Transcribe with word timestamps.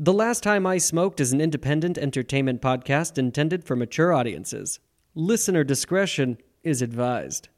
The 0.00 0.12
Last 0.12 0.44
Time 0.44 0.64
I 0.64 0.78
Smoked 0.78 1.18
is 1.18 1.32
an 1.32 1.40
independent 1.40 1.98
entertainment 1.98 2.62
podcast 2.62 3.18
intended 3.18 3.64
for 3.64 3.74
mature 3.74 4.12
audiences. 4.12 4.78
Listener 5.16 5.64
discretion 5.64 6.38
is 6.62 6.82
advised. 6.82 7.48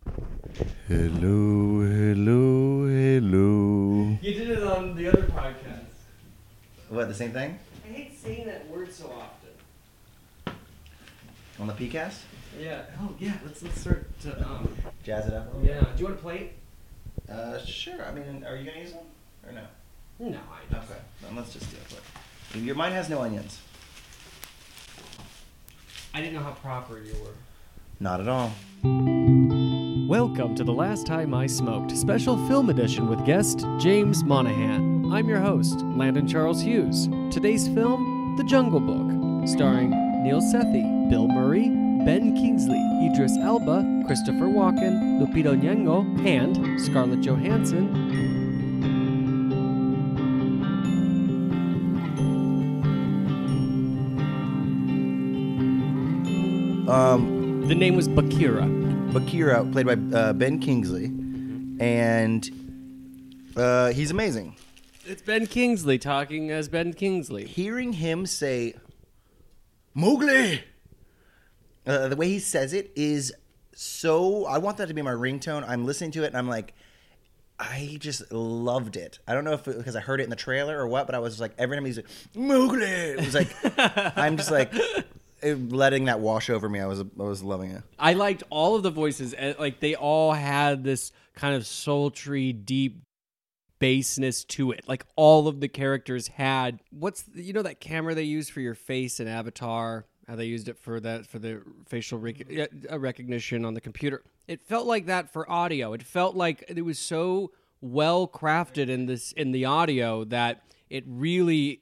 Hello, 0.88 1.82
hello, 1.82 2.86
hello. 2.86 4.16
You 4.22 4.32
did 4.32 4.48
it 4.52 4.62
on 4.62 4.96
the 4.96 5.08
other 5.08 5.24
podcast. 5.24 5.84
What, 6.88 7.08
the 7.08 7.14
same 7.14 7.32
thing? 7.32 7.58
I 7.84 7.92
hate 7.92 8.18
saying 8.18 8.46
that 8.46 8.66
word 8.70 8.90
so 8.90 9.12
often. 9.12 10.54
On 11.58 11.66
the 11.66 11.74
PCAST? 11.74 12.20
Yeah. 12.58 12.84
Oh 13.02 13.14
yeah. 13.18 13.34
Let's 13.44 13.62
let's 13.62 13.78
start 13.82 14.18
to 14.22 14.48
um. 14.48 14.74
Jazz 15.02 15.26
it 15.26 15.34
up 15.34 15.52
a 15.52 15.58
little 15.58 15.74
Yeah. 15.74 15.80
Do 15.94 15.98
you 15.98 16.04
want 16.06 16.16
to 16.16 16.22
play 16.22 16.52
bit? 17.26 17.36
Uh, 17.36 17.62
sure. 17.66 18.02
I 18.02 18.14
mean, 18.14 18.46
are 18.48 18.56
you 18.56 18.64
going 18.64 18.76
to 18.76 18.80
use 18.80 18.92
them? 18.92 19.04
Or 19.46 19.52
no? 19.52 19.64
No, 20.20 20.38
I 20.38 20.72
don't. 20.72 20.84
Okay. 20.84 21.00
Then 21.20 21.36
let's 21.36 21.52
just 21.52 21.70
do 21.70 21.76
it. 21.76 22.00
Your 22.54 22.74
mine 22.74 22.92
has 22.92 23.08
no 23.08 23.20
onions. 23.20 23.60
I 26.12 26.20
didn't 26.20 26.34
know 26.34 26.40
how 26.40 26.50
proper 26.50 26.98
you 26.98 27.14
were. 27.22 27.34
Not 28.00 28.20
at 28.20 28.26
all. 28.26 28.52
Welcome 30.08 30.56
to 30.56 30.64
The 30.64 30.72
Last 30.72 31.06
Time 31.06 31.32
I 31.32 31.46
Smoked, 31.46 31.96
special 31.96 32.36
film 32.48 32.68
edition 32.68 33.08
with 33.08 33.24
guest 33.24 33.64
James 33.78 34.24
Monaghan. 34.24 35.12
I'm 35.12 35.28
your 35.28 35.38
host, 35.38 35.78
Landon 35.96 36.26
Charles 36.26 36.60
Hughes. 36.60 37.08
Today's 37.30 37.68
film, 37.68 38.34
The 38.36 38.44
Jungle 38.44 38.80
Book, 38.80 39.48
starring 39.48 39.90
Neel 40.24 40.40
Sethi, 40.40 41.08
Bill 41.08 41.28
Murray, 41.28 41.68
Ben 42.04 42.34
Kingsley, 42.34 42.82
Idris 43.06 43.36
Elba, 43.38 44.02
Christopher 44.06 44.46
Walken, 44.46 45.20
Lupita 45.20 45.56
Nyong'o, 45.56 46.26
and 46.26 46.80
Scarlett 46.80 47.20
Johansson. 47.20 48.39
Um, 56.90 57.68
The 57.68 57.74
name 57.76 57.94
was 57.94 58.08
Bagheera. 58.08 58.66
Bagheera, 59.12 59.64
played 59.64 59.86
by 59.86 59.92
uh, 60.18 60.32
Ben 60.32 60.58
Kingsley, 60.58 61.04
and 61.78 62.50
uh, 63.56 63.92
he's 63.92 64.10
amazing. 64.10 64.56
It's 65.06 65.22
Ben 65.22 65.46
Kingsley 65.46 65.98
talking 65.98 66.50
as 66.50 66.68
Ben 66.68 66.92
Kingsley. 66.92 67.46
Hearing 67.46 67.92
him 67.92 68.26
say, 68.26 68.74
Mowgli! 69.94 70.64
Uh, 71.86 72.08
the 72.08 72.16
way 72.16 72.26
he 72.26 72.40
says 72.40 72.72
it 72.72 72.90
is 72.96 73.32
so. 73.72 74.46
I 74.46 74.58
want 74.58 74.76
that 74.78 74.88
to 74.88 74.94
be 74.94 75.02
my 75.02 75.12
ringtone. 75.12 75.64
I'm 75.68 75.86
listening 75.86 76.10
to 76.12 76.24
it 76.24 76.28
and 76.28 76.36
I'm 76.36 76.48
like, 76.48 76.74
I 77.56 77.98
just 78.00 78.32
loved 78.32 78.96
it. 78.96 79.20
I 79.28 79.34
don't 79.34 79.44
know 79.44 79.52
if 79.52 79.64
because 79.64 79.94
I 79.94 80.00
heard 80.00 80.20
it 80.20 80.24
in 80.24 80.30
the 80.30 80.36
trailer 80.36 80.76
or 80.78 80.88
what, 80.88 81.06
but 81.06 81.14
I 81.14 81.20
was 81.20 81.40
like, 81.40 81.52
every 81.56 81.76
time 81.76 81.84
he's 81.84 81.98
like, 81.98 82.08
Mowgli! 82.34 82.84
It 82.84 83.24
was 83.24 83.34
like, 83.34 83.54
I'm 84.18 84.36
just 84.36 84.50
like, 84.50 84.72
letting 85.42 86.04
that 86.04 86.20
wash 86.20 86.50
over 86.50 86.68
me. 86.68 86.80
I 86.80 86.86
was, 86.86 87.00
I 87.00 87.04
was 87.16 87.42
loving 87.42 87.70
it. 87.72 87.82
I 87.98 88.14
liked 88.14 88.42
all 88.50 88.76
of 88.76 88.82
the 88.82 88.90
voices. 88.90 89.34
Like 89.58 89.80
they 89.80 89.94
all 89.94 90.32
had 90.32 90.84
this 90.84 91.12
kind 91.34 91.54
of 91.54 91.66
sultry, 91.66 92.52
deep 92.52 93.02
bassness 93.80 94.44
to 94.44 94.70
it. 94.72 94.84
Like 94.86 95.04
all 95.16 95.48
of 95.48 95.60
the 95.60 95.68
characters 95.68 96.28
had 96.28 96.80
what's 96.90 97.24
you 97.34 97.52
know 97.52 97.62
that 97.62 97.80
camera 97.80 98.14
they 98.14 98.22
use 98.22 98.48
for 98.48 98.60
your 98.60 98.74
face 98.74 99.18
in 99.18 99.26
Avatar. 99.26 100.06
How 100.28 100.36
they 100.36 100.44
used 100.44 100.68
it 100.68 100.78
for 100.78 101.00
that 101.00 101.26
for 101.26 101.40
the 101.40 101.62
facial 101.88 102.18
rec- 102.18 102.46
uh, 102.90 102.98
recognition 102.98 103.64
on 103.64 103.74
the 103.74 103.80
computer. 103.80 104.22
It 104.46 104.60
felt 104.60 104.86
like 104.86 105.06
that 105.06 105.32
for 105.32 105.50
audio. 105.50 105.92
It 105.92 106.04
felt 106.04 106.36
like 106.36 106.64
it 106.68 106.82
was 106.82 106.98
so 107.00 107.50
well 107.80 108.28
crafted 108.28 108.88
in 108.88 109.06
this 109.06 109.32
in 109.32 109.50
the 109.50 109.64
audio 109.64 110.24
that 110.24 110.62
it 110.88 111.04
really 111.06 111.80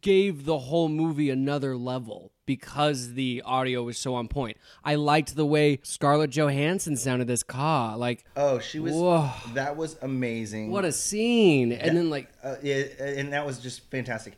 gave 0.00 0.44
the 0.44 0.58
whole 0.58 0.88
movie 0.88 1.30
another 1.30 1.76
level 1.76 2.32
because 2.46 3.14
the 3.14 3.42
audio 3.44 3.82
was 3.82 3.98
so 3.98 4.14
on 4.14 4.28
point. 4.28 4.56
I 4.84 4.94
liked 4.94 5.34
the 5.36 5.44
way 5.46 5.80
Scarlett 5.82 6.30
Johansson 6.30 6.96
sounded 6.96 7.28
as 7.30 7.42
Kaa. 7.42 7.94
Like, 7.96 8.24
Oh, 8.36 8.58
she 8.58 8.78
was, 8.78 8.92
Whoa. 8.94 9.30
that 9.54 9.76
was 9.76 9.96
amazing. 10.02 10.70
what 10.70 10.84
a 10.84 10.92
scene! 10.92 11.72
And 11.72 11.96
then 11.96 12.08
like, 12.10 12.28
uh, 12.42 12.56
yeah, 12.62 12.84
and 13.00 13.32
that 13.32 13.44
was 13.44 13.58
just 13.58 13.90
fantastic. 13.90 14.34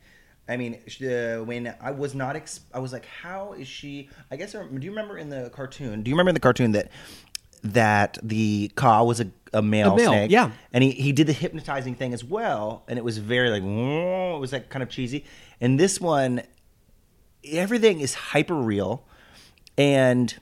I 0.51 0.57
mean, 0.57 0.79
uh, 1.03 1.45
when 1.45 1.75
I 1.79 1.91
was 1.91 2.15
not, 2.15 2.35
ex- 2.35 2.61
I 2.73 2.79
was 2.79 2.91
like, 2.91 3.05
"How 3.05 3.53
is 3.53 3.69
she?" 3.69 4.09
I 4.31 4.37
guess. 4.37 4.53
Do 4.53 4.67
you 4.81 4.91
remember 4.91 5.19
in 5.19 5.29
the 5.29 5.51
cartoon? 5.51 6.03
Do 6.03 6.09
you 6.11 6.15
remember 6.15 6.31
in 6.31 6.35
the 6.35 6.41
cartoon 6.41 6.73
that 6.73 6.89
that 7.65 8.19
the 8.23 8.71
Kaa 8.77 9.03
was 9.05 9.21
a, 9.21 9.31
a 9.53 9.63
male, 9.63 9.93
A 9.93 9.97
male, 9.97 10.11
snake? 10.11 10.31
yeah. 10.31 10.51
and 10.73 10.85
he 10.85 10.91
he 10.93 11.13
did 11.13 11.27
the 11.27 11.33
hypnotizing 11.33 11.95
thing 11.95 12.13
as 12.15 12.23
well, 12.25 12.85
and 12.89 12.99
it 12.99 13.05
was 13.05 13.19
very 13.19 13.51
like, 13.51 13.63
"Whoa," 13.63 14.37
it 14.37 14.41
was 14.41 14.53
like 14.53 14.69
kind 14.69 14.83
of 14.83 14.89
cheesy. 14.89 15.25
And 15.61 15.79
this 15.81 16.01
one, 16.01 16.43
everything 17.45 18.01
is 18.01 18.15
hyper 18.15 18.55
real, 18.55 19.05
and 19.77 20.35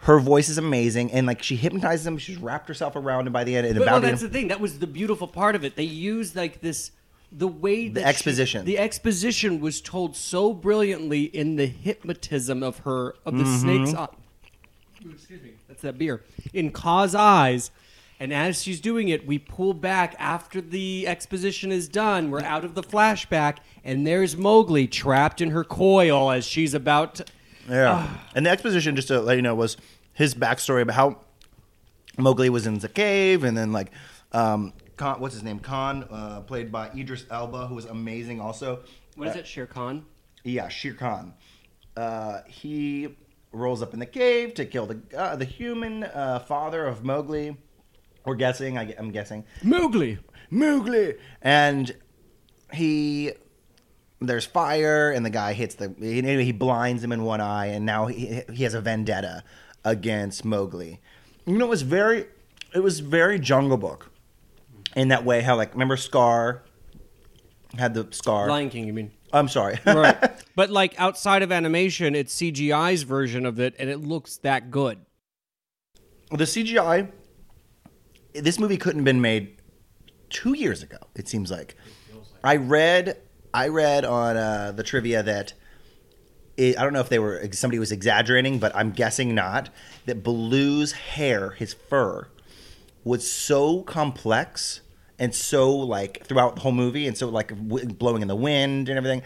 her 0.00 0.18
voice 0.18 0.48
is 0.48 0.58
amazing, 0.58 1.10
and 1.12 1.26
like 1.26 1.42
she 1.42 1.56
hypnotizes 1.56 2.06
him. 2.06 2.18
She's 2.18 2.36
wrapped 2.36 2.68
herself 2.68 2.96
around 2.96 3.26
him 3.26 3.32
by 3.32 3.44
the 3.44 3.56
end, 3.56 3.66
and 3.66 3.76
but, 3.76 3.82
about 3.84 3.92
well, 3.92 4.00
to- 4.02 4.06
that's 4.08 4.22
the 4.22 4.28
thing. 4.28 4.48
That 4.48 4.60
was 4.60 4.78
the 4.78 4.86
beautiful 4.86 5.26
part 5.26 5.54
of 5.54 5.64
it. 5.64 5.76
They 5.76 5.84
used 5.84 6.36
like 6.36 6.60
this. 6.60 6.90
The 7.36 7.48
way 7.48 7.88
that 7.88 8.00
she- 8.00 8.06
exposition. 8.06 8.64
the 8.64 8.78
exposition 8.78 9.58
was 9.60 9.80
told 9.80 10.14
so 10.14 10.52
brilliantly 10.52 11.24
in 11.24 11.56
the 11.56 11.66
hypnotism 11.66 12.62
of 12.62 12.78
her 12.80 13.16
of 13.26 13.36
the 13.36 13.42
Mm-hmm. 13.42 13.60
snake's 13.84 13.94
eye. 13.94 14.06
Excuse 15.10 15.42
me, 15.42 15.50
that's 15.74 15.82
that 15.82 15.98
beer 15.98 16.22
in 16.52 16.70
Kaa's 16.70 17.14
eyes, 17.14 17.70
and 18.20 18.32
as 18.32 18.62
she's 18.62 18.80
doing 18.80 19.08
it, 19.08 19.26
we 19.26 19.38
pull 19.38 19.74
back 19.74 20.14
after 20.18 20.60
the 20.60 21.06
exposition 21.06 21.72
is 21.72 21.88
done. 21.88 22.30
We're 22.30 22.42
out 22.42 22.64
of 22.64 22.74
the 22.74 22.82
flashback, 22.82 23.58
and 23.82 24.06
there's 24.06 24.36
Mowgli 24.36 24.86
trapped 24.86 25.40
in 25.40 25.50
her 25.50 25.64
coil 25.64 26.30
as 26.30 26.46
she's 26.46 26.74
about 26.74 27.16
to. 27.16 27.24
Yeah. 27.68 28.08
and 28.34 28.46
the 28.46 28.50
exposition, 28.50 28.94
just 28.94 29.08
to 29.08 29.20
let 29.20 29.36
you 29.36 29.42
know, 29.42 29.54
was 29.54 29.76
his 30.12 30.34
backstory 30.34 30.82
about 30.82 30.94
how 30.94 31.20
Mowgli 32.16 32.50
was 32.50 32.66
in 32.66 32.78
the 32.78 32.88
cave, 32.88 33.42
and 33.42 33.56
then 33.56 33.72
like, 33.72 33.90
um, 34.32 34.72
Khan, 34.96 35.20
what's 35.20 35.34
his 35.34 35.42
name? 35.42 35.58
Khan, 35.58 36.06
uh, 36.08 36.40
played 36.42 36.70
by 36.70 36.90
Idris 36.90 37.26
Elba, 37.30 37.66
who 37.66 37.74
was 37.74 37.86
amazing 37.86 38.40
also. 38.40 38.80
What 39.16 39.28
is 39.28 39.36
it, 39.36 39.46
Shere 39.46 39.66
Khan? 39.66 40.04
Yeah, 40.44 40.68
Shere 40.68 40.94
Khan. 40.94 41.34
Uh, 41.96 42.42
he 42.46 43.16
rolls 43.54 43.82
up 43.82 43.94
in 43.94 44.00
the 44.00 44.06
cave 44.06 44.54
to 44.54 44.64
kill 44.64 44.86
the 44.86 45.00
uh, 45.16 45.36
the 45.36 45.44
human 45.44 46.04
uh, 46.04 46.40
father 46.40 46.86
of 46.86 47.04
Mowgli. 47.04 47.56
We're 48.24 48.34
guessing. 48.36 48.78
I, 48.78 48.92
am 48.92 49.10
guessing. 49.10 49.44
Mowgli. 49.62 50.18
Mowgli, 50.50 51.14
and 51.42 51.94
he 52.72 53.32
there's 54.20 54.46
fire, 54.46 55.10
and 55.10 55.24
the 55.24 55.30
guy 55.30 55.52
hits 55.52 55.74
the 55.74 55.94
anyway. 56.00 56.44
He 56.44 56.52
blinds 56.52 57.02
him 57.02 57.12
in 57.12 57.22
one 57.24 57.40
eye, 57.40 57.66
and 57.66 57.84
now 57.84 58.06
he 58.06 58.42
he 58.52 58.64
has 58.64 58.74
a 58.74 58.80
vendetta 58.80 59.44
against 59.84 60.44
Mowgli. 60.44 61.00
You 61.46 61.58
know, 61.58 61.66
it 61.66 61.68
was 61.68 61.82
very 61.82 62.26
it 62.74 62.80
was 62.80 63.00
very 63.00 63.38
Jungle 63.38 63.76
Book 63.76 64.10
in 64.96 65.08
that 65.08 65.24
way. 65.24 65.42
How 65.42 65.56
like 65.56 65.72
remember 65.72 65.96
Scar 65.96 66.62
had 67.78 67.94
the 67.94 68.08
scar. 68.10 68.48
Lion 68.48 68.70
King, 68.70 68.86
you 68.86 68.92
mean? 68.92 69.10
I'm 69.34 69.48
sorry. 69.48 69.78
right. 69.86 70.16
But 70.54 70.70
like 70.70 70.98
outside 70.98 71.42
of 71.42 71.50
animation, 71.50 72.14
it's 72.14 72.34
CGI's 72.34 73.02
version 73.02 73.44
of 73.44 73.58
it, 73.58 73.74
and 73.78 73.90
it 73.90 73.98
looks 73.98 74.36
that 74.38 74.70
good. 74.70 74.98
the 76.30 76.44
CGI. 76.44 77.10
This 78.32 78.58
movie 78.58 78.76
couldn't 78.76 79.00
have 79.00 79.04
been 79.04 79.20
made 79.20 79.60
two 80.30 80.54
years 80.54 80.82
ago. 80.82 80.98
It 81.14 81.28
seems 81.28 81.50
like. 81.50 81.76
I 82.42 82.56
read. 82.56 83.18
I 83.52 83.68
read 83.68 84.04
on 84.04 84.36
uh, 84.36 84.72
the 84.72 84.82
trivia 84.82 85.22
that. 85.22 85.52
It, 86.56 86.78
I 86.78 86.84
don't 86.84 86.92
know 86.92 87.00
if 87.00 87.08
they 87.08 87.18
were 87.18 87.48
somebody 87.52 87.80
was 87.80 87.90
exaggerating, 87.90 88.60
but 88.60 88.74
I'm 88.76 88.92
guessing 88.92 89.34
not. 89.34 89.70
That 90.06 90.22
Baloo's 90.22 90.92
hair, 90.92 91.50
his 91.50 91.74
fur, 91.74 92.28
was 93.02 93.28
so 93.28 93.82
complex 93.82 94.80
and 95.18 95.34
so 95.34 95.70
like 95.74 96.24
throughout 96.24 96.56
the 96.56 96.60
whole 96.62 96.72
movie, 96.72 97.06
and 97.06 97.16
so 97.16 97.28
like 97.28 97.48
w- 97.48 97.86
blowing 97.86 98.22
in 98.22 98.28
the 98.28 98.36
wind 98.36 98.88
and 98.88 98.96
everything, 98.98 99.22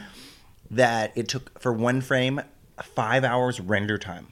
that 0.71 1.13
it 1.17 1.29
took 1.29 1.59
for 1.61 1.73
one 1.73 2.01
frame 2.01 2.41
five 2.83 3.25
hours 3.25 3.61
render 3.61 3.99
time. 3.99 4.29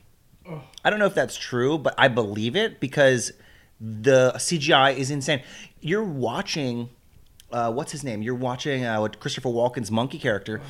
I 0.85 0.91
don't 0.91 0.99
know 1.01 1.07
if 1.07 1.15
that's 1.15 1.37
true, 1.37 1.77
but 1.79 1.95
I 1.99 2.07
believe 2.09 2.55
it 2.55 2.79
because 2.79 3.33
the 3.81 4.33
CGI 4.37 4.97
is 4.97 5.11
insane. 5.11 5.43
You're 5.81 6.05
watching, 6.05 6.91
uh, 7.51 7.73
what's 7.73 7.91
his 7.91 8.05
name? 8.05 8.23
You're 8.23 8.37
watching 8.37 8.85
uh, 8.85 9.09
Christopher 9.09 9.49
Walken's 9.49 9.91
monkey 9.91 10.19
character, 10.19 10.61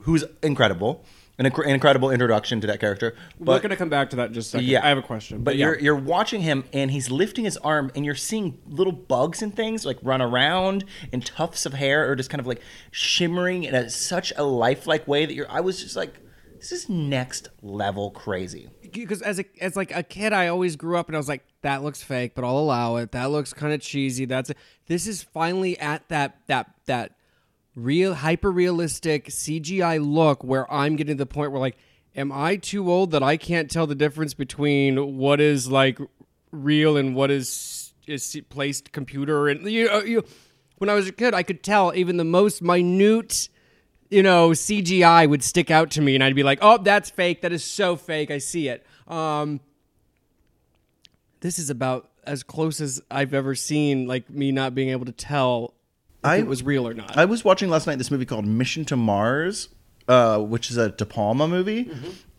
who's 0.00 0.24
incredible, 0.42 1.04
an, 1.38 1.46
inc- 1.46 1.66
incredible 1.66 2.10
introduction 2.10 2.60
to 2.60 2.66
that 2.66 2.78
character. 2.80 3.14
We're 3.38 3.46
But 3.46 3.62
going 3.62 3.70
to 3.70 3.76
come 3.76 3.88
back 3.88 4.10
to 4.10 4.16
that 4.16 4.28
in 4.28 4.34
just 4.34 4.48
a 4.48 4.50
second. 4.52 4.66
yeah, 4.68 4.84
I 4.84 4.88
have 4.88 4.98
a 4.98 5.02
question. 5.02 5.42
But 5.42 5.56
yeah. 5.56 5.66
you're 5.66 5.78
you're 5.78 5.96
watching 5.96 6.42
him, 6.42 6.64
and 6.72 6.90
he's 6.90 7.10
lifting 7.10 7.44
his 7.44 7.56
arm, 7.58 7.90
and 7.94 8.04
you're 8.04 8.14
seeing 8.14 8.58
little 8.66 8.92
bugs 8.92 9.42
and 9.42 9.54
things 9.54 9.84
like 9.86 9.98
run 10.02 10.20
around, 10.22 10.84
and 11.12 11.24
tufts 11.24 11.64
of 11.66 11.74
hair 11.74 12.10
are 12.10 12.16
just 12.16 12.30
kind 12.30 12.40
of 12.40 12.46
like 12.46 12.60
shimmering 12.90 13.64
in 13.64 13.74
a, 13.74 13.88
such 13.90 14.32
a 14.36 14.42
lifelike 14.44 15.06
way 15.08 15.26
that 15.26 15.34
you're. 15.34 15.50
I 15.50 15.60
was 15.60 15.82
just 15.82 15.96
like, 15.96 16.14
this 16.58 16.70
is 16.72 16.88
next 16.88 17.48
level 17.62 18.10
crazy. 18.10 18.68
because 18.92 19.22
as 19.22 19.38
a 19.40 19.44
as 19.60 19.74
like 19.74 19.94
a 19.94 20.02
kid, 20.02 20.32
I 20.32 20.48
always 20.48 20.76
grew 20.76 20.96
up 20.98 21.08
and 21.08 21.16
I 21.16 21.18
was 21.18 21.28
like, 21.28 21.44
that 21.62 21.82
looks 21.82 22.02
fake, 22.02 22.32
but 22.34 22.44
I'll 22.44 22.58
allow 22.58 22.96
it. 22.96 23.12
That 23.12 23.30
looks 23.30 23.52
kind 23.52 23.72
of 23.72 23.80
cheesy. 23.80 24.26
That's 24.26 24.52
this 24.86 25.06
is 25.06 25.22
finally 25.22 25.78
at 25.78 26.08
that 26.08 26.38
that 26.46 26.70
that 26.86 27.12
real 27.74 28.14
hyper 28.14 28.50
realistic 28.50 29.28
CGI 29.28 30.04
look 30.04 30.44
where 30.44 30.70
I'm 30.72 30.96
getting 30.96 31.16
to 31.16 31.22
the 31.22 31.26
point 31.26 31.52
where 31.52 31.60
like 31.60 31.78
am 32.14 32.30
I 32.30 32.56
too 32.56 32.90
old 32.90 33.12
that 33.12 33.22
I 33.22 33.36
can't 33.36 33.70
tell 33.70 33.86
the 33.86 33.94
difference 33.94 34.34
between 34.34 35.16
what 35.16 35.40
is 35.40 35.70
like 35.70 35.98
real 36.50 36.96
and 36.96 37.14
what 37.14 37.30
is 37.30 37.94
is 38.06 38.38
placed 38.48 38.92
computer? 38.92 39.48
And 39.48 39.70
you, 39.70 39.88
uh, 39.88 40.02
you 40.02 40.24
when 40.78 40.90
I 40.90 40.94
was 40.94 41.08
a 41.08 41.12
kid 41.12 41.34
I 41.34 41.42
could 41.42 41.62
tell 41.62 41.94
even 41.94 42.16
the 42.16 42.24
most 42.24 42.62
minute 42.62 43.48
you 44.10 44.22
know 44.22 44.50
CGI 44.50 45.28
would 45.28 45.42
stick 45.42 45.70
out 45.70 45.90
to 45.92 46.02
me 46.02 46.14
and 46.14 46.22
I'd 46.22 46.36
be 46.36 46.42
like 46.42 46.58
oh 46.60 46.78
that's 46.78 47.10
fake. 47.10 47.40
That 47.42 47.52
is 47.52 47.64
so 47.64 47.96
fake. 47.96 48.30
I 48.30 48.38
see 48.38 48.68
it. 48.68 48.84
Um 49.08 49.60
this 51.40 51.58
is 51.58 51.70
about 51.70 52.10
as 52.24 52.42
close 52.42 52.80
as 52.80 53.00
I've 53.10 53.34
ever 53.34 53.54
seen 53.54 54.06
like 54.06 54.28
me 54.28 54.52
not 54.52 54.74
being 54.74 54.90
able 54.90 55.06
to 55.06 55.12
tell 55.12 55.74
I- 56.24 56.36
it 56.36 56.46
was 56.46 56.62
real 56.62 56.86
or 56.86 56.94
not 56.94 57.16
I 57.16 57.24
was 57.24 57.44
watching 57.44 57.68
last 57.68 57.86
night 57.86 57.98
this 57.98 58.10
movie 58.10 58.24
called 58.26 58.46
Mission 58.46 58.84
to 58.86 58.96
Mars, 58.96 59.68
uh, 60.08 60.38
which 60.38 60.70
is 60.70 60.76
a 60.76 60.90
De 60.90 61.04
Palma 61.04 61.48
movie, 61.48 61.90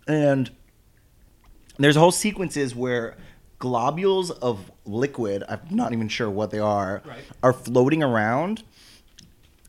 and 0.08 0.50
there's 1.78 1.96
whole 1.96 2.12
sequences 2.12 2.76
where 2.76 3.18
globules 3.60 4.30
of 4.32 4.72
liquid, 4.86 5.44
I'm 5.48 5.62
not 5.70 5.94
even 5.94 6.08
sure 6.10 6.30
what 6.30 6.52
they 6.52 6.60
are, 6.60 7.02
Right. 7.06 7.20
are 7.42 7.54
floating 7.54 8.04
around. 8.04 8.64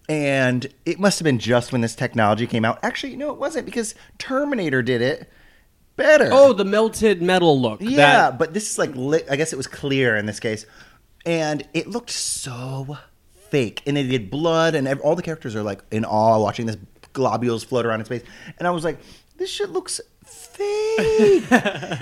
And 0.08 0.66
it 0.84 1.00
must 1.00 1.19
have 1.19 1.25
been 1.25 1.38
just 1.38 1.72
when 1.72 1.81
this 1.81 1.94
technology 1.94 2.46
came 2.46 2.64
out. 2.64 2.78
Actually, 2.82 3.16
no, 3.16 3.31
it 3.32 3.38
wasn't 3.38 3.64
because 3.64 3.94
Terminator 4.19 4.82
did 4.82 5.00
it 5.00 5.31
better. 5.96 6.28
Oh, 6.31 6.52
the 6.52 6.64
melted 6.64 7.22
metal 7.22 7.58
look. 7.58 7.81
Yeah, 7.81 7.96
That- 8.31 8.38
but 8.38 8.52
this 8.52 8.70
is 8.70 8.78
like 8.78 8.90
li- 8.94 9.22
I 9.31 9.37
guess 9.37 9.52
it 9.52 9.56
was 9.56 9.66
clear 9.66 10.14
in 10.16 10.26
this 10.26 10.40
case, 10.40 10.66
and 11.25 11.66
it 11.72 11.88
looked 11.88 12.11
so 12.11 12.99
fake. 13.54 13.82
And 13.86 13.96
they 13.96 14.02
did 14.04 14.32
blood, 14.32 14.74
and 14.74 14.88
ev- 14.88 15.00
all 15.00 15.14
the 15.14 15.22
characters 15.22 15.54
are 15.54 15.62
like 15.62 15.80
in 15.92 16.04
awe 16.04 16.40
watching 16.40 16.66
this 16.66 16.76
globules 17.12 17.62
float 17.62 17.86
around 17.86 18.00
in 18.00 18.06
space. 18.06 18.24
And 18.58 18.66
I 18.66 18.72
was 18.72 18.82
like, 18.82 18.98
this 19.36 19.48
shit 19.48 19.70
looks 19.70 20.00
fake. 20.24 21.44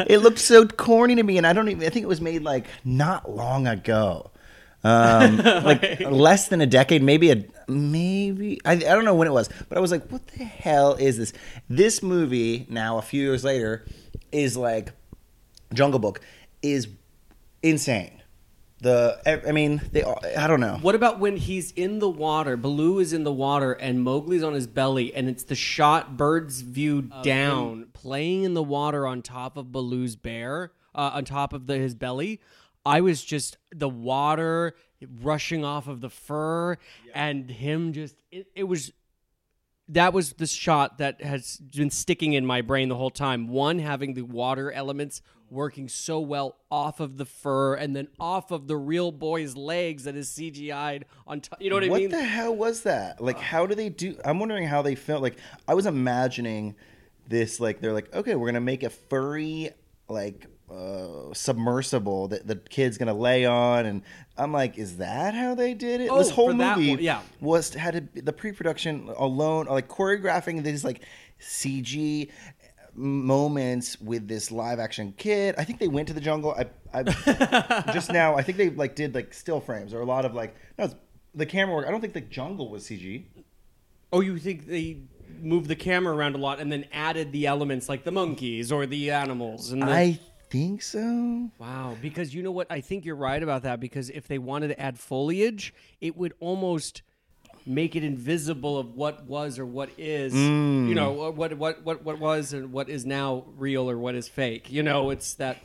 it 0.08 0.22
looked 0.22 0.38
so 0.38 0.66
corny 0.66 1.14
to 1.16 1.22
me, 1.22 1.37
and 1.37 1.46
I 1.46 1.52
don't 1.52 1.69
even. 1.69 1.87
I 1.87 1.90
think 1.90 2.04
it 2.04 2.08
was 2.08 2.22
made 2.22 2.43
like 2.43 2.64
not 2.87 3.31
long 3.31 3.66
ago. 3.66 4.31
um, 4.82 5.37
like 5.64 6.00
less 6.00 6.49
than 6.49 6.62
a 6.62 6.66
decade, 6.66 7.02
maybe 7.02 7.31
a 7.31 7.44
maybe 7.69 8.58
I, 8.64 8.72
I 8.72 8.76
don't 8.76 9.04
know 9.04 9.14
when 9.14 9.28
it 9.28 9.32
was, 9.32 9.50
but 9.69 9.76
I 9.76 9.81
was 9.82 9.90
like, 9.90 10.08
what 10.10 10.26
the 10.28 10.44
hell 10.44 10.94
is 10.94 11.19
this? 11.19 11.34
This 11.69 12.02
movie 12.02 12.66
now, 12.70 12.96
a 12.96 13.02
few 13.02 13.22
years 13.22 13.44
later, 13.44 13.84
is 14.32 14.56
like 14.56 14.93
Jungle 15.75 16.00
Book 16.00 16.22
is 16.62 16.88
insane. 17.62 18.22
The 18.82 19.20
I 19.25 19.49
I 19.49 19.52
mean, 19.52 19.81
they 19.93 20.02
I 20.05 20.49
don't 20.49 20.61
know. 20.61 20.79
What 20.82 20.96
about 20.96 21.20
when 21.20 21.37
he's 21.37 21.70
in 21.70 22.00
the 22.00 22.08
water? 22.08 22.56
Baloo 22.56 22.99
is 22.99 23.12
in 23.12 23.23
the 23.23 23.32
water 23.32 23.73
and 23.73 24.02
Mowgli's 24.02 24.43
on 24.43 24.55
his 24.55 24.67
belly, 24.67 25.14
and 25.14 25.29
it's 25.29 25.44
the 25.44 25.55
shot 25.55 26.17
bird's 26.17 26.62
view 26.62 27.02
down, 27.23 27.87
playing 27.93 28.43
in 28.43 28.55
the 28.55 28.62
water 28.62 29.06
on 29.06 29.23
top 29.23 29.56
of 29.56 29.70
Baloo's 29.70 30.17
bear, 30.17 30.73
uh, 30.96 31.12
on 31.14 31.25
top 31.25 31.52
of 31.52 31.69
the, 31.69 31.79
his 31.79 31.94
belly. 31.94 32.40
I 32.84 33.00
was 33.02 33.23
just 33.25 33.56
the 33.70 33.88
water 33.88 34.75
rushing 35.23 35.64
off 35.64 35.87
of 35.87 36.00
the 36.00 36.11
fur, 36.11 36.76
and 37.14 37.49
him 37.49 37.93
just 37.93 38.17
it, 38.32 38.49
it 38.56 38.64
was 38.64 38.93
that 39.88 40.12
was 40.12 40.32
the 40.35 40.46
shot 40.46 40.99
that 40.99 41.23
has 41.23 41.58
been 41.58 41.90
sticking 41.90 42.32
in 42.32 42.46
my 42.46 42.62
brain 42.62 42.88
the 42.88 42.96
whole 42.96 43.11
time. 43.11 43.49
One, 43.49 43.78
having 43.78 44.14
the 44.14 44.23
water 44.23 44.73
elements 44.73 45.23
working 45.52 45.88
so 45.88 46.19
well 46.19 46.56
off 46.70 46.99
of 46.99 47.19
the 47.19 47.25
fur 47.25 47.75
and 47.75 47.94
then 47.94 48.08
off 48.19 48.50
of 48.50 48.66
the 48.66 48.76
real 48.76 49.12
boy's 49.12 49.56
legs 49.56 50.04
that 50.04 50.16
is 50.16 50.31
CGI'd 50.31 51.04
on 51.26 51.40
top. 51.40 51.60
You 51.60 51.70
know 51.70 51.76
what, 51.76 51.84
I 51.84 51.88
mean? 51.88 52.10
what 52.10 52.10
the 52.10 52.25
hell 52.25 52.54
was 52.56 52.82
that? 52.82 53.20
Like, 53.20 53.38
how 53.38 53.66
do 53.66 53.75
they 53.75 53.88
do? 53.88 54.16
I'm 54.25 54.38
wondering 54.38 54.66
how 54.66 54.82
they 54.82 54.94
felt. 54.94 55.22
Like, 55.22 55.37
I 55.69 55.75
was 55.75 55.87
imagining 55.87 56.75
this. 57.28 57.60
Like, 57.60 57.81
they're 57.81 57.93
like, 57.93 58.12
okay, 58.14 58.34
we're 58.34 58.49
gonna 58.49 58.60
make 58.60 58.82
a 58.82 58.90
furry, 58.90 59.70
like, 60.08 60.46
uh, 60.70 61.34
submersible 61.34 62.28
that 62.28 62.46
the 62.46 62.56
kid's 62.56 62.96
gonna 62.96 63.14
lay 63.14 63.44
on, 63.44 63.84
and 63.84 64.02
I'm 64.38 64.52
like, 64.52 64.78
is 64.78 64.96
that 64.96 65.34
how 65.34 65.54
they 65.54 65.75
did 65.75 66.00
it? 66.00 66.08
Oh, 66.10 66.19
this 66.19 66.31
whole 66.31 66.52
movie, 66.52 66.90
one, 66.90 66.99
yeah. 67.00 67.20
was 67.40 67.75
had 67.75 68.14
to 68.14 68.22
the 68.22 68.32
pre-production 68.32 69.10
alone, 69.16 69.66
like 69.66 69.88
choreographing 69.88 70.62
these 70.62 70.84
like 70.84 71.02
CG 71.40 72.31
moments 72.94 74.00
with 74.00 74.29
this 74.29 74.50
live 74.50 74.79
action 74.79 75.15
kid. 75.17 75.55
I 75.59 75.65
think 75.65 75.79
they 75.79 75.89
went 75.89 76.09
to 76.09 76.15
the 76.15 76.21
jungle. 76.21 76.53
I, 76.53 76.67
I 76.93 77.03
just 77.93 78.12
now. 78.12 78.37
I 78.37 78.43
think 78.43 78.59
they 78.59 78.71
like 78.71 78.94
did 78.94 79.15
like 79.15 79.35
still 79.35 79.61
frames 79.61 79.94
or 79.94 80.00
a 80.00 80.05
lot 80.05 80.25
of 80.25 80.35
like 80.35 80.55
no 80.79 80.91
the 81.35 81.47
camera 81.47 81.75
work. 81.75 81.87
I 81.87 81.91
don't 81.91 82.00
think 82.00 82.12
the 82.12 82.21
jungle 82.21 82.69
was 82.69 82.85
CG. 82.85 83.25
oh, 84.12 84.21
you 84.21 84.39
think 84.39 84.67
they 84.67 85.03
moved 85.41 85.69
the 85.69 85.77
camera 85.77 86.15
around 86.15 86.35
a 86.35 86.39
lot 86.39 86.61
and 86.61 86.71
then 86.71 86.85
added 86.93 87.33
the 87.33 87.47
elements 87.47 87.89
like 87.89 88.05
the 88.05 88.12
monkeys 88.12 88.71
or 88.71 88.87
the 88.87 89.11
animals? 89.11 89.73
And 89.73 89.83
the, 89.83 89.87
I 89.87 90.21
think 90.50 90.83
so. 90.83 91.50
Wow, 91.59 91.97
because 92.03 92.35
you 92.35 92.43
know 92.43 92.50
what? 92.50 92.67
I 92.71 92.81
think 92.81 93.05
you're 93.05 93.17
right 93.17 93.43
about 93.43 93.62
that 93.62 93.81
because 93.81 94.11
if 94.11 94.29
they 94.29 94.38
wanted 94.38 94.69
to 94.69 94.81
add 94.81 94.99
foliage, 94.99 95.73
it 96.00 96.17
would 96.17 96.35
almost 96.41 97.03
make 97.67 97.94
it 97.97 98.05
invisible 98.05 98.79
of 98.79 98.94
what 98.94 99.25
was 99.26 99.59
or 99.59 99.67
what 99.67 99.91
is, 99.99 100.32
Mm. 100.32 100.88
you 100.88 100.94
know, 100.94 101.12
what 101.32 101.55
what 101.56 101.85
what 101.85 102.05
what 102.05 102.19
was 102.19 102.53
and 102.53 102.73
what 102.73 102.88
is 102.88 103.05
now 103.06 103.44
real 103.56 103.88
or 103.91 103.97
what 103.99 104.14
is 104.14 104.29
fake. 104.29 104.70
You 104.73 104.82
know, 104.82 105.11
it's 105.11 105.35
that 105.35 105.59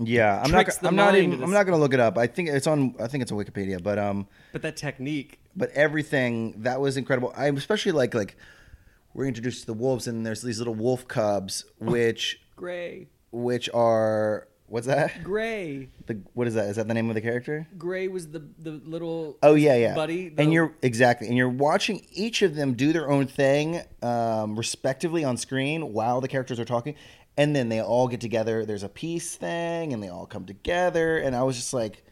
Yeah, 0.00 0.42
I'm 0.42 0.50
not. 0.50 0.68
I'm 0.84 0.96
not 0.96 1.14
even. 1.16 1.42
I'm 1.42 1.50
not 1.52 1.64
gonna 1.64 1.78
look 1.78 1.94
it 1.94 2.00
up. 2.00 2.18
I 2.18 2.26
think 2.26 2.48
it's 2.48 2.66
on. 2.66 2.94
I 3.00 3.06
think 3.06 3.22
it's 3.22 3.30
on 3.32 3.38
Wikipedia. 3.38 3.82
But 3.82 3.98
um, 3.98 4.26
but 4.52 4.62
that 4.62 4.76
technique. 4.76 5.38
but 5.56 5.70
everything 5.70 6.54
that 6.62 6.80
was 6.80 6.96
incredible. 6.96 7.32
I 7.36 7.46
especially 7.48 7.92
like 7.92 8.12
like 8.14 8.36
we're 9.14 9.26
introduced 9.26 9.60
to 9.60 9.66
the 9.66 9.74
wolves 9.74 10.08
and 10.08 10.26
there's 10.26 10.42
these 10.42 10.58
little 10.58 10.74
wolf 10.74 11.06
cubs 11.06 11.64
which 11.78 12.40
Gray. 12.56 13.06
which 13.30 13.70
are 13.72 14.48
what's 14.74 14.88
that? 14.88 15.22
Gray. 15.22 15.88
The 16.06 16.20
what 16.34 16.48
is 16.48 16.54
that? 16.54 16.66
Is 16.68 16.76
that 16.76 16.88
the 16.88 16.94
name 16.94 17.08
of 17.08 17.14
the 17.14 17.20
character? 17.20 17.66
Gray 17.78 18.08
was 18.08 18.28
the 18.28 18.40
the 18.58 18.72
little 18.84 19.38
Oh 19.40 19.54
yeah, 19.54 19.76
yeah, 19.76 19.94
buddy. 19.94 20.30
the- 20.30 20.42
And 20.42 20.52
you're 20.52 20.74
exactly, 20.82 21.28
and 21.28 21.36
you're 21.36 21.48
watching 21.48 22.04
each 22.12 22.42
of 22.42 22.56
them 22.56 22.74
do 22.74 22.92
their 22.92 23.08
own 23.08 23.26
thing, 23.28 23.80
um, 24.02 24.56
respectively 24.56 25.22
on 25.22 25.36
screen 25.36 25.92
while 25.92 26.20
the 26.20 26.26
characters 26.28 26.58
are 26.58 26.64
talking, 26.64 26.96
and 27.36 27.54
then 27.54 27.68
they 27.68 27.80
all 27.80 28.08
get 28.08 28.20
together. 28.20 28.64
There's 28.66 28.82
a 28.82 28.88
peace 28.88 29.36
thing, 29.36 29.92
and 29.92 30.02
they 30.02 30.08
all 30.08 30.26
come 30.26 30.44
together. 30.44 31.18
And 31.18 31.36
I 31.36 31.44
was 31.44 31.54
just 31.56 31.72
like, 31.72 32.04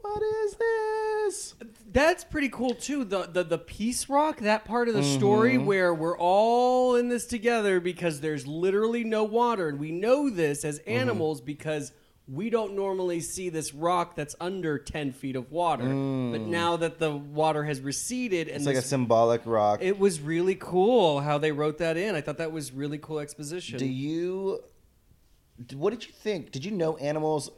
"What 0.00 0.22
is 0.22 0.56
this?" 0.56 1.54
That's 1.90 2.24
pretty 2.24 2.48
cool 2.48 2.74
too. 2.74 3.04
The 3.04 3.26
the 3.26 3.44
the 3.44 3.58
peace 3.58 4.08
rock, 4.08 4.38
that 4.40 4.64
part 4.64 4.88
of 4.88 4.94
the 4.94 5.00
mm-hmm. 5.00 5.18
story 5.18 5.58
where 5.58 5.94
we're 5.94 6.18
all 6.18 6.96
in 6.96 7.08
this 7.08 7.26
together 7.26 7.80
because 7.80 8.20
there's 8.20 8.46
literally 8.46 9.04
no 9.04 9.24
water, 9.24 9.68
and 9.68 9.78
we 9.78 9.90
know 9.90 10.30
this 10.30 10.64
as 10.64 10.78
mm-hmm. 10.80 10.90
animals 10.90 11.40
because 11.40 11.92
we 12.28 12.50
don't 12.50 12.74
normally 12.74 13.20
see 13.20 13.48
this 13.48 13.72
rock 13.72 14.14
that's 14.14 14.36
under 14.38 14.78
ten 14.78 15.12
feet 15.12 15.34
of 15.34 15.50
water. 15.50 15.84
But 15.84 15.92
mm. 15.92 16.46
now 16.46 16.76
that 16.76 16.98
the 16.98 17.16
water 17.16 17.64
has 17.64 17.80
receded, 17.80 18.48
and 18.48 18.58
It's 18.58 18.66
like 18.66 18.76
a 18.76 18.82
symbolic 18.82 19.40
rock. 19.46 19.80
it 19.82 19.98
was 19.98 20.20
really 20.20 20.54
cool 20.54 21.20
how 21.20 21.38
they 21.38 21.52
wrote 21.52 21.78
that 21.78 21.96
in. 21.96 22.14
I 22.14 22.20
thought 22.20 22.36
that 22.36 22.52
was 22.52 22.70
really 22.70 22.98
cool 22.98 23.18
exposition. 23.18 23.78
Do 23.78 23.86
you? 23.86 24.60
What 25.72 25.90
did 25.90 26.06
you 26.06 26.12
think? 26.12 26.52
Did 26.52 26.64
you 26.64 26.70
know 26.70 26.96
animals 26.98 27.50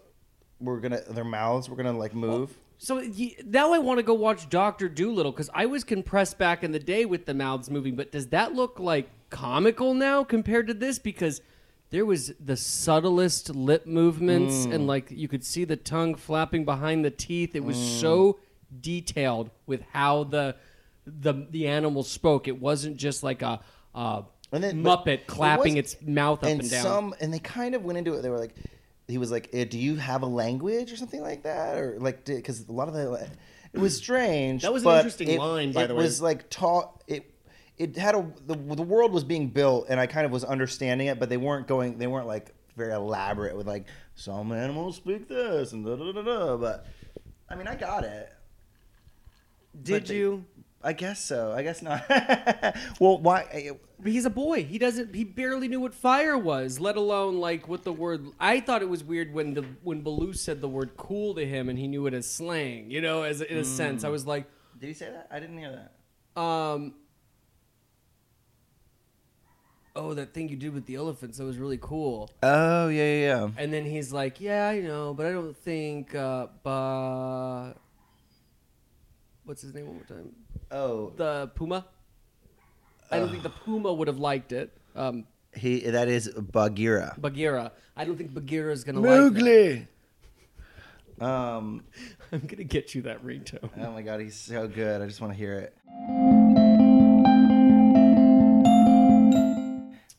were 0.61 0.79
gonna 0.81 1.01
their 1.09 1.25
mouths 1.25 1.69
were 1.69 1.77
gonna 1.77 1.97
like 1.97 2.15
move? 2.15 2.57
So 2.79 2.97
y- 2.97 3.37
now 3.45 3.73
I 3.73 3.79
want 3.79 3.99
to 3.99 4.03
go 4.03 4.15
watch 4.15 4.49
Doctor 4.49 4.89
Dolittle 4.89 5.33
because 5.33 5.51
I 5.53 5.67
was 5.67 5.85
compressed 5.85 6.39
back 6.39 6.65
in 6.65 6.73
the 6.73 6.79
day 6.79 7.05
with 7.05 7.27
the 7.27 7.35
mouths 7.35 7.71
moving. 7.71 7.95
But 7.95 8.11
does 8.11 8.29
that 8.29 8.55
look 8.55 8.79
like 8.79 9.11
comical 9.29 9.93
now 9.93 10.25
compared 10.25 10.67
to 10.69 10.75
this? 10.75 10.99
Because 10.99 11.43
there 11.91 12.07
was 12.07 12.33
the 12.41 12.57
subtlest 12.57 13.55
lip 13.55 13.85
movements 13.87 14.67
mm. 14.67 14.75
and 14.75 14.87
like 14.87 15.11
you 15.11 15.29
could 15.29 15.45
see 15.45 15.65
the 15.65 15.77
tongue 15.77 16.15
flapping 16.15 16.65
behind 16.65 17.05
the 17.05 17.11
teeth. 17.11 17.55
It 17.55 17.65
was 17.65 17.77
mm. 17.77 18.01
so 18.01 18.39
detailed 18.81 19.51
with 19.67 19.83
how 19.93 20.25
the 20.25 20.57
the 21.05 21.47
the 21.51 21.67
animal 21.67 22.03
spoke. 22.03 22.49
It 22.49 22.61
wasn't 22.61 22.97
just 22.97 23.23
like 23.23 23.43
a. 23.43 23.61
And 24.53 24.65
then- 24.65 24.83
but 24.83 25.05
Muppet 25.05 25.09
it 25.09 25.27
clapping 25.27 25.77
was- 25.77 25.95
its 25.95 26.03
mouth 26.03 26.43
up 26.43 26.49
and, 26.49 26.61
and 26.61 26.71
down. 26.71 26.83
some 26.83 27.15
and 27.21 27.33
they 27.33 27.39
kind 27.39 27.75
of 27.75 27.85
went 27.85 27.99
into 27.99 28.15
it. 28.15 28.23
They 28.23 28.31
were 28.31 28.39
like, 28.39 28.55
he 29.11 29.19
was 29.19 29.31
like, 29.31 29.51
eh, 29.53 29.65
"Do 29.65 29.79
you 29.79 29.97
have 29.97 30.23
a 30.23 30.27
language 30.27 30.93
or 30.93 30.97
something 30.97 31.21
like 31.21 31.43
that?" 31.43 31.79
Or 31.79 31.99
like, 32.01 32.25
because 32.25 32.69
a 32.69 32.73
lot 32.73 32.89
of 32.89 32.95
the 32.95 33.29
it 33.73 33.79
was 33.79 33.97
strange. 33.97 34.63
That 34.63 34.73
was 34.73 34.85
an 34.85 34.97
interesting 34.97 35.29
it- 35.29 35.39
line, 35.39 35.73
by 35.73 35.87
the 35.87 35.95
way. 35.95 36.01
It 36.01 36.05
was 36.05 36.21
like 36.21 36.51
taught 36.51 37.05
it. 37.07 37.33
It 37.79 37.97
had 37.97 38.15
a 38.15 38.27
the, 38.47 38.57
the 38.57 38.83
world 38.83 39.13
was 39.13 39.25
being 39.25 39.49
built, 39.49 39.87
and 39.89 39.99
I 39.99 40.07
kind 40.07 40.27
of 40.27 40.33
was 40.33 40.45
understanding 40.45 41.07
it, 41.07 41.19
but 41.19 41.29
they 41.29 41.37
weren't 41.37 41.67
going. 41.67 41.99
They 41.99 42.07
weren't 42.07 42.27
like 42.27 42.55
very 42.77 42.93
elaborate 42.93 43.57
with 43.57 43.67
like 43.67 43.87
some 44.15 44.53
animals 44.53 44.97
speak 44.97 45.29
this 45.29 45.73
and 45.73 45.85
da 45.85 45.97
da 45.97 46.13
da 46.13 46.23
da. 46.23 46.57
But 46.57 46.87
I 47.49 47.55
mean, 47.55 47.69
I 47.69 47.75
got 47.77 48.05
it. 48.05 48.33
Did 49.83 50.07
they- 50.07 50.17
you? 50.17 50.45
I 50.83 50.95
guess 50.95 51.23
so. 51.23 51.53
I 51.53 51.63
guess 51.63 51.83
not. 51.83 52.09
well, 53.01 53.19
why? 53.19 53.47
eh, 53.53 53.73
But 53.99 54.13
he's 54.13 54.25
a 54.25 54.31
boy. 54.31 54.65
He 54.65 54.79
doesn't. 54.79 55.15
He 55.15 55.25
barely 55.25 55.69
knew 55.69 55.79
what 55.81 55.93
fire 55.95 56.39
was, 56.39 56.81
let 56.81 56.97
alone 56.97 57.39
like 57.39 57.69
what 57.69 57.85
the 57.85 57.93
word. 57.93 58.25
I 58.41 58.61
thought 58.61 58.81
it 58.81 58.89
was 58.89 59.05
weird 59.05 59.35
when 59.35 59.53
the 59.53 59.63
when 59.83 60.01
Baloo 60.01 60.33
said 60.33 60.63
the 60.63 60.69
word 60.69 60.97
"cool" 60.97 61.35
to 61.35 61.45
him, 61.47 61.69
and 61.69 61.79
he 61.79 61.87
knew 61.87 62.07
it 62.07 62.15
as 62.15 62.31
slang. 62.31 62.91
You 62.91 63.03
know, 63.03 63.25
as 63.25 63.43
in 63.43 63.59
a 63.59 63.65
sense, 63.65 64.05
I 64.05 64.09
was 64.09 64.27
like, 64.27 64.47
Did 64.81 64.87
he 64.87 64.95
say 64.95 65.11
that? 65.11 65.29
I 65.31 65.39
didn't 65.39 65.59
hear 65.59 65.91
that. 66.35 66.41
Um. 66.41 66.95
Oh, 69.95 70.15
that 70.15 70.33
thing 70.33 70.49
you 70.49 70.57
did 70.57 70.73
with 70.73 70.87
the 70.87 70.95
elephants 70.95 71.37
that 71.39 71.45
was 71.45 71.59
really 71.59 71.79
cool. 71.79 72.31
Oh 72.43 72.89
yeah, 72.89 73.03
yeah, 73.03 73.27
yeah. 73.45 73.49
And 73.59 73.71
then 73.73 73.85
he's 73.85 74.13
like, 74.13 74.41
"Yeah, 74.41 74.69
I 74.69 74.81
know, 74.81 75.13
but 75.13 75.27
I 75.27 75.33
don't 75.33 75.55
think 75.57 76.15
uh, 76.15 76.47
ba 76.63 77.75
what's 79.45 79.61
his 79.63 79.75
name 79.75 79.87
one 79.89 79.97
more 79.97 80.05
time? 80.05 80.33
Oh, 80.71 81.13
The 81.17 81.51
Puma. 81.55 81.87
I 83.11 83.19
don't 83.19 83.29
think 83.31 83.43
the 83.43 83.51
Puma 83.51 83.93
would 83.93 84.07
have 84.09 84.19
liked 84.19 84.53
it. 84.53 84.77
Um, 84.95 85.27
he 85.53 85.81
that 85.81 86.07
is 86.09 86.29
Bagheera. 86.29 87.17
Bagheera. 87.19 87.73
I 87.97 88.05
don't 88.05 88.17
think 88.17 88.33
Bagheera's 88.33 88.85
gonna 88.85 89.01
like 89.01 89.11
it. 89.11 89.21
Mowgli. 89.21 89.89
Um. 91.21 91.85
I'm 92.33 92.41
gonna 92.47 92.63
get 92.63 92.95
you 92.95 93.03
that 93.03 93.25
ringtone. 93.25 93.69
Oh 93.79 93.91
my 93.91 94.03
god, 94.03 94.21
he's 94.21 94.37
so 94.37 94.69
good. 94.69 95.03
I 95.03 95.07
just 95.07 95.21
want 95.21 95.33
to 95.33 95.37
hear 95.37 95.59
it. 95.59 95.75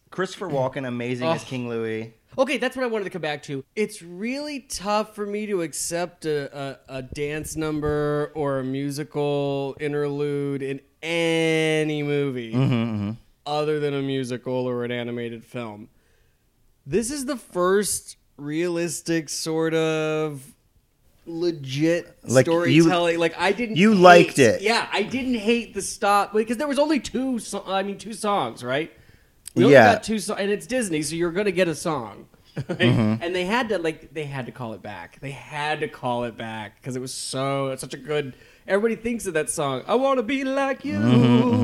Christopher 0.09 0.47
Walken, 0.49 0.85
amazing 0.85 1.27
as. 1.27 1.43
King 1.45 1.69
Louis. 1.69 2.13
Okay, 2.37 2.57
that's 2.57 2.75
what 2.77 2.83
I 2.83 2.87
wanted 2.87 3.03
to 3.05 3.09
come 3.09 3.21
back 3.21 3.43
to. 3.43 3.63
It's 3.75 4.01
really 4.01 4.61
tough 4.61 5.13
for 5.15 5.25
me 5.25 5.45
to 5.47 5.61
accept 5.61 6.25
a, 6.25 6.57
a, 6.87 6.97
a 6.97 7.01
dance 7.01 7.55
number 7.57 8.31
or 8.35 8.59
a 8.59 8.63
musical 8.63 9.75
interlude 9.79 10.61
in 10.61 10.79
any 11.03 12.03
movie 12.03 12.53
mm-hmm, 12.53 12.73
mm-hmm. 12.73 13.11
other 13.45 13.79
than 13.79 13.93
a 13.93 14.01
musical 14.01 14.53
or 14.53 14.85
an 14.85 14.91
animated 14.91 15.43
film. 15.43 15.89
This 16.85 17.11
is 17.11 17.25
the 17.25 17.35
first 17.37 18.15
realistic 18.37 19.27
sort 19.29 19.73
of 19.73 20.53
legit 21.25 22.17
Like, 22.23 22.47
you- 22.47 22.53
storytelling. 22.83 23.19
like 23.19 23.37
I 23.37 23.51
didn't. 23.51 23.75
you 23.75 23.91
hate- 23.91 23.99
liked 23.99 24.39
it. 24.39 24.61
Yeah, 24.61 24.87
I 24.91 25.03
didn't 25.03 25.35
hate 25.35 25.73
the 25.73 25.81
stop 25.81 26.33
because 26.33 26.57
there 26.57 26.67
was 26.67 26.79
only 26.79 26.99
two. 26.99 27.39
So- 27.39 27.63
I 27.67 27.83
mean, 27.83 27.97
two 27.97 28.13
songs, 28.13 28.63
right? 28.63 28.91
We 29.55 29.63
only 29.65 29.73
Yeah. 29.75 29.93
got 29.93 30.03
two 30.03 30.19
songs, 30.19 30.39
and 30.39 30.49
it's 30.51 30.65
Disney, 30.67 31.01
so 31.01 31.15
you're 31.15 31.31
gonna 31.31 31.51
get 31.51 31.67
a 31.67 31.75
song. 31.75 32.27
right? 32.67 32.79
Mm-hmm. 32.79 33.23
And 33.23 33.33
they 33.33 33.45
had 33.45 33.69
to 33.69 33.77
like 33.77 34.13
they 34.13 34.25
had 34.25 34.45
to 34.47 34.51
call 34.51 34.73
it 34.73 34.81
back. 34.81 35.19
They 35.21 35.31
had 35.31 35.79
to 35.81 35.87
call 35.87 36.25
it 36.25 36.37
back 36.37 36.81
because 36.81 36.95
it 36.97 36.99
was 36.99 37.13
so 37.13 37.73
such 37.77 37.93
a 37.93 37.97
good. 37.97 38.33
Everybody 38.67 38.95
thinks 38.95 39.25
of 39.25 39.33
that 39.33 39.49
song. 39.49 39.83
I 39.87 39.95
want 39.95 40.19
to 40.19 40.23
be 40.23 40.43
like 40.43 40.85
you, 40.85 40.93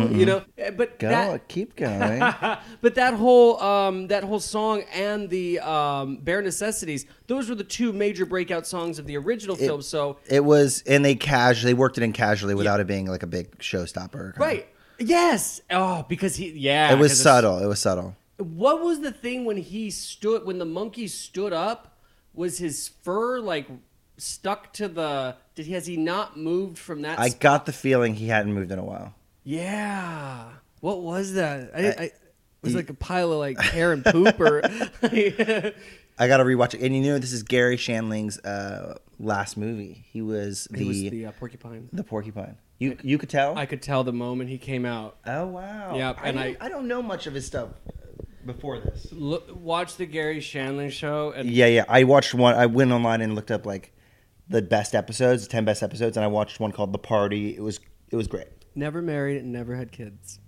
you 0.09 0.25
know. 0.25 0.41
Eh, 0.57 0.71
But 0.71 0.97
Go, 0.97 1.09
that, 1.09 1.47
keep 1.47 1.75
going. 1.75 2.19
but 2.19 2.95
that 2.95 3.13
whole 3.13 3.61
um, 3.61 4.07
that 4.07 4.23
whole 4.23 4.39
song 4.39 4.83
and 4.93 5.29
the 5.29 5.59
um, 5.59 6.17
bare 6.17 6.41
necessities, 6.41 7.05
those 7.27 7.49
were 7.49 7.55
the 7.55 7.63
two 7.63 7.93
major 7.93 8.25
breakout 8.25 8.65
songs 8.65 8.97
of 8.97 9.05
the 9.05 9.15
original 9.17 9.55
film. 9.55 9.81
So 9.81 10.17
it 10.27 10.43
was, 10.43 10.83
and 10.87 11.05
they 11.05 11.15
casually 11.15 11.73
they 11.73 11.77
worked 11.77 11.97
it 11.97 12.03
in 12.03 12.13
casually 12.13 12.55
without 12.55 12.79
it 12.79 12.87
being 12.87 13.05
like 13.07 13.23
a 13.23 13.27
big 13.27 13.57
showstopper. 13.59 14.37
right, 14.39 14.67
yes, 14.99 15.61
oh, 15.69 16.05
because 16.07 16.35
he 16.35 16.51
yeah, 16.51 16.91
It 16.91 16.99
was 16.99 17.19
subtle. 17.21 17.59
It 17.59 17.67
was 17.67 17.79
subtle. 17.79 18.15
What 18.37 18.81
was 18.81 19.01
the 19.01 19.11
thing 19.11 19.45
when 19.45 19.57
he 19.57 19.89
stood 19.89 20.45
when 20.45 20.59
the 20.59 20.65
monkey 20.65 21.07
stood 21.07 21.53
up? 21.53 21.97
Was 22.33 22.59
his 22.59 22.89
fur 23.01 23.39
like 23.39 23.67
stuck 24.17 24.73
to 24.73 24.87
the? 24.87 25.35
Did 25.55 25.65
he, 25.65 25.73
has 25.73 25.87
he 25.87 25.97
not 25.97 26.37
moved 26.37 26.77
from 26.77 27.01
that? 27.01 27.19
I 27.19 27.29
spot? 27.29 27.39
got 27.39 27.65
the 27.65 27.73
feeling 27.73 28.15
he 28.15 28.27
hadn't 28.27 28.53
moved 28.53 28.71
in 28.71 28.79
a 28.79 28.85
while. 28.85 29.15
Yeah. 29.43 30.49
What 30.81 31.01
was 31.01 31.33
that? 31.33 31.71
I, 31.75 31.79
I, 31.79 32.03
it 32.03 32.13
was 32.61 32.75
like 32.75 32.89
a 32.89 32.93
pile 32.93 33.31
of 33.31 33.39
like 33.39 33.59
hair 33.59 33.91
and 33.93 34.05
poop 34.05 34.39
or. 34.39 34.61
I 36.19 36.27
got 36.27 36.37
to 36.37 36.43
rewatch 36.43 36.73
it. 36.73 36.81
And 36.81 36.95
you 36.95 37.03
know, 37.03 37.19
this 37.19 37.31
is 37.31 37.43
Garry 37.43 37.77
Shandling's 37.77 38.39
uh, 38.39 38.97
last 39.19 39.55
movie. 39.55 40.05
He 40.11 40.21
was 40.21 40.67
the 40.71 40.79
He 40.79 40.85
was 40.85 40.97
the, 40.97 41.09
the 41.09 41.25
uh, 41.27 41.31
porcupine. 41.33 41.89
The 41.93 42.03
porcupine. 42.03 42.57
You 42.79 42.97
you 43.03 43.17
could 43.17 43.29
tell. 43.29 43.57
I 43.57 43.65
could 43.65 43.81
tell 43.81 44.03
the 44.03 44.13
moment 44.13 44.49
he 44.49 44.57
came 44.57 44.85
out. 44.85 45.17
oh 45.25 45.47
wow. 45.47 45.95
Yep, 45.95 46.17
I 46.21 46.27
and 46.29 46.39
I- 46.39 46.57
I 46.61 46.69
don't 46.69 46.87
know 46.87 47.01
much 47.01 47.25
of 47.27 47.33
his 47.33 47.45
stuff 47.45 47.69
uh, 47.89 48.23
before 48.45 48.79
this. 48.79 49.07
Look, 49.11 49.49
watch 49.59 49.95
the 49.97 50.05
Garry 50.05 50.39
Shandling 50.39 50.91
show 50.91 51.31
and 51.31 51.49
Yeah, 51.49 51.65
yeah. 51.65 51.85
I 51.89 52.03
watched 52.03 52.33
one. 52.33 52.53
I 52.55 52.67
went 52.67 52.91
online 52.91 53.21
and 53.21 53.33
looked 53.35 53.49
up 53.51 53.65
like 53.65 53.93
the 54.47 54.61
best 54.61 54.93
episodes, 54.95 55.47
ten 55.47 55.65
best 55.65 55.81
episodes, 55.81 56.17
and 56.17 56.23
I 56.23 56.27
watched 56.27 56.59
one 56.59 56.71
called 56.71 56.93
The 56.93 56.99
Party. 56.99 57.55
It 57.55 57.61
was 57.61 57.79
it 58.09 58.15
was 58.15 58.27
great. 58.27 58.47
never 58.75 59.01
married 59.01 59.37
and 59.41 59.51
never 59.51 59.75
had 59.75 59.91
kids. 59.91 60.39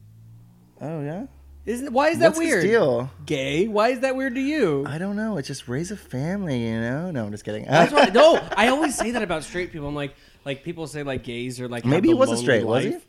Oh 0.80 1.02
yeah. 1.02 1.26
Isn't 1.70 1.94
why 1.94 2.10
is 2.10 2.18
that 2.18 2.30
What's 2.30 2.40
his 2.40 2.50
weird? 2.50 2.64
deal? 2.64 3.12
Gay? 3.28 3.68
Why 3.68 3.90
is 3.90 4.00
that 4.00 4.16
weird 4.16 4.34
to 4.34 4.42
you? 4.42 4.86
I 4.88 4.98
don't 4.98 5.16
know. 5.16 5.38
It's 5.38 5.48
just 5.48 5.68
raise 5.68 5.92
a 5.92 5.96
family, 5.98 6.64
you 6.68 6.80
know. 6.82 7.12
No, 7.12 7.26
I'm 7.26 7.32
just 7.32 7.44
kidding. 7.46 7.66
That's 7.66 7.92
why. 7.94 8.06
No, 8.06 8.40
I 8.58 8.70
always 8.70 8.96
say 8.96 9.12
that 9.12 9.22
about 9.22 9.44
straight 9.44 9.72
people. 9.72 9.88
I'm 9.88 9.94
like, 9.94 10.16
like 10.46 10.64
people 10.64 10.88
say 10.88 11.04
like 11.04 11.24
gays 11.24 11.62
are 11.62 11.68
like 11.68 11.84
have 11.84 11.92
Maybe 11.92 12.08
the 12.08 12.14
he 12.16 12.20
wasn't 12.20 12.38
lonely 12.40 12.44
straight, 12.46 12.66
was 12.66 12.84
he? 12.86 12.92
life. 12.94 13.06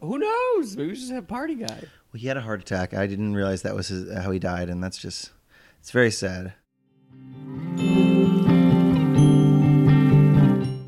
Who 0.00 0.18
knows? 0.18 0.74
Maybe 0.74 0.84
he 0.86 0.90
was 0.92 1.00
just 1.00 1.12
a 1.12 1.20
party 1.20 1.54
guy. 1.56 1.80
Well, 2.12 2.18
he 2.20 2.28
had 2.28 2.38
a 2.38 2.40
heart 2.40 2.62
attack. 2.62 2.94
I 2.94 3.06
didn't 3.06 3.34
realize 3.34 3.60
that 3.60 3.74
was 3.74 3.88
his, 3.88 4.10
how 4.16 4.30
he 4.30 4.38
died, 4.38 4.70
and 4.70 4.82
that's 4.82 4.96
just 4.96 5.30
it's 5.78 5.90
very 5.90 6.10
sad. 6.10 6.54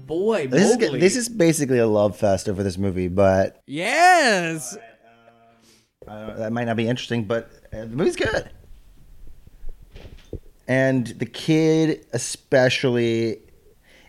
Boy, 0.07 0.47
This 0.47 0.71
is 0.71 0.79
Mowgli. 0.79 1.01
this 1.01 1.17
is 1.17 1.29
basically 1.29 1.79
a 1.79 1.87
love 1.87 2.17
fest 2.17 2.49
over 2.49 2.63
this 2.63 2.79
movie, 2.79 3.09
but 3.09 3.63
yes. 3.67 4.77
Uh, 6.07 6.35
that 6.35 6.53
might 6.53 6.65
not 6.65 6.77
be 6.77 6.87
interesting. 6.89 7.25
But 7.25 7.51
uh, 7.73 7.81
the 7.83 7.87
movie's 7.89 8.17
good, 8.17 8.51
and 10.67 11.07
the 11.07 11.27
kid 11.27 12.07
especially, 12.13 13.39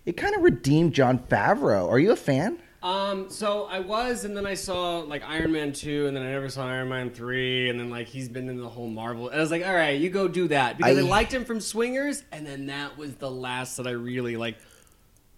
it 0.05 0.13
kind 0.17 0.35
of 0.35 0.41
redeemed 0.41 0.93
Jon 0.93 1.19
Favreau. 1.19 1.89
Are 1.89 1.99
you 1.99 2.11
a 2.11 2.15
fan? 2.15 2.59
Um, 2.83 3.31
so 3.31 3.65
I 3.65 3.79
was, 3.79 4.25
and 4.25 4.37
then 4.37 4.45
I 4.45 4.53
saw 4.53 4.99
like 4.99 5.23
Iron 5.27 5.51
Man 5.51 5.73
two, 5.73 6.05
and 6.05 6.15
then 6.15 6.23
I 6.23 6.31
never 6.31 6.49
saw 6.49 6.67
Iron 6.67 6.89
Man 6.89 7.09
three, 7.09 7.69
and 7.69 7.79
then 7.79 7.89
like 7.89 8.07
he's 8.07 8.29
been 8.29 8.47
in 8.47 8.61
the 8.61 8.69
whole 8.69 8.87
Marvel. 8.89 9.27
And 9.29 9.37
I 9.37 9.41
was 9.41 9.49
like, 9.49 9.65
all 9.65 9.73
right, 9.73 9.99
you 9.99 10.09
go 10.11 10.27
do 10.27 10.47
that 10.49 10.77
because 10.77 10.97
I, 10.97 11.01
I- 11.01 11.03
liked 11.03 11.33
him 11.33 11.45
from 11.45 11.59
Swingers, 11.59 12.23
and 12.31 12.45
then 12.45 12.67
that 12.67 12.95
was 12.97 13.15
the 13.15 13.31
last 13.31 13.77
that 13.77 13.87
I 13.87 13.91
really 13.91 14.37
like 14.37 14.57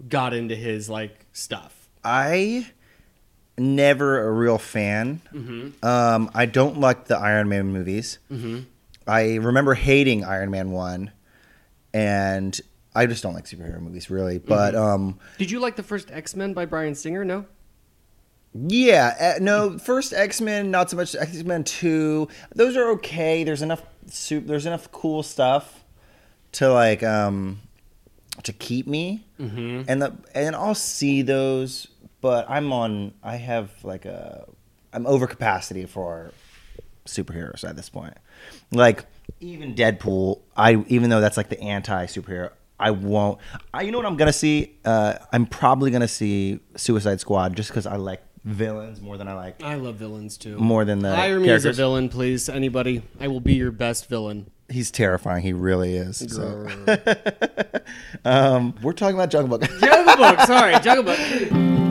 got 0.10 0.34
into 0.34 0.56
his 0.56 0.90
like 0.90 1.26
stuff. 1.32 1.88
I 2.04 2.68
never 3.58 4.28
a 4.28 4.32
real 4.32 4.58
fan. 4.58 5.22
Mm-hmm. 5.34 5.86
Um, 5.86 6.30
I 6.34 6.46
don't 6.46 6.80
like 6.80 7.06
the 7.06 7.18
Iron 7.18 7.50
Man 7.50 7.68
movies. 7.68 8.20
Mm-hmm. 8.32 8.60
I 9.08 9.36
remember 9.36 9.74
hating 9.74 10.24
Iron 10.26 10.52
Man 10.52 10.72
one, 10.72 11.12
and 11.94 12.60
I 12.94 13.06
just 13.06 13.24
don't 13.24 13.34
like 13.34 13.46
superhero 13.46 13.80
movies 13.80 14.10
really. 14.10 14.38
But 14.38 14.74
Mm-hmm. 14.74 14.84
um, 14.84 15.20
Did 15.38 15.52
you 15.52 15.60
like 15.60 15.76
the 15.76 15.84
first 15.84 16.12
X 16.12 16.36
Men 16.36 16.54
by 16.54 16.66
Bryan 16.66 16.96
Singer? 16.96 17.24
No. 17.26 17.46
yeah, 18.54 19.36
uh, 19.38 19.40
no, 19.44 19.78
first 19.78 20.14
X 20.14 20.42
Men, 20.42 20.72
not 20.72 20.90
so 20.90 20.98
much 20.98 21.16
X 21.16 21.44
Men 21.44 21.64
two. 21.64 22.28
Those 22.56 22.76
are 22.78 22.90
okay. 22.94 23.44
There's 23.44 23.62
enough 23.62 23.82
soup. 24.08 24.48
There's 24.48 24.66
enough 24.66 24.92
cool 24.92 25.24
stuff 25.24 25.84
to 26.54 26.72
like 26.72 27.04
um 27.04 27.60
to 28.44 28.54
keep 28.54 28.88
me, 28.88 29.26
Mm-hmm. 29.40 29.84
and 29.90 30.02
the 30.02 30.14
and 30.36 30.56
I'll 30.56 30.76
see 30.76 31.22
those. 31.22 31.88
But 32.22 32.50
I'm 32.50 32.72
on. 32.74 33.14
I 33.24 33.36
have 33.36 33.72
like 33.84 34.06
a. 34.06 34.46
I'm 34.94 35.06
over 35.06 35.28
capacity 35.28 35.86
for 35.86 36.32
superheroes 37.06 37.68
at 37.68 37.76
this 37.76 37.90
point. 37.90 38.14
Like 38.72 39.06
even 39.40 39.76
Deadpool, 39.76 40.42
I 40.56 40.84
even 40.88 41.10
though 41.10 41.22
that's 41.22 41.38
like 41.38 41.50
the 41.50 41.60
anti 41.62 42.06
superhero, 42.06 42.52
I 42.80 42.92
won't. 42.92 43.40
I, 43.74 43.82
you 43.84 43.92
know 43.92 43.98
what 43.98 44.08
I'm 44.08 44.18
gonna 44.18 44.34
see? 44.34 44.78
Uh, 44.86 45.16
I'm 45.32 45.46
probably 45.46 45.92
gonna 45.92 46.08
see 46.08 46.60
Suicide 46.76 47.20
Squad 47.20 47.56
just 47.56 47.70
because 47.70 47.86
I 47.86 47.96
like 47.98 48.22
villains 48.44 49.02
more 49.02 49.18
than 49.18 49.28
I 49.28 49.34
like 49.34 49.62
I 49.62 49.76
love 49.76 49.96
villains 49.96 50.38
too. 50.38 50.58
more 50.58 50.86
than 50.86 51.00
the 51.00 51.14
Hire 51.14 51.38
me 51.38 51.50
as 51.50 51.64
a 51.64 51.68
characters. 51.68 51.78
villain, 51.78 52.10
please. 52.10 52.50
Anybody, 52.50 53.04
I 53.20 53.28
will 53.28 53.42
be 53.42 53.56
your 53.56 53.72
best 53.72 54.08
villain. 54.08 54.50
He's 54.70 54.92
terrifying. 54.92 55.44
He 55.44 55.54
really 55.54 55.96
is. 55.96 56.18
So. 56.18 56.68
um, 58.26 58.76
we're 58.82 58.94
talking 58.94 59.16
about 59.16 59.30
Jungle 59.30 59.58
Book. 59.58 59.70
Jungle 59.80 60.18
Book. 60.18 60.40
Sorry, 60.42 60.78
Jungle 60.82 61.04
Book. 61.04 61.87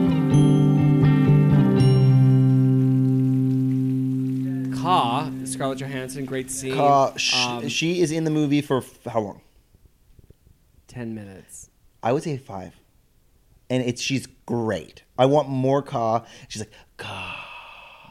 Kaa, 4.87 5.31
Scarlett 5.45 5.79
Johansson, 5.79 6.25
great 6.25 6.49
scene. 6.51 6.77
Uh, 6.77 7.15
sh- 7.17 7.35
Um, 7.35 7.67
she 7.69 8.01
is 8.01 8.11
in 8.11 8.23
the 8.23 8.31
movie 8.31 8.61
for 8.61 8.77
f- 8.77 9.03
how 9.05 9.19
long? 9.19 9.41
Ten 10.87 11.13
minutes. 11.13 11.69
I 12.01 12.13
would 12.13 12.23
say 12.23 12.37
five. 12.37 12.73
And 13.69 13.83
it's 13.83 14.01
she's 14.01 14.27
great. 14.45 15.03
I 15.17 15.25
want 15.25 15.49
more 15.49 15.81
Kaa. 15.81 16.23
She's 16.47 16.61
like 16.61 16.71
Kaa. 16.97 17.43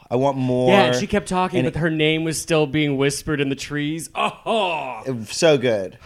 I 0.09 0.15
want 0.15 0.37
more. 0.37 0.69
Yeah, 0.69 0.83
and 0.85 0.95
she 0.95 1.07
kept 1.07 1.27
talking, 1.27 1.63
but 1.65 1.75
her 1.75 1.89
name 1.89 2.23
was 2.23 2.39
still 2.39 2.65
being 2.67 2.95
whispered 2.97 3.41
in 3.41 3.49
the 3.49 3.55
trees. 3.55 4.09
Oh 4.19 5.25
so 5.29 5.57
good. 5.57 5.97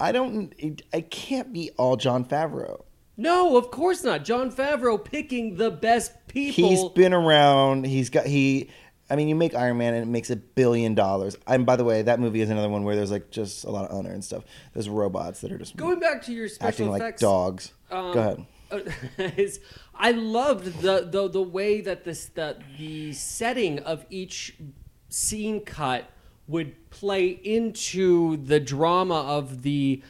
I 0.00 0.12
don't. 0.12 0.52
It, 0.58 0.82
I 0.92 1.00
can't 1.00 1.52
be 1.52 1.70
all 1.76 1.96
Jon 1.96 2.24
Favreau. 2.24 2.82
no, 3.16 3.56
of 3.56 3.70
course 3.70 4.04
not. 4.04 4.24
Jon 4.24 4.50
Favreau 4.52 5.02
picking 5.02 5.56
the 5.56 5.70
best 5.70 6.12
people. 6.28 6.68
He's 6.68 6.84
been 6.94 7.12
around. 7.14 7.84
He's 7.86 8.10
got 8.10 8.26
he. 8.26 8.68
I 9.10 9.16
mean, 9.16 9.28
you 9.28 9.34
make 9.34 9.54
Iron 9.54 9.78
Man 9.78 9.94
and 9.94 10.02
it 10.02 10.06
makes 10.06 10.28
a 10.30 10.36
billion 10.36 10.94
dollars. 10.94 11.36
And 11.46 11.64
by 11.64 11.76
the 11.76 11.84
way, 11.84 12.02
that 12.02 12.20
movie 12.20 12.40
is 12.42 12.50
another 12.50 12.68
one 12.68 12.84
where 12.84 12.94
there's 12.96 13.10
like 13.10 13.30
just 13.30 13.64
a 13.64 13.70
lot 13.70 13.88
of 13.90 13.96
honor 13.96 14.10
and 14.10 14.22
stuff. 14.22 14.44
There's 14.74 14.88
robots 14.88 15.40
that 15.40 15.50
are 15.52 15.58
just 15.58 15.76
Going 15.76 15.98
back 15.98 16.22
to 16.24 16.32
your 16.32 16.48
special 16.48 16.68
acting 16.68 16.90
like 16.90 17.00
effects. 17.02 17.20
dogs. 17.22 17.72
um, 17.90 18.12
Go 18.12 18.20
ahead. 18.20 18.46
uh, 18.70 19.22
is 19.36 19.60
I 19.94 20.10
loved 20.12 20.82
the, 20.82 21.08
the 21.10 21.28
the 21.28 21.42
way 21.42 21.80
that 21.80 22.04
this 22.04 22.26
the 22.26 22.58
the 22.78 23.12
setting 23.14 23.78
of 23.80 24.04
each 24.10 24.56
scene 25.08 25.60
cut 25.64 26.10
would 26.46 26.90
play 26.90 27.28
into 27.28 28.36
the 28.36 28.60
drama 28.60 29.22
of 29.22 29.62
the 29.62 30.02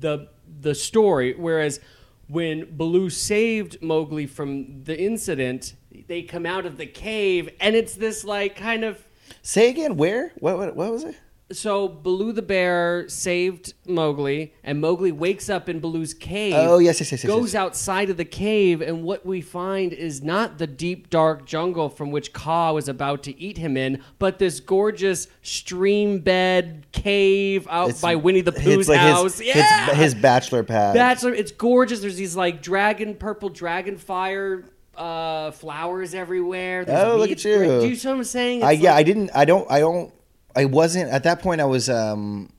the 0.00 0.28
the 0.60 0.74
story 0.74 1.34
whereas 1.34 1.80
when 2.28 2.76
Baloo 2.76 3.10
saved 3.10 3.82
Mowgli 3.82 4.26
from 4.26 4.82
the 4.84 4.98
incident 4.98 5.74
they 6.06 6.22
come 6.22 6.44
out 6.44 6.66
of 6.66 6.76
the 6.76 6.86
cave 6.86 7.48
and 7.60 7.76
it's 7.76 7.94
this 7.94 8.24
like 8.24 8.56
kind 8.56 8.84
of 8.84 9.04
Say 9.42 9.70
again, 9.70 9.96
where? 9.96 10.32
What, 10.38 10.58
what, 10.58 10.76
what 10.76 10.92
was 10.92 11.04
it? 11.04 11.16
So 11.52 11.86
Baloo 11.88 12.32
the 12.32 12.42
bear 12.42 13.08
saved 13.08 13.74
Mowgli, 13.86 14.54
and 14.64 14.80
Mowgli 14.80 15.12
wakes 15.12 15.50
up 15.50 15.68
in 15.68 15.78
Baloo's 15.78 16.14
cave. 16.14 16.54
Oh, 16.56 16.78
yes, 16.78 17.00
yes, 17.00 17.12
yes, 17.12 17.22
yes, 17.22 17.30
Goes 17.32 17.52
yes. 17.52 17.60
outside 17.60 18.08
of 18.10 18.16
the 18.16 18.24
cave, 18.24 18.80
and 18.80 19.04
what 19.04 19.26
we 19.26 19.40
find 19.40 19.92
is 19.92 20.22
not 20.22 20.58
the 20.58 20.66
deep, 20.66 21.10
dark 21.10 21.44
jungle 21.46 21.88
from 21.90 22.10
which 22.10 22.32
Kaa 22.32 22.72
was 22.72 22.88
about 22.88 23.22
to 23.24 23.38
eat 23.40 23.58
him 23.58 23.76
in, 23.76 24.02
but 24.18 24.38
this 24.38 24.58
gorgeous 24.58 25.28
stream 25.42 26.20
bed 26.20 26.86
cave 26.92 27.66
out 27.70 27.88
It's- 27.90 28.00
by 28.00 28.14
Winnie 28.16 28.40
the 28.40 28.52
Pooh's 28.52 28.88
like 28.88 28.98
house. 28.98 29.38
His, 29.38 29.48
yeah, 29.54 29.86
his, 29.90 29.96
his 29.96 30.14
bachelor 30.14 30.62
pad. 30.62 30.94
Bachelor, 30.94 31.34
it's 31.34 31.52
gorgeous. 31.52 32.00
There's 32.00 32.16
these 32.16 32.36
like 32.36 32.62
dragon, 32.62 33.14
purple 33.16 33.50
dragon 33.50 33.98
fire 33.98 34.64
uh, 34.96 35.50
flowers 35.50 36.14
everywhere. 36.14 36.84
There's 36.84 37.04
Oh, 37.04 37.16
look 37.16 37.30
at 37.30 37.44
you. 37.44 37.58
Do 37.80 37.86
you 37.88 37.96
see 37.96 38.08
what 38.08 38.16
I'm 38.18 38.24
saying? 38.24 38.62
I 38.62 38.70
yeah, 38.72 38.92
like- 38.92 39.00
I 39.00 39.02
didn't. 39.02 39.30
I 39.34 39.44
don't. 39.44 39.68
I 39.70 39.80
don't. 39.80 40.13
I 40.56 40.64
wasn't 40.66 41.10
at 41.10 41.24
that 41.24 41.40
point. 41.40 41.60
I 41.60 41.64
was. 41.64 41.88
Um, 41.90 42.52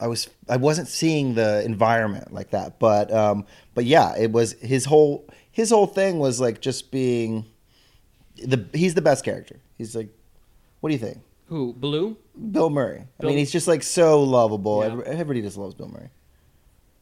I 0.00 0.06
was. 0.06 0.28
I 0.48 0.56
wasn't 0.56 0.88
seeing 0.88 1.34
the 1.34 1.64
environment 1.64 2.32
like 2.32 2.50
that. 2.50 2.78
But. 2.78 3.12
Um. 3.12 3.46
But 3.74 3.84
yeah, 3.84 4.16
it 4.16 4.32
was 4.32 4.52
his 4.60 4.84
whole. 4.84 5.26
His 5.50 5.70
whole 5.70 5.86
thing 5.86 6.18
was 6.18 6.40
like 6.40 6.60
just 6.60 6.90
being. 6.90 7.44
The 8.36 8.64
he's 8.72 8.94
the 8.94 9.02
best 9.02 9.24
character. 9.24 9.56
He's 9.76 9.96
like, 9.96 10.08
what 10.80 10.90
do 10.90 10.92
you 10.92 10.98
think, 11.00 11.18
Who? 11.46 11.72
Baloo? 11.72 12.16
Bill 12.52 12.70
Murray? 12.70 13.04
I 13.20 13.26
mean, 13.26 13.36
he's 13.36 13.50
just 13.50 13.66
like 13.66 13.82
so 13.82 14.22
lovable. 14.22 14.84
Yeah. 14.84 15.00
Everybody 15.12 15.42
just 15.42 15.56
loves 15.56 15.74
Bill 15.74 15.88
Murray. 15.88 16.10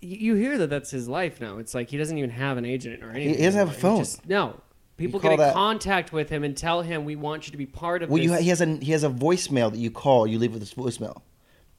you 0.00 0.16
you 0.16 0.34
hear 0.34 0.56
that 0.58 0.70
that's 0.70 0.90
his 0.90 1.08
life 1.08 1.40
now. 1.40 1.58
It's 1.58 1.74
like 1.74 1.90
he 1.90 1.98
doesn't 1.98 2.16
even 2.16 2.30
have 2.30 2.56
an 2.56 2.64
agent 2.64 3.02
or 3.02 3.10
anything. 3.10 3.34
he 3.38 3.44
doesn't 3.44 3.58
have 3.58 3.68
a 3.68 3.78
phone. 3.78 3.98
just- 3.98 4.26
no, 4.26 4.58
people 4.96 5.20
get 5.20 5.32
in 5.32 5.38
that- 5.38 5.54
contact 5.54 6.12
with 6.12 6.28
him 6.28 6.44
and 6.44 6.56
tell 6.56 6.82
him, 6.82 7.04
"We 7.04 7.16
want 7.16 7.46
you 7.46 7.52
to 7.52 7.58
be 7.58 7.66
part 7.66 8.02
of 8.02 8.10
Well, 8.10 8.22
you 8.22 8.30
this." 8.30 8.38
ha- 8.38 8.42
he 8.42 8.48
has 8.50 8.60
a 8.60 8.76
he 8.76 8.92
has 8.92 9.04
a 9.04 9.10
voicemail 9.10 9.70
that 9.70 9.78
you 9.78 9.90
call. 9.90 10.26
You 10.26 10.38
leave 10.38 10.52
with 10.52 10.60
this 10.60 10.74
voicemail. 10.74 11.22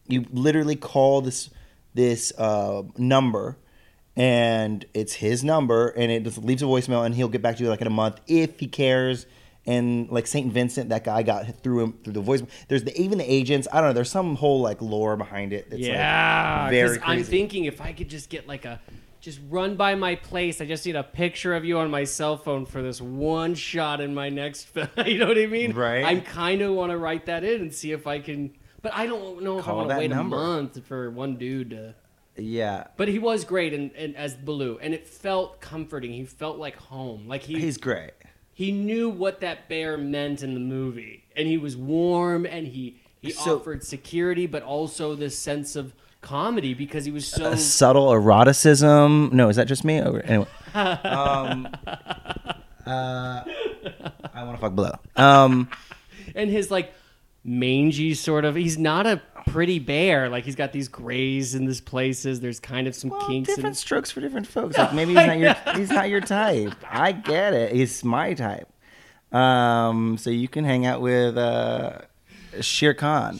You 0.07 0.25
literally 0.31 0.75
call 0.75 1.21
this 1.21 1.49
this 1.93 2.31
uh, 2.37 2.83
number, 2.97 3.57
and 4.15 4.85
it's 4.93 5.13
his 5.13 5.43
number, 5.43 5.89
and 5.89 6.11
it 6.11 6.23
just 6.23 6.37
leaves 6.43 6.61
a 6.61 6.65
voicemail, 6.65 7.05
and 7.05 7.13
he'll 7.15 7.27
get 7.27 7.41
back 7.41 7.57
to 7.57 7.63
you 7.63 7.69
like 7.69 7.81
in 7.81 7.87
a 7.87 7.91
month 7.91 8.19
if 8.27 8.59
he 8.59 8.67
cares. 8.67 9.25
And 9.65 10.09
like 10.09 10.27
Saint 10.27 10.53
Vincent, 10.53 10.89
that 10.89 11.03
guy 11.03 11.23
got 11.23 11.61
through 11.61 11.83
him 11.83 11.93
through 12.01 12.13
the 12.13 12.21
voicemail. 12.23 12.47
There's 12.69 12.85
the, 12.85 12.97
even 13.01 13.17
the 13.17 13.29
agents. 13.29 13.67
I 13.69 13.81
don't 13.81 13.89
know. 13.89 13.93
There's 13.93 14.09
some 14.09 14.35
whole 14.37 14.61
like 14.61 14.81
lore 14.81 15.17
behind 15.17 15.51
it. 15.51 15.69
That's 15.69 15.81
yeah, 15.81 16.61
like 16.63 16.71
very 16.71 16.87
'cause 16.97 16.97
I'm 17.05 17.17
crazy. 17.17 17.31
thinking 17.31 17.65
if 17.65 17.81
I 17.81 17.91
could 17.91 18.07
just 18.09 18.29
get 18.29 18.47
like 18.47 18.63
a, 18.63 18.79
just 19.27 19.41
run 19.49 19.75
by 19.75 19.93
my 19.93 20.15
place. 20.15 20.61
I 20.61 20.65
just 20.65 20.85
need 20.85 20.95
a 20.95 21.03
picture 21.03 21.53
of 21.53 21.65
you 21.65 21.79
on 21.79 21.91
my 21.91 22.05
cell 22.05 22.37
phone 22.37 22.65
for 22.65 22.81
this 22.81 23.01
one 23.01 23.55
shot 23.55 23.99
in 23.99 24.13
my 24.15 24.29
next 24.29 24.63
film. 24.69 24.87
you 25.05 25.17
know 25.17 25.27
what 25.27 25.37
I 25.37 25.47
mean? 25.47 25.73
Right. 25.73 26.05
I 26.05 26.21
kind 26.21 26.61
of 26.61 26.73
want 26.73 26.91
to 26.93 26.97
write 26.97 27.25
that 27.25 27.43
in 27.43 27.59
and 27.59 27.73
see 27.73 27.91
if 27.91 28.07
I 28.07 28.19
can. 28.19 28.53
But 28.81 28.93
I 28.93 29.05
don't 29.05 29.43
know 29.43 29.59
if 29.59 29.65
Call 29.65 29.73
I 29.73 29.77
want 29.79 29.89
to 29.89 29.97
wait 29.97 30.09
number. 30.11 30.37
a 30.37 30.39
month 30.39 30.85
for 30.85 31.11
one 31.11 31.35
dude 31.35 31.71
to. 31.71 31.93
yeah. 32.37 32.87
But 32.95 33.09
he 33.09 33.19
was 33.19 33.43
great 33.43 33.73
and 33.73 34.15
as 34.15 34.33
Baloo, 34.35 34.79
and 34.81 34.93
it 34.93 35.05
felt 35.05 35.59
comforting. 35.59 36.13
He 36.13 36.23
felt 36.23 36.57
like 36.57 36.77
home. 36.77 37.27
Like 37.27 37.41
he 37.43 37.59
He's 37.59 37.77
great. 37.77 38.11
he 38.53 38.71
knew 38.71 39.09
what 39.09 39.41
that 39.41 39.67
bear 39.67 39.97
meant 39.97 40.41
in 40.41 40.53
the 40.53 40.61
movie, 40.61 41.25
and 41.35 41.49
he 41.49 41.57
was 41.57 41.75
warm, 41.75 42.45
and 42.45 42.65
he 42.65 43.01
he 43.19 43.31
So- 43.31 43.57
offered 43.57 43.83
security, 43.83 44.45
but 44.47 44.63
also 44.63 45.15
this 45.15 45.37
sense 45.37 45.75
of 45.75 45.93
comedy 46.21 46.73
because 46.73 47.05
he 47.05 47.11
was 47.11 47.27
so. 47.27 47.51
A 47.51 47.57
subtle 47.57 48.11
eroticism. 48.11 49.29
No, 49.33 49.49
is 49.49 49.55
that 49.55 49.67
just 49.67 49.83
me? 49.83 49.97
Anyway. 49.97 50.47
um, 50.73 51.67
uh, 52.85 53.43
I 54.33 54.43
want 54.43 54.55
to 54.55 54.61
fuck 54.61 54.73
Baloo. 54.73 54.91
Um, 55.15 55.69
and 56.35 56.49
his 56.49 56.71
like 56.71 56.93
mangy 57.43 58.13
sort 58.13 58.45
of. 58.45 58.55
He's 58.55 58.77
not 58.77 59.07
a 59.07 59.21
pretty 59.47 59.79
bear. 59.79 60.29
Like 60.29 60.43
he's 60.43 60.55
got 60.55 60.71
these 60.71 60.87
grays 60.87 61.55
in 61.55 61.65
these 61.65 61.81
places. 61.81 62.39
There's 62.39 62.59
kind 62.59 62.87
of 62.87 62.95
some 62.95 63.09
well, 63.09 63.27
kinks. 63.27 63.47
different 63.49 63.69
In, 63.69 63.75
strokes 63.75 64.11
for 64.11 64.21
different 64.21 64.47
folks. 64.47 64.77
Like 64.77 64.93
maybe 64.93 65.15
he's 65.15 65.27
not 65.27 65.37
your 65.37 65.55
he's 65.75 65.89
not 65.89 66.09
your 66.09 66.21
type. 66.21 66.73
I 66.89 67.11
get 67.11 67.53
it. 67.53 67.73
He's 67.73 68.03
my 68.03 68.33
type. 68.33 68.69
Um, 69.31 70.17
so 70.17 70.29
you 70.29 70.47
can 70.47 70.63
hang 70.63 70.85
out 70.85 71.01
with 71.01 71.37
uh, 71.37 71.99
Shere 72.61 72.93
Khan. 72.93 73.39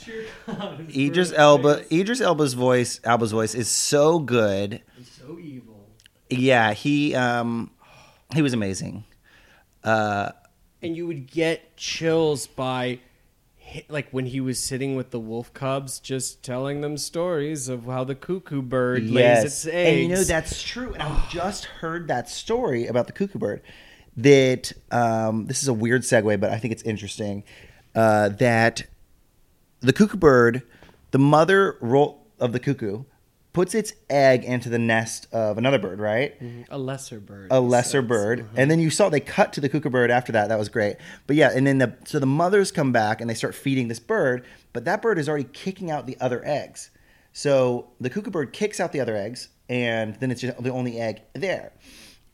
Idris 0.95 1.34
Elba. 1.36 1.84
Idris 1.93 2.21
Elba's 2.21 2.53
voice. 2.53 2.99
Elba's 3.03 3.32
voice 3.32 3.56
is 3.56 3.69
so 3.69 4.19
good. 4.19 4.82
so 5.03 5.38
evil. 5.39 5.86
Yeah, 6.30 6.73
he 6.73 7.15
um, 7.15 7.71
he 8.34 8.41
was 8.41 8.53
amazing. 8.53 9.03
Uh, 9.84 10.32
and 10.82 10.95
you 10.95 11.08
would 11.08 11.32
get 11.32 11.77
chills 11.77 12.47
by 12.47 12.99
like 13.89 14.10
when 14.12 14.25
he 14.25 14.39
was 14.39 14.62
sitting 14.62 14.95
with 14.95 15.12
the 15.12 15.19
wolf 15.19 15.53
cubs 15.53 15.99
just 15.99 16.41
telling 16.43 16.82
them 16.82 16.97
stories 16.97 17.67
of 17.67 17.86
how 17.86 18.03
the 18.03 18.15
cuckoo 18.15 18.62
bird 18.62 19.10
lays 19.10 19.43
its 19.43 19.65
eggs 19.67 19.89
And 19.89 19.99
you 19.99 20.08
know 20.15 20.23
that's 20.23 20.63
true. 20.63 20.93
And 20.93 21.03
I 21.03 21.25
just 21.30 21.65
heard 21.65 22.08
that 22.08 22.30
story 22.30 22.88
about 22.88 23.08
the 23.08 23.13
cuckoo 23.13 23.39
bird. 23.39 23.62
That 24.15 24.71
um, 24.89 25.45
this 25.45 25.62
is 25.62 25.67
a 25.67 25.73
weird 25.73 26.01
segue, 26.01 26.39
but 26.39 26.51
I 26.51 26.58
think 26.58 26.71
it's 26.71 26.84
interesting. 26.84 27.43
Uh, 27.93 28.30
that 28.30 28.84
the 29.80 29.94
cuckoo 29.94 30.18
bird, 30.18 30.63
the 31.12 31.20
mother 31.20 31.78
ro- 31.82 32.18
of 32.40 32.52
the 32.54 32.60
cuckoo, 32.60 33.04
puts 33.54 33.74
its 33.74 33.94
egg 34.10 34.44
into 34.44 34.70
the 34.70 34.78
nest 34.78 35.28
of 35.32 35.58
another 35.58 35.80
bird, 35.80 36.00
right? 36.00 36.36
a 36.70 36.78
lesser 36.78 37.20
bird 37.20 37.48
a 37.50 37.60
lesser 37.60 38.02
says. 38.02 38.08
bird, 38.08 38.50
and 38.56 38.70
then 38.70 38.80
you 38.80 38.90
saw 38.92 39.10
they 39.10 39.20
cut 39.20 39.52
to 39.54 39.62
the 39.62 39.68
cuckoo 39.70 39.90
bird 39.90 40.12
after 40.12 40.32
that. 40.32 40.50
That 40.50 40.60
was 40.60 40.70
great. 40.70 40.98
But 41.26 41.36
yeah, 41.38 41.50
and 41.54 41.66
then 41.66 41.80
the 41.80 41.96
so 42.06 42.20
the 42.20 42.28
mothers 42.28 42.72
come 42.72 42.92
back 42.92 43.20
and 43.20 43.28
they 43.30 43.34
start 43.34 43.56
feeding 43.56 43.88
this 43.88 44.00
bird, 44.00 44.46
but 44.74 44.86
that 44.86 45.02
bird 45.02 45.18
is 45.18 45.28
already 45.28 45.46
kicking 45.46 45.90
out 45.90 46.06
the 46.06 46.18
other 46.20 46.42
eggs. 46.46 46.92
So 47.34 47.90
the 48.00 48.10
cuckoo 48.10 48.32
bird 48.32 48.54
kicks 48.54 48.80
out 48.80 48.92
the 48.92 49.00
other 49.00 49.16
eggs, 49.16 49.50
and 49.70 50.16
then 50.16 50.30
it's 50.32 50.42
just 50.42 50.62
the 50.62 50.72
only 50.72 51.00
egg 51.00 51.22
there. 51.34 51.74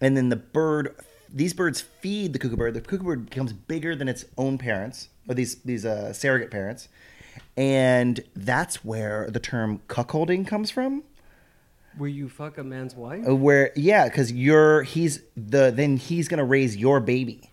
And 0.01 0.17
then 0.17 0.27
the 0.27 0.35
bird, 0.35 0.95
these 1.33 1.53
birds 1.53 1.79
feed 1.79 2.33
the 2.33 2.39
cuckoo 2.39 2.57
bird. 2.57 2.73
The 2.73 2.81
cuckoo 2.81 3.03
bird 3.05 3.29
becomes 3.29 3.53
bigger 3.53 3.95
than 3.95 4.09
its 4.09 4.25
own 4.37 4.57
parents, 4.57 5.07
or 5.29 5.35
these 5.35 5.55
these 5.63 5.85
uh, 5.85 6.11
surrogate 6.11 6.51
parents, 6.51 6.89
and 7.57 8.19
that's 8.35 8.83
where 8.83 9.29
the 9.29 9.39
term 9.39 9.81
cuckolding 9.87 10.45
comes 10.47 10.71
from. 10.71 11.03
where 11.97 12.09
you 12.09 12.27
fuck 12.29 12.57
a 12.57 12.63
man's 12.63 12.95
wife? 12.95 13.27
Uh, 13.27 13.35
where 13.35 13.71
yeah 13.75 14.05
because 14.07 14.31
you're 14.31 14.83
he's 14.83 15.21
the 15.37 15.71
then 15.71 15.97
he's 15.97 16.27
gonna 16.27 16.43
raise 16.45 16.75
your 16.75 16.99
baby. 16.99 17.49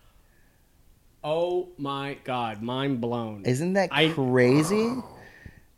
Oh 1.23 1.69
my 1.77 2.17
god 2.23 2.61
mind 2.63 2.99
blown. 3.01 3.43
Isn't 3.45 3.73
that 3.73 3.89
I- 3.91 4.09
crazy? 4.09 4.95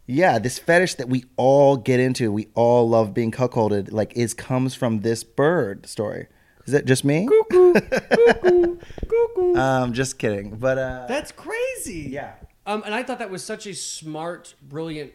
Yeah 0.06 0.40
this 0.40 0.60
fetish 0.60 0.96
that 0.96 1.10
we 1.10 1.26
all 1.38 1.76
get 1.78 2.00
into 2.00 2.32
we 2.32 2.48
all 2.56 2.88
love 2.90 3.14
being 3.14 3.32
cuckolded 3.32 3.92
like 3.92 4.14
is 4.16 4.34
comes 4.34 4.76
from 4.76 5.02
this 5.02 5.24
bird 5.24 5.86
story. 5.88 6.28
Is 6.66 6.72
that 6.72 6.86
just 6.86 7.04
me? 7.04 7.28
Cuckoo, 7.28 7.74
cuckoo, 7.74 8.78
cuckoo. 9.10 9.56
um 9.58 9.92
just 9.94 10.18
kidding 10.18 10.56
but 10.56 10.78
uh 10.78 11.06
that's 11.08 11.32
crazy. 11.34 12.08
Yeah 12.10 12.34
um 12.66 12.84
and 12.86 12.94
i 12.94 13.04
thought 13.04 13.20
that 13.20 13.30
was 13.30 13.44
such 13.44 13.66
a 13.68 13.74
smart 13.74 14.54
brilliant 14.62 15.12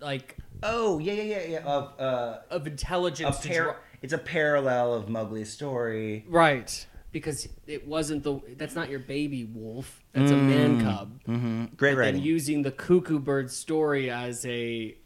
like 0.00 0.36
oh 0.62 0.98
yeah 0.98 1.12
yeah 1.12 1.22
yeah 1.22 1.46
yeah 1.48 1.58
of 1.64 1.98
uh 2.00 2.38
of 2.50 2.66
intelligence 2.66 3.38
to 3.38 3.48
par- 3.48 3.62
draw- 3.64 3.74
it's 4.02 4.12
a 4.14 4.18
parallel 4.18 4.94
of 4.94 5.06
Mowgli's 5.08 5.52
story 5.52 6.24
right 6.28 6.86
because 7.12 7.48
it 7.66 7.86
wasn't 7.86 8.22
the 8.22 8.40
that's 8.56 8.74
not 8.74 8.88
your 8.88 8.98
baby 9.00 9.44
wolf 9.44 10.02
that's 10.12 10.30
a 10.30 10.36
man 10.36 10.80
cub 10.82 11.20
mm-hmm. 11.24 11.64
great 11.76 11.90
and 11.90 11.98
writing 11.98 12.22
using 12.22 12.62
the 12.62 12.70
cuckoo 12.70 13.18
bird 13.18 13.50
story 13.50 14.10
as 14.10 14.46
a 14.46 14.96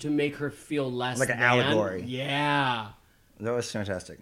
to 0.00 0.10
make 0.10 0.36
her 0.36 0.50
feel 0.50 0.90
less 0.90 1.18
Like 1.18 1.30
an 1.30 1.38
than. 1.38 1.46
allegory. 1.46 2.02
Yeah. 2.06 2.88
That 3.40 3.52
was 3.52 3.70
fantastic. 3.70 4.18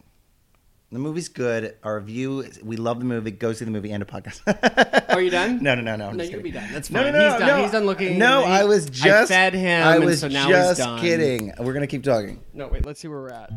The 0.92 0.98
movie's 1.00 1.28
good. 1.28 1.76
Our 1.82 1.96
review, 1.98 2.40
is- 2.40 2.62
we 2.62 2.76
love 2.76 3.00
the 3.00 3.04
movie. 3.04 3.32
Go 3.32 3.52
see 3.52 3.64
the 3.64 3.70
movie 3.70 3.90
and 3.90 4.02
a 4.02 4.06
podcast. 4.06 4.40
Are 5.12 5.20
you 5.20 5.30
done? 5.30 5.58
No, 5.62 5.74
no, 5.74 5.80
no, 5.80 5.96
no. 5.96 6.08
I'm 6.08 6.16
No, 6.16 6.22
you'll 6.22 6.30
kidding. 6.32 6.42
be 6.44 6.50
done. 6.52 6.68
That's 6.72 6.90
No, 6.90 7.02
fine. 7.02 7.12
no, 7.12 7.18
no, 7.18 7.30
he's 7.30 7.38
done. 7.40 7.48
no. 7.48 7.62
He's 7.62 7.72
done 7.72 7.86
looking. 7.86 8.18
No, 8.18 8.44
I 8.44 8.64
was 8.64 8.86
just. 8.90 9.30
I 9.32 9.34
fed 9.34 9.54
him. 9.54 9.86
I 9.86 9.96
and 9.96 10.04
was 10.04 10.20
so 10.20 10.28
now 10.28 10.48
just 10.48 10.78
he's 10.78 10.86
done. 10.86 11.00
kidding. 11.00 11.52
We're 11.58 11.72
gonna 11.72 11.86
keep 11.88 12.04
talking. 12.04 12.40
No, 12.52 12.68
wait. 12.68 12.86
Let's 12.86 13.00
see 13.00 13.08
where 13.08 13.20
we're 13.20 13.30
at. 13.30 13.50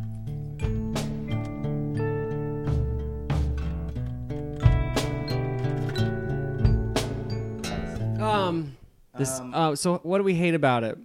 Um. 8.20 8.76
This. 9.18 9.40
Um, 9.40 9.54
uh, 9.54 9.76
so, 9.76 9.98
what 10.04 10.18
do 10.20 10.24
we 10.24 10.34
hate 10.36 10.54
about 10.54 10.84
it? 10.84 10.98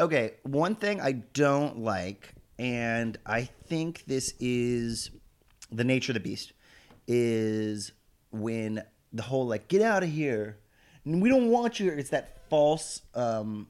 Okay, 0.00 0.32
one 0.44 0.74
thing 0.74 1.00
I 1.00 1.12
don't 1.12 1.80
like, 1.80 2.34
and 2.58 3.18
I 3.26 3.44
think 3.66 4.04
this 4.06 4.32
is 4.40 5.10
the 5.70 5.84
nature 5.84 6.12
of 6.12 6.14
the 6.14 6.20
beast 6.20 6.52
is 7.06 7.92
when 8.30 8.82
the 9.12 9.22
whole 9.22 9.46
like 9.46 9.68
get 9.68 9.82
out 9.82 10.02
of 10.02 10.08
here, 10.10 10.58
we 11.04 11.28
don't 11.28 11.48
want 11.50 11.80
you. 11.80 11.90
It's 11.90 12.10
that 12.10 12.48
false, 12.50 13.02
um, 13.14 13.68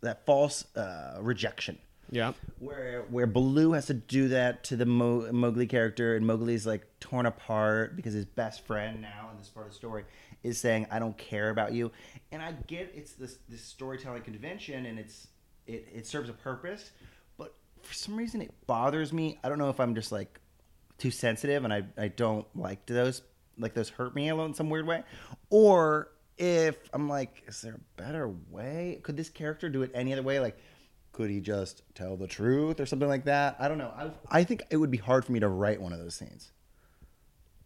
that 0.00 0.24
false 0.26 0.64
uh, 0.76 1.18
rejection 1.20 1.78
Yeah. 2.10 2.32
where 2.58 3.02
where 3.10 3.26
Baloo 3.26 3.72
has 3.72 3.86
to 3.86 3.94
do 3.94 4.28
that 4.28 4.64
to 4.64 4.76
the 4.76 4.86
Mo- 4.86 5.30
Mowgli 5.32 5.66
character, 5.66 6.16
and 6.16 6.26
Mowgli's 6.26 6.66
like 6.66 6.86
torn 7.00 7.26
apart 7.26 7.96
because 7.96 8.14
his 8.14 8.24
best 8.24 8.66
friend 8.66 9.00
now 9.02 9.28
in 9.32 9.38
this 9.38 9.48
part 9.48 9.66
of 9.66 9.72
the 9.72 9.76
story 9.76 10.04
is 10.42 10.58
saying, 10.58 10.86
"I 10.90 10.98
don't 10.98 11.18
care 11.18 11.50
about 11.50 11.72
you," 11.72 11.90
and 12.32 12.40
I 12.42 12.52
get 12.66 12.92
it's 12.94 13.12
this 13.12 13.38
this 13.48 13.62
storytelling 13.62 14.22
convention, 14.22 14.86
and 14.86 14.98
it's 14.98 15.28
it 15.66 15.86
it 15.94 16.06
serves 16.06 16.30
a 16.30 16.32
purpose, 16.32 16.92
but 17.36 17.54
for 17.82 17.92
some 17.92 18.16
reason 18.16 18.40
it 18.40 18.54
bothers 18.66 19.12
me. 19.12 19.38
I 19.44 19.48
don't 19.50 19.58
know 19.58 19.68
if 19.70 19.80
I'm 19.80 19.94
just 19.94 20.12
like 20.12 20.40
too 20.98 21.10
sensitive, 21.10 21.64
and 21.64 21.72
I 21.72 21.84
I 21.96 22.08
don't 22.08 22.46
like 22.56 22.86
those 22.86 23.22
like 23.58 23.74
those 23.74 23.88
hurt 23.88 24.14
me 24.14 24.28
in 24.28 24.54
some 24.54 24.70
weird 24.70 24.86
way, 24.86 25.02
or 25.50 26.10
if 26.36 26.76
I'm 26.92 27.08
like, 27.08 27.42
is 27.46 27.60
there 27.62 27.74
a 27.74 28.00
better 28.00 28.28
way? 28.50 29.00
Could 29.02 29.16
this 29.16 29.28
character 29.28 29.68
do 29.68 29.82
it 29.82 29.90
any 29.94 30.12
other 30.12 30.22
way? 30.22 30.38
Like 30.40 30.58
could 31.18 31.30
he 31.30 31.40
just 31.40 31.82
tell 31.94 32.16
the 32.16 32.28
truth 32.28 32.78
or 32.78 32.86
something 32.86 33.08
like 33.08 33.24
that? 33.24 33.56
I 33.58 33.66
don't 33.66 33.78
know. 33.78 33.92
I, 33.96 34.10
I 34.30 34.44
think 34.44 34.62
it 34.70 34.76
would 34.76 34.92
be 34.92 34.98
hard 34.98 35.24
for 35.24 35.32
me 35.32 35.40
to 35.40 35.48
write 35.48 35.80
one 35.82 35.92
of 35.92 35.98
those 35.98 36.14
scenes. 36.14 36.52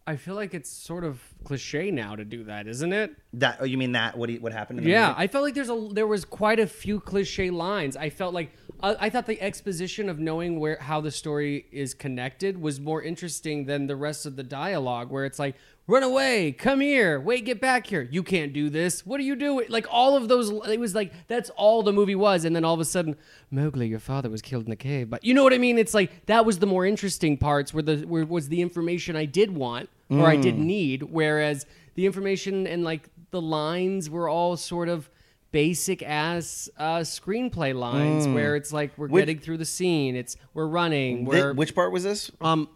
I 0.05 0.17
feel 0.17 0.35
like 0.35 0.53
it's 0.53 0.69
sort 0.69 1.05
of 1.05 1.21
cliche 1.45 1.89
now 1.89 2.15
to 2.15 2.25
do 2.25 2.43
that, 2.45 2.67
isn't 2.67 2.91
it? 2.91 3.15
That 3.33 3.57
oh, 3.61 3.65
you 3.65 3.77
mean 3.77 3.93
that 3.93 4.17
what 4.17 4.29
he, 4.29 4.37
what 4.37 4.51
happened? 4.51 4.79
In 4.79 4.85
the 4.85 4.91
Yeah, 4.91 5.09
movie? 5.09 5.19
I 5.19 5.27
felt 5.27 5.43
like 5.45 5.53
there's 5.53 5.69
a 5.69 5.87
there 5.91 6.07
was 6.07 6.25
quite 6.25 6.59
a 6.59 6.67
few 6.67 6.99
cliche 6.99 7.49
lines. 7.49 7.95
I 7.95 8.09
felt 8.09 8.33
like 8.33 8.51
I, 8.81 8.95
I 8.99 9.09
thought 9.09 9.27
the 9.27 9.41
exposition 9.41 10.09
of 10.09 10.19
knowing 10.19 10.59
where 10.59 10.77
how 10.81 10.99
the 10.99 11.11
story 11.11 11.67
is 11.71 11.93
connected 11.93 12.61
was 12.61 12.81
more 12.81 13.01
interesting 13.01 13.65
than 13.65 13.87
the 13.87 13.95
rest 13.95 14.25
of 14.25 14.35
the 14.35 14.43
dialogue, 14.43 15.09
where 15.09 15.23
it's 15.23 15.39
like 15.39 15.55
run 15.87 16.03
away, 16.03 16.51
come 16.53 16.79
here, 16.79 17.19
wait, 17.19 17.45
get 17.45 17.59
back 17.59 17.87
here, 17.87 18.07
you 18.09 18.23
can't 18.23 18.53
do 18.53 18.69
this. 18.69 19.05
What 19.05 19.19
are 19.19 19.23
you 19.23 19.35
doing? 19.35 19.65
Like 19.69 19.85
all 19.91 20.15
of 20.15 20.27
those, 20.27 20.49
it 20.69 20.79
was 20.79 20.95
like 20.95 21.11
that's 21.27 21.49
all 21.51 21.83
the 21.83 21.91
movie 21.93 22.15
was, 22.15 22.45
and 22.45 22.55
then 22.55 22.63
all 22.63 22.73
of 22.73 22.79
a 22.79 22.85
sudden, 22.85 23.15
Mowgli, 23.51 23.87
your 23.87 23.99
father 23.99 24.29
was 24.29 24.41
killed 24.41 24.63
in 24.63 24.69
the 24.69 24.75
cave. 24.75 25.09
But 25.09 25.23
you 25.23 25.33
know 25.33 25.43
what 25.43 25.53
I 25.53 25.57
mean? 25.57 25.77
It's 25.77 25.93
like 25.93 26.25
that 26.27 26.45
was 26.45 26.59
the 26.59 26.67
more 26.67 26.85
interesting 26.85 27.37
parts, 27.37 27.73
where 27.73 27.83
the 27.83 27.97
where 28.07 28.25
was 28.25 28.49
the 28.49 28.61
information 28.61 29.15
I 29.15 29.25
did 29.25 29.55
want 29.55 29.89
or 30.09 30.27
I 30.27 30.35
did 30.35 30.59
need, 30.59 31.01
whereas 31.03 31.65
the 31.95 32.05
information 32.05 32.67
and 32.67 32.83
like 32.83 33.09
the 33.31 33.41
lines 33.41 34.11
were 34.11 34.29
all 34.29 34.55
sort 34.55 34.87
of 34.87 35.09
basic 35.51 36.03
ass 36.03 36.69
uh, 36.77 36.97
screenplay 36.99 37.73
lines 37.75 38.27
where 38.27 38.55
it's 38.55 38.71
like 38.71 38.91
we're 38.97 39.07
Which- 39.07 39.21
getting 39.21 39.39
through 39.39 39.57
the 39.57 39.65
scene 39.65 40.15
it's 40.15 40.35
we're 40.55 40.65
running 40.65 41.25
we're 41.25 41.53
which 41.53 41.75
part 41.75 41.91
was 41.91 42.03
this? 42.03 42.31
um 42.41 42.67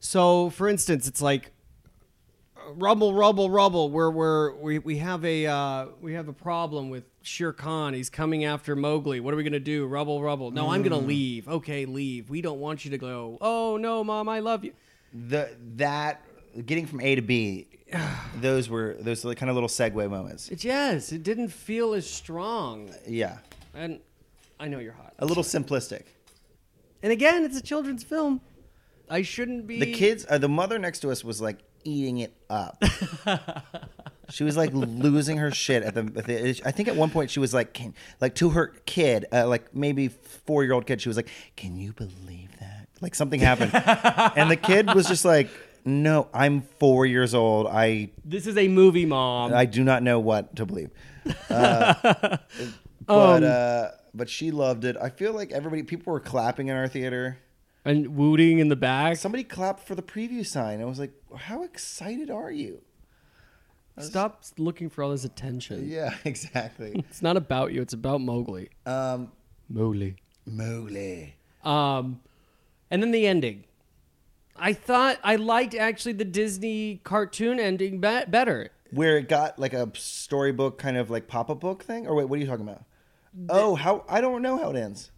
so 0.00 0.50
for 0.50 0.68
instance 0.68 1.08
it's 1.08 1.22
like 1.22 1.50
rubble 2.74 3.14
rubble 3.14 3.50
rubble 3.50 3.90
where 3.90 4.10
we're 4.10 4.54
we, 4.54 4.78
we 4.78 4.98
have 4.98 5.24
a 5.24 5.46
uh, 5.46 5.86
we 6.00 6.12
have 6.14 6.28
a 6.28 6.32
problem 6.32 6.90
with 6.90 7.04
Shere 7.22 7.52
Khan 7.52 7.94
he's 7.94 8.10
coming 8.10 8.44
after 8.44 8.76
Mowgli 8.76 9.20
what 9.20 9.34
are 9.34 9.36
we 9.36 9.42
gonna 9.42 9.60
do 9.60 9.86
rubble 9.86 10.22
rubble 10.22 10.50
no 10.50 10.70
I'm 10.70 10.82
gonna 10.82 10.98
leave 10.98 11.48
okay 11.48 11.86
leave 11.86 12.30
we 12.30 12.40
don't 12.40 12.60
want 12.60 12.84
you 12.84 12.90
to 12.92 12.98
go 12.98 13.38
oh 13.40 13.76
no 13.76 14.04
mom 14.04 14.28
I 14.28 14.40
love 14.40 14.64
you 14.64 14.72
The 15.12 15.50
that 15.76 16.22
getting 16.66 16.86
from 16.86 17.00
A 17.00 17.14
to 17.14 17.22
B. 17.22 17.68
Those 18.40 18.68
were 18.68 18.96
those 19.00 19.22
kind 19.22 19.50
of 19.50 19.54
little 19.54 19.68
segue 19.68 20.08
moments. 20.08 20.48
It's, 20.48 20.64
yes 20.64 21.12
it 21.12 21.22
didn't 21.22 21.48
feel 21.48 21.94
as 21.94 22.08
strong 22.08 22.90
Yeah, 23.06 23.38
and 23.74 24.00
I 24.58 24.68
know 24.68 24.78
you're 24.78 24.92
hot 24.92 25.14
a 25.18 25.26
little 25.26 25.44
simplistic. 25.44 26.04
And 27.02 27.12
again, 27.12 27.44
it's 27.44 27.56
a 27.56 27.62
children's 27.62 28.04
film. 28.04 28.42
I 29.08 29.22
shouldn't 29.22 29.66
be. 29.66 29.80
The 29.80 29.92
kids, 29.92 30.26
uh, 30.28 30.38
the 30.38 30.48
mother 30.48 30.78
next 30.78 31.00
to 31.00 31.10
us 31.10 31.24
was 31.24 31.40
like 31.40 31.58
eating 31.84 32.18
it 32.18 32.34
up. 32.48 32.82
she 34.30 34.44
was 34.44 34.56
like 34.56 34.70
losing 34.72 35.38
her 35.38 35.50
shit 35.50 35.82
at 35.82 35.94
the, 35.94 36.00
at 36.16 36.26
the. 36.26 36.60
I 36.64 36.70
think 36.70 36.88
at 36.88 36.96
one 36.96 37.10
point 37.10 37.30
she 37.30 37.40
was 37.40 37.52
like, 37.52 37.74
can, 37.74 37.94
like 38.20 38.34
to 38.36 38.50
her 38.50 38.68
kid, 38.86 39.26
uh, 39.32 39.46
like 39.46 39.74
maybe 39.74 40.08
four 40.08 40.64
year 40.64 40.72
old 40.72 40.86
kid, 40.86 41.00
she 41.00 41.08
was 41.08 41.16
like, 41.16 41.28
"Can 41.56 41.76
you 41.76 41.92
believe 41.92 42.50
that?" 42.60 42.88
Like 43.00 43.14
something 43.14 43.40
happened, 43.40 43.72
and 44.36 44.50
the 44.50 44.56
kid 44.56 44.94
was 44.94 45.06
just 45.06 45.24
like, 45.24 45.48
"No, 45.84 46.28
I'm 46.32 46.62
four 46.62 47.06
years 47.06 47.34
old. 47.34 47.66
I 47.66 48.10
This 48.24 48.46
is 48.46 48.56
a 48.56 48.68
movie, 48.68 49.06
mom. 49.06 49.52
I 49.54 49.64
do 49.64 49.84
not 49.84 50.02
know 50.02 50.20
what 50.20 50.56
to 50.56 50.66
believe." 50.66 50.90
Uh, 51.48 51.94
but 53.06 53.44
uh, 53.44 53.90
but 54.14 54.28
she 54.28 54.50
loved 54.50 54.84
it. 54.84 54.96
I 55.00 55.10
feel 55.10 55.32
like 55.32 55.52
everybody, 55.52 55.82
people 55.82 56.12
were 56.12 56.20
clapping 56.20 56.68
in 56.68 56.76
our 56.76 56.88
theater. 56.88 57.38
And 57.84 58.16
wooting 58.16 58.58
in 58.58 58.68
the 58.68 58.76
back. 58.76 59.16
Somebody 59.16 59.44
clapped 59.44 59.86
for 59.86 59.94
the 59.94 60.02
preview 60.02 60.44
sign. 60.46 60.80
I 60.80 60.84
was 60.84 60.98
like, 60.98 61.12
"How 61.36 61.62
excited 61.62 62.30
are 62.30 62.50
you?" 62.50 62.82
Stop 63.98 64.44
looking 64.56 64.88
for 64.88 65.02
all 65.04 65.10
this 65.10 65.24
attention. 65.24 65.88
Yeah, 65.88 66.14
exactly. 66.24 66.92
It's 67.10 67.20
not 67.22 67.36
about 67.36 67.72
you. 67.72 67.82
It's 67.82 67.92
about 67.92 68.20
Mowgli. 68.20 68.70
um, 68.86 69.30
Mowgli. 69.68 70.16
Mowgli. 70.46 71.34
Um, 71.64 72.20
and 72.90 73.02
then 73.02 73.10
the 73.10 73.26
ending. 73.26 73.64
I 74.56 74.72
thought 74.72 75.18
I 75.22 75.36
liked 75.36 75.74
actually 75.74 76.12
the 76.14 76.24
Disney 76.24 77.00
cartoon 77.04 77.60
ending 77.60 78.00
be- 78.00 78.24
better. 78.28 78.70
Where 78.90 79.18
it 79.18 79.28
got 79.28 79.58
like 79.58 79.72
a 79.72 79.90
storybook 79.94 80.78
kind 80.78 80.96
of 80.96 81.10
like 81.10 81.28
pop 81.28 81.50
up 81.50 81.60
book 81.60 81.82
thing? 81.84 82.06
Or 82.06 82.14
wait, 82.14 82.24
what 82.28 82.36
are 82.38 82.42
you 82.42 82.48
talking 82.48 82.66
about? 82.68 82.84
oh, 83.48 83.74
how 83.76 84.04
I 84.08 84.20
don't 84.20 84.42
know 84.42 84.58
how 84.58 84.70
it 84.70 84.76
ends. 84.76 85.10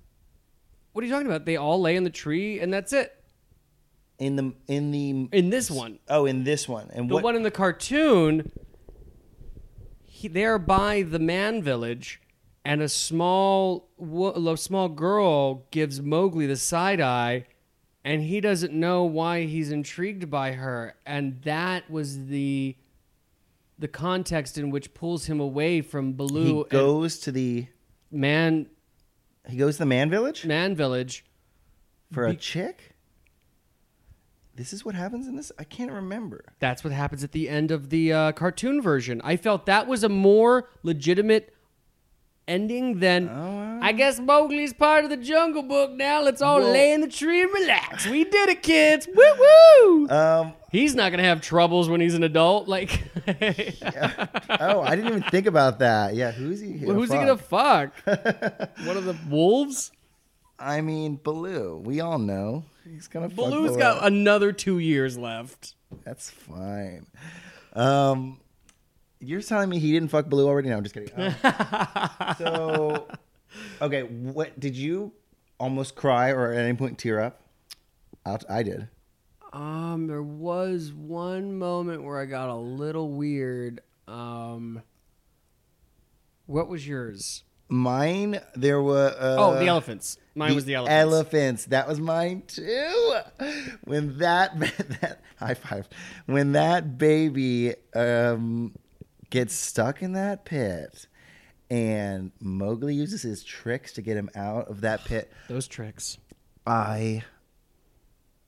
What 0.92 1.02
are 1.02 1.06
you 1.06 1.12
talking 1.12 1.26
about? 1.26 1.44
They 1.46 1.56
all 1.56 1.80
lay 1.80 1.96
in 1.96 2.04
the 2.04 2.10
tree, 2.10 2.60
and 2.60 2.72
that's 2.72 2.92
it. 2.92 3.14
In 4.18 4.36
the 4.36 4.54
in 4.68 4.90
the 4.90 5.28
In 5.32 5.50
this 5.50 5.70
one, 5.70 5.98
oh 6.08 6.26
in 6.26 6.44
this 6.44 6.68
one 6.68 6.88
and 6.92 7.08
the 7.10 7.14
what 7.14 7.24
one 7.24 7.34
in 7.34 7.42
the 7.42 7.50
cartoon, 7.50 8.52
he, 10.04 10.28
they're 10.28 10.58
by 10.58 11.02
the 11.02 11.18
man 11.18 11.62
village, 11.62 12.20
and 12.64 12.82
a 12.82 12.88
small 12.88 13.88
wo- 13.96 14.32
a 14.52 14.56
small 14.56 14.88
girl 14.88 15.66
gives 15.70 16.00
Mowgli 16.00 16.46
the 16.46 16.56
side 16.56 17.00
eye, 17.00 17.46
and 18.04 18.22
he 18.22 18.40
doesn't 18.40 18.72
know 18.72 19.02
why 19.02 19.44
he's 19.46 19.72
intrigued 19.72 20.30
by 20.30 20.52
her, 20.52 20.94
and 21.04 21.40
that 21.42 21.90
was 21.90 22.26
the 22.26 22.76
the 23.78 23.88
context 23.88 24.56
in 24.58 24.70
which 24.70 24.94
pulls 24.94 25.24
him 25.24 25.40
away 25.40 25.80
from 25.80 26.08
he 26.08 26.12
Baloo 26.12 26.60
and 26.62 26.70
goes 26.70 27.18
to 27.20 27.32
the 27.32 27.66
man 28.12 28.66
he 29.48 29.56
goes 29.56 29.76
to 29.76 29.80
the 29.80 29.86
man 29.86 30.10
village 30.10 30.44
man 30.44 30.74
village. 30.74 31.24
for 32.12 32.26
a 32.26 32.34
chick. 32.34 32.92
This 34.54 34.74
is 34.74 34.84
what 34.84 34.94
happens 34.94 35.26
in 35.26 35.36
this. 35.36 35.50
I 35.58 35.64
can't 35.64 35.90
remember. 35.90 36.44
That's 36.58 36.84
what 36.84 36.92
happens 36.92 37.24
at 37.24 37.32
the 37.32 37.48
end 37.48 37.70
of 37.70 37.88
the 37.88 38.12
uh, 38.12 38.32
cartoon 38.32 38.82
version. 38.82 39.20
I 39.24 39.36
felt 39.36 39.64
that 39.66 39.86
was 39.86 40.04
a 40.04 40.10
more 40.10 40.68
legitimate 40.82 41.54
ending 42.48 42.98
then 43.00 43.28
I 43.82 43.92
guess 43.92 44.20
Mowgli's 44.20 44.72
part 44.72 45.04
of 45.04 45.10
the 45.10 45.16
Jungle 45.16 45.62
Book 45.62 45.92
now. 45.92 46.22
Let's 46.22 46.40
all 46.42 46.60
Well- 46.60 46.70
lay 46.72 46.92
in 46.92 47.00
the 47.00 47.08
tree 47.08 47.42
and 47.42 47.52
relax. 47.52 48.06
We 48.06 48.24
did 48.24 48.48
it, 48.48 48.62
kids. 48.62 49.08
Woo 49.12 49.24
woo! 49.38 50.08
Um. 50.08 50.52
he's 50.70 50.94
not 50.94 51.10
gonna 51.10 51.24
have 51.24 51.40
troubles 51.40 51.88
when 51.88 52.00
he's 52.00 52.14
an 52.14 52.22
adult. 52.22 52.68
Like, 52.68 53.02
oh, 53.26 54.80
I 54.82 54.90
didn't 54.96 55.08
even 55.08 55.22
think 55.24 55.46
about 55.46 55.78
that. 55.80 56.14
Yeah, 56.14 56.30
who's 56.32 56.60
he? 56.60 56.80
Well, 56.84 56.94
who's 56.94 57.10
he 57.10 57.18
gonna 57.18 57.36
fuck? 57.36 57.92
One 58.04 58.96
of 58.96 59.04
the 59.04 59.16
wolves? 59.28 59.90
I 60.58 60.80
mean, 60.80 61.18
Baloo. 61.22 61.82
We 61.84 62.00
all 62.00 62.18
know 62.18 62.64
he's 62.84 63.08
gonna. 63.08 63.28
fuck 63.28 63.36
Baloo's 63.36 63.70
Baloo. 63.72 63.78
got 63.80 64.06
another 64.06 64.52
two 64.52 64.78
years 64.78 65.18
left. 65.18 65.74
That's 66.04 66.30
fine. 66.30 67.06
Um, 67.74 68.38
you're 69.22 69.40
telling 69.40 69.68
me 69.68 69.78
he 69.78 69.92
didn't 69.92 70.08
fuck 70.08 70.26
Baloo 70.26 70.46
already? 70.46 70.68
No, 70.68 70.76
I'm 70.76 70.82
just 70.82 70.94
kidding. 70.94 71.12
Um, 71.16 71.34
so, 72.38 73.08
okay, 73.80 74.02
what 74.02 74.58
did 74.58 74.76
you 74.76 75.12
almost 75.58 75.94
cry 75.94 76.30
or 76.30 76.52
at 76.52 76.58
any 76.58 76.76
point 76.76 76.98
tear 76.98 77.20
up? 77.20 77.40
i 78.26 78.38
I 78.48 78.62
did. 78.62 78.88
Um, 79.52 80.06
there 80.06 80.22
was 80.22 80.92
one 80.92 81.58
moment 81.58 82.02
where 82.02 82.18
I 82.18 82.24
got 82.24 82.48
a 82.48 82.56
little 82.56 83.10
weird. 83.10 83.80
Um, 84.08 84.82
what 86.46 86.68
was 86.68 86.86
yours? 86.86 87.44
Mine, 87.68 88.40
there 88.54 88.82
were. 88.82 89.14
Uh, 89.18 89.36
oh, 89.38 89.58
the 89.58 89.66
elephants. 89.66 90.18
Mine 90.34 90.54
was 90.54 90.64
the 90.64 90.74
elephants. 90.74 91.00
Elephants. 91.00 91.64
That 91.66 91.88
was 91.88 92.00
mine 92.00 92.42
too. 92.46 93.14
When 93.84 94.18
that 94.18 94.58
that 95.00 95.20
high 95.38 95.54
five. 95.54 95.88
When 96.26 96.52
that 96.52 96.98
baby 96.98 97.74
um 97.94 98.74
gets 99.32 99.54
stuck 99.54 100.02
in 100.02 100.12
that 100.12 100.44
pit, 100.44 101.06
and 101.70 102.32
Mowgli 102.38 102.94
uses 102.94 103.22
his 103.22 103.42
tricks 103.42 103.94
to 103.94 104.02
get 104.02 104.14
him 104.16 104.28
out 104.36 104.68
of 104.68 104.82
that 104.82 105.04
pit. 105.06 105.32
Those 105.48 105.66
tricks. 105.66 106.18
I 106.66 107.24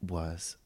was 0.02 0.56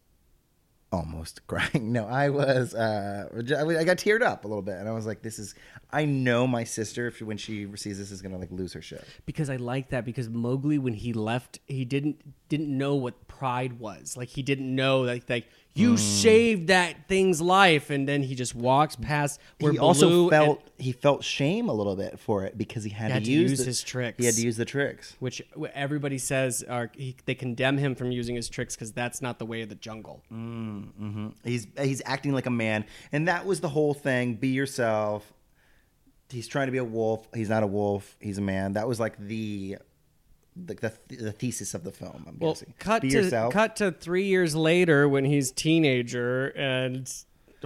almost 0.90 1.40
crying. 1.46 1.92
No, 1.92 2.06
I 2.06 2.30
was. 2.30 2.74
Uh, 2.74 3.28
I 3.32 3.84
got 3.84 3.98
teared 3.98 4.22
up 4.22 4.44
a 4.44 4.48
little 4.48 4.60
bit, 4.62 4.74
and 4.74 4.88
I 4.88 4.92
was 4.92 5.06
like, 5.06 5.22
"This 5.22 5.38
is." 5.38 5.54
I 5.92 6.04
know 6.04 6.48
my 6.48 6.64
sister, 6.64 7.06
if 7.06 7.22
when 7.22 7.38
she 7.38 7.68
sees 7.76 7.98
this, 7.98 8.10
is 8.10 8.20
gonna 8.20 8.38
like 8.38 8.50
lose 8.50 8.72
her 8.72 8.82
shit. 8.82 9.06
Because 9.24 9.48
I 9.48 9.56
like 9.56 9.90
that 9.90 10.04
because 10.04 10.28
Mowgli, 10.28 10.78
when 10.78 10.94
he 10.94 11.12
left, 11.12 11.60
he 11.66 11.84
didn't 11.84 12.20
didn't 12.48 12.76
know 12.76 12.96
what 12.96 13.28
pride 13.28 13.78
was. 13.78 14.16
Like 14.16 14.28
he 14.30 14.42
didn't 14.42 14.74
know 14.74 15.02
like 15.02 15.30
like 15.30 15.46
You 15.78 15.90
hmm. 15.90 15.96
saved 15.96 16.66
that 16.68 17.06
thing's 17.06 17.40
life, 17.40 17.90
and 17.90 18.08
then 18.08 18.22
he 18.22 18.34
just 18.34 18.54
walks 18.54 18.96
past 18.96 19.40
where 19.60 19.70
he 19.72 19.78
Baloo 19.78 19.86
also 19.86 20.22
and- 20.22 20.30
felt 20.30 20.62
he 20.76 20.92
felt 20.92 21.24
shame 21.24 21.68
a 21.68 21.72
little 21.72 21.96
bit 21.96 22.18
for 22.18 22.44
it 22.44 22.56
because 22.56 22.84
he 22.84 22.90
had, 22.90 23.10
Had 23.10 23.24
to, 23.24 23.30
use, 23.30 23.50
use 23.52 23.60
the- 23.60 23.66
his 23.66 23.82
tricks. 23.82 24.16
He 24.18 24.26
had 24.26 24.34
to 24.34 24.42
use 24.42 24.56
the 24.56 24.64
tricks. 24.64 25.16
which 25.20 25.40
everybody 25.74 26.18
says 26.18 26.64
are 26.68 26.90
he, 26.96 27.16
they 27.26 27.34
condemn 27.34 27.78
him 27.78 27.94
from 27.94 28.10
using 28.10 28.34
his 28.34 28.48
tricks 28.48 28.74
because 28.74 28.92
that's 28.92 29.22
not 29.22 29.38
the 29.38 29.46
way 29.46 29.62
of 29.62 29.68
the 29.68 29.74
jungle. 29.76 30.22
Mm, 30.32 30.92
mm-hmm. 31.00 31.28
He's 31.44 31.66
he's 31.80 32.02
acting 32.04 32.32
like 32.32 32.46
a 32.46 32.50
man, 32.50 32.84
and 33.12 33.28
that 33.28 33.46
was 33.46 33.60
the 33.60 33.68
whole 33.68 33.94
thing. 33.94 34.34
Be 34.34 34.48
yourself. 34.48 35.32
He's 36.30 36.48
trying 36.48 36.66
to 36.66 36.72
be 36.72 36.78
a 36.78 36.84
wolf. 36.84 37.26
He's 37.34 37.48
not 37.48 37.62
a 37.62 37.66
wolf. 37.66 38.16
He's 38.20 38.36
a 38.38 38.42
man. 38.42 38.74
That 38.74 38.86
was 38.86 39.00
like 39.00 39.16
the 39.18 39.78
like 40.66 40.80
the, 40.80 40.92
the 41.08 41.32
thesis 41.32 41.74
of 41.74 41.84
the 41.84 41.92
film. 41.92 42.24
I'm 42.26 42.36
Well, 42.38 42.52
guessing. 42.52 42.74
cut 42.78 43.02
be 43.02 43.10
to 43.10 43.22
yourself. 43.22 43.52
cut 43.52 43.76
to 43.76 43.92
three 43.92 44.24
years 44.24 44.54
later 44.56 45.08
when 45.08 45.24
he's 45.24 45.52
teenager 45.52 46.48
and 46.48 47.12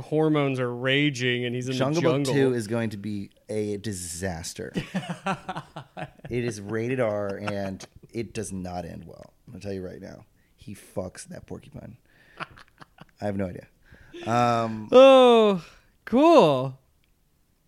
hormones 0.00 0.58
are 0.58 0.74
raging 0.74 1.44
and 1.44 1.54
he's 1.54 1.68
in 1.68 1.74
Jungle 1.74 2.02
the 2.02 2.08
Book 2.08 2.16
jungle. 2.24 2.34
Two 2.34 2.54
is 2.54 2.66
going 2.66 2.90
to 2.90 2.96
be 2.96 3.30
a 3.48 3.76
disaster. 3.78 4.72
it 6.30 6.44
is 6.44 6.60
rated 6.60 6.98
R, 7.00 7.36
and 7.36 7.86
it 8.10 8.32
does 8.34 8.52
not 8.52 8.84
end 8.84 9.04
well. 9.06 9.32
I'm 9.46 9.52
gonna 9.54 9.62
tell 9.62 9.72
you 9.72 9.84
right 9.84 10.00
now. 10.00 10.24
He 10.56 10.74
fucks 10.74 11.24
that 11.28 11.46
porcupine. 11.46 11.96
I 12.38 13.24
have 13.26 13.36
no 13.36 13.46
idea. 13.46 13.66
Um, 14.26 14.88
oh, 14.92 15.64
cool. 16.04 16.78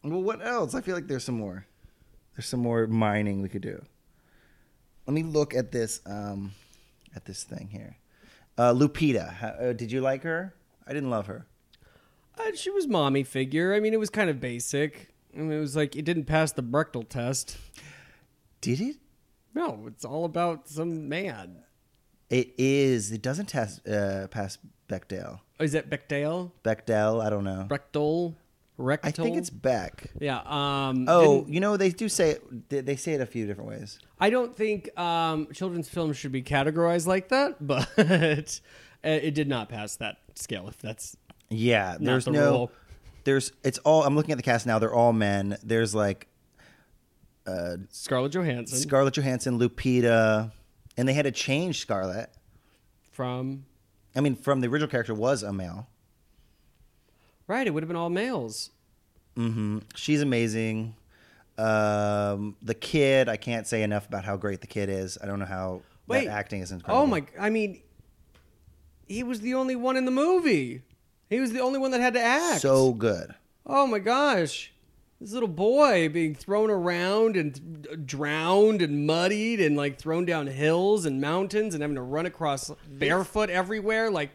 Well, 0.03 0.23
what 0.23 0.45
else? 0.45 0.75
I 0.75 0.81
feel 0.81 0.95
like 0.95 1.07
there's 1.07 1.25
some 1.25 1.37
more. 1.37 1.67
There's 2.37 2.47
some 2.47 2.61
more 2.61 2.87
mining 2.87 3.43
we 3.43 3.49
could 3.49 3.63
do. 3.63 3.85
Let 5.07 5.15
me 5.15 5.23
look 5.23 5.55
at 5.55 5.73
this. 5.73 6.01
Um, 6.07 6.53
at 7.15 7.25
this 7.25 7.45
thing 7.45 7.69
here. 7.69 7.97
Uh, 8.57 8.73
Lupita. 8.73 9.33
How, 9.35 9.49
uh, 9.49 9.73
did 9.73 9.91
you 9.93 10.01
like 10.01 10.23
her? 10.23 10.55
I 10.87 10.93
didn't 10.93 11.11
love 11.11 11.27
her. 11.27 11.47
Uh, 12.39 12.53
she 12.55 12.71
was 12.71 12.87
mommy 12.87 13.23
figure. 13.23 13.75
I 13.75 13.81
mean, 13.81 13.95
it 13.95 14.01
was 14.01 14.11
kind 14.11 14.29
of 14.29 14.41
basic. 14.41 15.15
I 15.35 15.41
mean, 15.41 15.53
it 15.53 15.61
was 15.61 15.77
like 15.77 15.97
it 15.97 16.05
didn't 16.05 16.25
pass 16.25 16.53
the 16.53 16.63
Brechtel 16.63 17.09
test. 17.09 17.57
Did 18.61 18.81
it? 18.81 18.97
No, 19.55 19.85
it's 19.87 20.05
all 20.05 20.25
about 20.25 20.69
some 20.69 21.09
man. 21.09 21.63
It 22.31 22.55
is. 22.59 23.13
It 23.13 23.23
doesn't 23.23 23.47
test, 23.47 23.87
uh, 23.87 24.27
pass 24.29 24.59
Bechdel. 24.89 25.41
Oh, 25.61 25.65
is 25.65 25.73
that 25.73 25.91
Bechdel? 25.91 26.51
Bechdel. 26.65 27.25
I 27.25 27.31
don't 27.31 27.45
know. 27.45 27.67
Brechtel? 27.69 28.35
Rectal? 28.77 29.09
I 29.09 29.13
think 29.13 29.37
it's 29.37 29.51
Beck. 29.51 30.11
yeah. 30.21 30.39
Um, 30.45 31.07
Oh, 31.09 31.45
you 31.49 31.61
know 31.61 31.77
they 31.77 31.91
do 31.91 32.09
say 32.09 32.31
it, 32.33 32.69
they- 32.69 32.81
they 32.81 32.97
say 32.97 33.13
it 33.13 33.21
a 33.21 33.27
few 33.27 33.47
different 33.47 33.71
ways. 33.71 33.99
I 34.19 34.31
don't 34.31 34.55
think 34.55 34.97
um, 34.99 35.47
children's 35.53 35.89
films 35.89 36.17
should 36.17 36.33
be 36.33 36.43
categorized 36.43 37.07
like 37.07 37.29
that, 37.29 37.57
but 37.67 37.89
it, 37.97 38.61
it 39.05 39.35
did 39.35 39.49
not 39.49 39.69
pass 39.69 39.97
that 39.97 40.17
scale. 40.35 40.67
If 40.69 40.79
that's 40.79 41.17
Yeah, 41.51 41.97
there's 42.01 42.25
the 42.25 42.33
no. 42.33 42.51
rule. 42.51 42.73
There's. 43.25 43.53
It's 43.63 43.79
all. 43.79 44.03
I'm 44.03 44.17
looking 44.17 44.33
at 44.33 44.37
the 44.39 44.43
cast 44.43 44.67
now. 44.67 44.79
They're 44.81 44.93
all 44.93 45.13
men. 45.13 45.57
There's 45.63 45.95
like 45.95 46.27
Scarlett 47.91 48.33
Johansson 48.33 48.79
Scarlett 48.79 49.15
Johansson, 49.15 49.59
Lupita, 49.59 50.51
and 50.97 51.09
they 51.09 51.13
had 51.13 51.25
to 51.25 51.31
change 51.31 51.81
Scarlett. 51.81 52.31
from 53.13 53.67
I 54.17 54.21
mean, 54.21 54.35
from 54.37 54.61
the 54.61 54.69
original 54.69 54.89
character 54.91 55.15
was 55.15 55.43
a 55.43 55.53
male. 55.53 55.89
Right. 57.47 57.67
It 57.67 57.71
would 57.71 57.83
have 57.83 57.89
been 57.89 57.97
all 57.97 58.11
males. 58.11 58.71
Mm-hmm. 59.37 59.79
She's 59.95 60.23
amazing. 60.23 60.95
Um, 61.59 62.57
the 62.63 62.75
kid, 62.75 63.29
I 63.29 63.37
can't 63.37 63.67
say 63.67 63.83
enough 63.83 64.07
about 64.09 64.25
how 64.25 64.37
great 64.37 64.61
the 64.61 64.67
kid 64.67 64.89
is. 64.89 65.19
I 65.23 65.27
don't 65.27 65.39
know 65.39 65.45
how 65.45 65.83
Wait. 66.07 66.27
that 66.27 66.33
acting 66.33 66.61
is 66.61 66.73
incredible. 66.73 67.03
Oh 67.03 67.07
my! 67.07 67.25
I 67.39 67.51
mean, 67.51 67.81
he 69.07 69.23
was 69.23 69.41
the 69.41 69.55
only 69.55 69.77
one 69.77 69.97
in 69.97 70.05
the 70.05 70.11
movie. 70.11 70.83
He 71.31 71.41
was 71.41 71.53
the 71.53 71.61
only 71.61 71.79
one 71.79 71.91
that 71.93 72.01
had 72.01 72.15
to 72.15 72.21
act. 72.21 72.61
so 72.61 72.93
good. 72.93 73.35
oh 73.67 73.87
my 73.87 73.99
gosh, 73.99 74.73
this 75.21 75.33
little 75.33 75.49
boy 75.49 76.09
being 76.09 76.35
thrown 76.35 76.71
around 76.71 77.37
and 77.37 77.85
th- 77.85 78.05
drowned 78.05 78.83
and 78.83 79.07
muddied 79.07 79.61
and 79.61 79.77
like 79.77 79.97
thrown 79.99 80.25
down 80.25 80.47
hills 80.49 81.07
and 81.07 81.21
mountains 81.21 81.75
and 81.75 81.83
having 81.83 81.97
to 81.97 82.03
run 82.03 82.27
across 82.27 82.71
barefoot 82.89 83.49
everywhere. 83.49 84.11
Like 84.11 84.31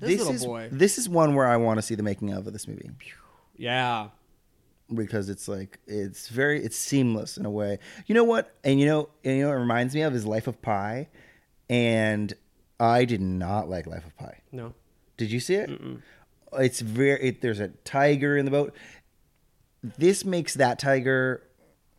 this, 0.00 0.10
This 0.10 0.18
little 0.20 0.34
is 0.34 0.44
boy. 0.44 0.68
this 0.72 0.98
is 0.98 1.08
one 1.08 1.34
where 1.34 1.46
I 1.46 1.56
want 1.56 1.78
to 1.78 1.82
see 1.82 1.94
the 1.94 2.02
making 2.02 2.32
of 2.32 2.46
of 2.46 2.52
this 2.52 2.66
movie 2.68 2.90
Yeah. 3.56 4.08
because 4.94 5.28
it's 5.28 5.48
like 5.48 5.78
it's 5.86 6.28
very 6.28 6.62
it's 6.64 6.76
seamless 6.76 7.36
in 7.36 7.46
a 7.46 7.50
way. 7.50 7.78
You 8.06 8.14
know 8.14 8.24
what? 8.24 8.54
And 8.64 8.78
you 8.80 8.86
know, 8.86 9.08
and 9.24 9.36
you 9.38 9.42
know, 9.44 9.50
it 9.50 9.54
reminds 9.56 9.94
me 9.94 10.02
of 10.02 10.14
is 10.14 10.26
Life 10.26 10.46
of 10.46 10.60
Pi, 10.62 11.08
and 11.70 12.32
I 12.80 13.04
did 13.04 13.20
not 13.20 13.68
like 13.68 13.86
Life 13.86 14.04
of 14.06 14.16
Pi. 14.16 14.40
No. 14.52 14.74
Did 15.16 15.30
you 15.30 15.40
see 15.40 15.54
it? 15.54 15.70
It's 16.54 16.80
very. 16.80 17.20
It, 17.22 17.40
there's 17.40 17.60
a 17.60 17.68
tiger 17.84 18.36
in 18.36 18.44
the 18.44 18.50
boat. 18.50 18.74
This 19.82 20.24
makes 20.24 20.54
that 20.54 20.78
tiger 20.78 21.42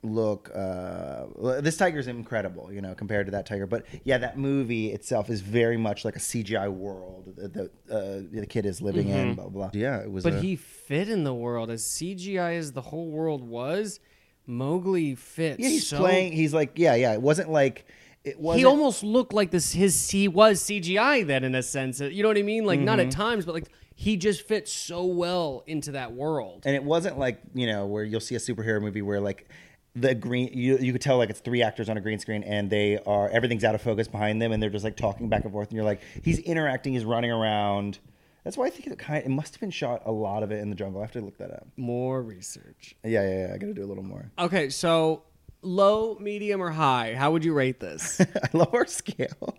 look. 0.05 0.51
Uh, 0.55 1.25
this 1.61 1.77
tiger 1.77 1.99
is 1.99 2.07
incredible, 2.07 2.71
you 2.71 2.81
know, 2.81 2.93
compared 2.95 3.25
to 3.27 3.31
that 3.31 3.45
tiger. 3.45 3.65
But 3.67 3.85
yeah, 4.03 4.17
that 4.19 4.37
movie 4.37 4.91
itself 4.91 5.29
is 5.29 5.41
very 5.41 5.77
much 5.77 6.05
like 6.05 6.15
a 6.15 6.19
CGI 6.19 6.71
world 6.71 7.33
that 7.37 7.53
the 7.53 7.63
uh, 7.93 8.21
the 8.31 8.45
kid 8.47 8.65
is 8.65 8.81
living 8.81 9.09
in. 9.09 9.35
Blah 9.35 9.49
blah. 9.49 9.67
blah. 9.69 9.79
Yeah, 9.79 10.01
it 10.01 10.11
was. 10.11 10.23
But 10.23 10.33
a- 10.35 10.39
he 10.39 10.55
fit 10.55 11.09
in 11.09 11.23
the 11.23 11.33
world 11.33 11.69
as 11.69 11.83
CGI 11.83 12.57
as 12.57 12.71
the 12.73 12.81
whole 12.81 13.09
world 13.09 13.43
was. 13.47 13.99
Mowgli 14.47 15.15
fits. 15.15 15.59
Yeah, 15.59 15.69
he's 15.69 15.87
so 15.87 15.97
playing. 15.97 16.31
He's 16.33 16.53
like, 16.53 16.73
yeah, 16.75 16.95
yeah. 16.95 17.13
It 17.13 17.21
wasn't 17.21 17.49
like. 17.49 17.85
It 18.23 18.39
wasn't. 18.39 18.59
he 18.59 18.65
almost 18.65 19.03
looked 19.03 19.33
like 19.33 19.51
this 19.51 19.71
his 19.71 20.09
he 20.09 20.27
was 20.27 20.59
CGI 20.63 21.25
then 21.27 21.43
in 21.43 21.53
a 21.53 21.61
sense. 21.63 21.99
You 21.99 22.23
know 22.23 22.29
what 22.29 22.37
I 22.37 22.41
mean? 22.41 22.65
Like 22.65 22.79
not 22.79 22.97
Mm-hmm. 22.99 23.09
at 23.09 23.13
times, 23.13 23.45
but 23.45 23.53
like 23.53 23.69
he 23.93 24.17
just 24.17 24.41
fits 24.47 24.71
so 24.73 25.05
well 25.05 25.63
into 25.67 25.91
that 25.91 26.11
world. 26.13 26.63
and 26.65 26.75
it 26.75 26.83
wasn't 26.83 27.17
like 27.19 27.39
you 27.53 27.67
know 27.67 27.85
where 27.85 28.03
you'll 28.03 28.19
see 28.19 28.33
a 28.35 28.39
superhero 28.39 28.81
movie 28.81 29.01
where 29.03 29.21
like 29.21 29.47
the 29.95 30.13
green 30.13 30.49
you, 30.53 30.77
you 30.77 30.91
could 30.91 31.01
tell 31.01 31.17
like 31.17 31.29
it's 31.29 31.39
three 31.39 31.63
actors 31.63 31.88
on 31.89 31.97
a 31.97 32.01
green 32.01 32.19
screen 32.19 32.43
and 32.43 32.69
they 32.69 32.99
are 33.05 33.29
everything's 33.29 33.63
out 33.63 33.75
of 33.75 33.81
focus 33.81 34.08
behind 34.08 34.41
them 34.41 34.51
and 34.51 34.62
they're 34.62 34.69
just 34.69 34.84
like 34.84 34.97
talking 34.97 35.29
back 35.29 35.43
and 35.43 35.53
forth 35.53 35.69
and 35.69 35.75
you're 35.75 35.86
like 35.86 36.01
he's 36.21 36.39
interacting 36.39 36.93
he's 36.93 37.05
running 37.05 37.31
around. 37.31 37.99
That's 38.43 38.58
why 38.58 38.65
i 38.65 38.69
think 38.69 38.88
it 38.88 38.99
kind 38.99 39.25
it 39.25 39.29
must 39.29 39.55
have 39.55 39.62
been 39.62 39.71
shot 39.71 40.03
a 40.05 40.12
lot 40.12 40.43
of 40.43 40.51
it 40.51 40.60
in 40.60 40.69
the 40.69 40.75
jungle. 40.75 41.01
I 41.01 41.05
have 41.05 41.13
to 41.13 41.21
look 41.21 41.38
that 41.38 41.51
up. 41.51 41.67
More 41.77 42.21
research. 42.21 42.95
yeah 43.03 43.21
yeah, 43.21 43.47
yeah. 43.47 43.53
I 43.53 43.58
gotta 43.58 43.73
do 43.73 43.84
a 43.84 43.88
little 43.88 44.03
more. 44.03 44.31
Okay, 44.38 44.69
so 44.69 45.23
low, 45.62 46.17
medium, 46.19 46.62
or 46.62 46.69
high? 46.69 47.15
How 47.15 47.31
would 47.31 47.43
you 47.43 47.53
rate 47.53 47.79
this? 47.79 48.21
i 48.43 48.49
love 48.53 48.73
our 48.73 48.86
scale. 48.86 49.55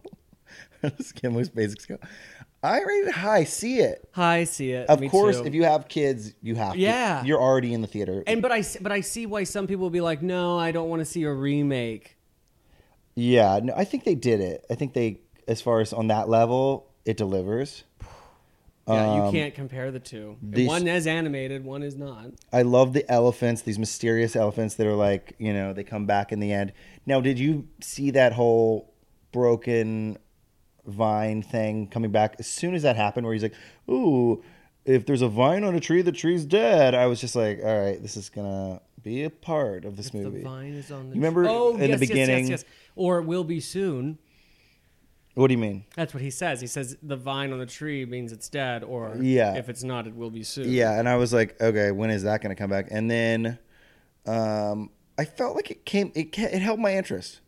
Scale 1.00 1.32
most 1.32 1.54
basic 1.54 1.80
scale 1.80 1.98
i 2.62 2.80
rated 2.82 3.12
high 3.12 3.44
see 3.44 3.78
it 3.78 4.08
high, 4.12 4.44
see 4.44 4.72
it. 4.72 4.88
of 4.88 5.00
Me 5.00 5.08
course 5.08 5.38
too. 5.40 5.46
if 5.46 5.54
you 5.54 5.64
have 5.64 5.88
kids 5.88 6.32
you 6.42 6.54
have 6.56 6.72
to. 6.72 6.78
Yeah. 6.78 7.22
you're 7.24 7.40
already 7.40 7.72
in 7.74 7.80
the 7.82 7.86
theater 7.86 8.22
and 8.26 8.42
but 8.42 8.50
I 8.52 8.58
s- 8.60 8.76
but 8.80 8.92
I 8.92 9.00
see 9.02 9.26
why 9.26 9.44
some 9.44 9.66
people 9.66 9.82
will 9.82 9.90
be 9.90 10.00
like, 10.00 10.22
no, 10.22 10.58
I 10.58 10.72
don't 10.72 10.88
want 10.88 11.00
to 11.00 11.04
see 11.06 11.22
a 11.24 11.32
remake. 11.32 12.16
Yeah, 13.14 13.60
no, 13.62 13.72
I 13.76 13.84
think 13.84 14.04
they 14.04 14.14
did 14.14 14.40
it. 14.40 14.66
I 14.70 14.74
think 14.74 14.92
they, 14.92 15.20
as 15.48 15.62
far 15.62 15.80
as 15.80 15.92
on 15.94 16.08
that 16.08 16.28
level, 16.28 16.90
it 17.04 17.16
delivers. 17.16 17.84
Yeah, 18.88 19.14
Um, 19.24 19.26
you 19.26 19.32
can't 19.40 19.52
compare 19.52 19.90
the 19.90 19.98
two. 19.98 20.36
these- 20.40 20.68
one 20.68 20.86
is 20.86 21.08
animated, 21.08 21.64
one 21.64 21.82
is 21.82 21.96
not. 21.96 22.26
I 22.52 22.62
love 22.62 22.92
the 22.92 23.04
elephants, 23.10 23.62
these 23.62 23.80
mysterious 23.80 24.36
elephants 24.36 24.76
that 24.76 24.86
are 24.86 24.94
like, 24.94 25.34
you 25.38 25.52
know, 25.52 25.72
they 25.72 25.82
come 25.82 26.06
back 26.06 26.30
in 26.30 26.38
the 26.38 26.52
end. 26.52 26.72
Now, 27.04 27.20
did 27.20 27.36
you 27.36 27.66
see 27.80 28.12
that 28.12 28.32
whole 28.32 28.92
broken 29.32 30.18
vine 30.86 31.42
thing 31.42 31.88
coming 31.88 32.10
back 32.10 32.36
as 32.38 32.46
soon 32.46 32.74
as 32.74 32.82
that 32.82 32.96
happened, 32.96 33.26
where 33.26 33.34
he's 33.34 33.42
like, 33.42 33.54
"Ooh, 33.90 34.42
if 34.84 35.06
there's 35.06 35.22
a 35.22 35.28
vine 35.28 35.64
on 35.64 35.74
a 35.74 35.80
tree, 35.80 36.02
the 36.02 36.12
tree's 36.12 36.44
dead." 36.44 36.94
I 36.94 37.06
was 37.06 37.20
just 37.20 37.34
like, 37.36 37.60
"All 37.62 37.80
right, 37.80 38.00
this 38.00 38.16
is 38.16 38.28
gonna 38.30 38.80
be 39.02 39.24
a 39.24 39.30
part 39.30 39.84
of 39.84 39.96
this 39.96 40.12
movie." 40.14 40.38
The 40.38 40.44
vine 40.44 40.74
is 40.74 40.90
on 40.90 41.10
the. 41.10 41.16
You 41.16 41.20
remember 41.20 41.46
oh, 41.48 41.74
in 41.74 41.80
the 41.80 41.88
yes, 41.88 41.88
yes, 41.88 42.00
yes, 42.00 42.08
beginning- 42.08 42.48
yes. 42.48 42.64
or 42.94 43.18
it 43.18 43.24
will 43.24 43.44
be 43.44 43.60
soon. 43.60 44.18
What 45.34 45.48
do 45.48 45.52
you 45.52 45.58
mean? 45.58 45.84
That's 45.94 46.14
what 46.14 46.22
he 46.22 46.30
says. 46.30 46.62
He 46.62 46.66
says 46.66 46.96
the 47.02 47.16
vine 47.16 47.52
on 47.52 47.58
the 47.58 47.66
tree 47.66 48.06
means 48.06 48.32
it's 48.32 48.48
dead, 48.48 48.82
or 48.82 49.18
Yeah. 49.20 49.54
if 49.56 49.68
it's 49.68 49.84
not, 49.84 50.06
it 50.06 50.14
will 50.16 50.30
be 50.30 50.42
soon. 50.42 50.72
Yeah, 50.72 50.98
and 50.98 51.06
I 51.06 51.16
was 51.16 51.30
like, 51.34 51.60
okay, 51.60 51.90
when 51.90 52.08
is 52.08 52.22
that 52.22 52.40
going 52.40 52.56
to 52.56 52.58
come 52.58 52.70
back? 52.70 52.88
And 52.90 53.10
then, 53.10 53.58
um, 54.24 54.88
I 55.18 55.26
felt 55.26 55.54
like 55.54 55.70
it 55.70 55.84
came. 55.84 56.10
It 56.14 56.38
it 56.38 56.62
held 56.62 56.80
my 56.80 56.96
interest. 56.96 57.40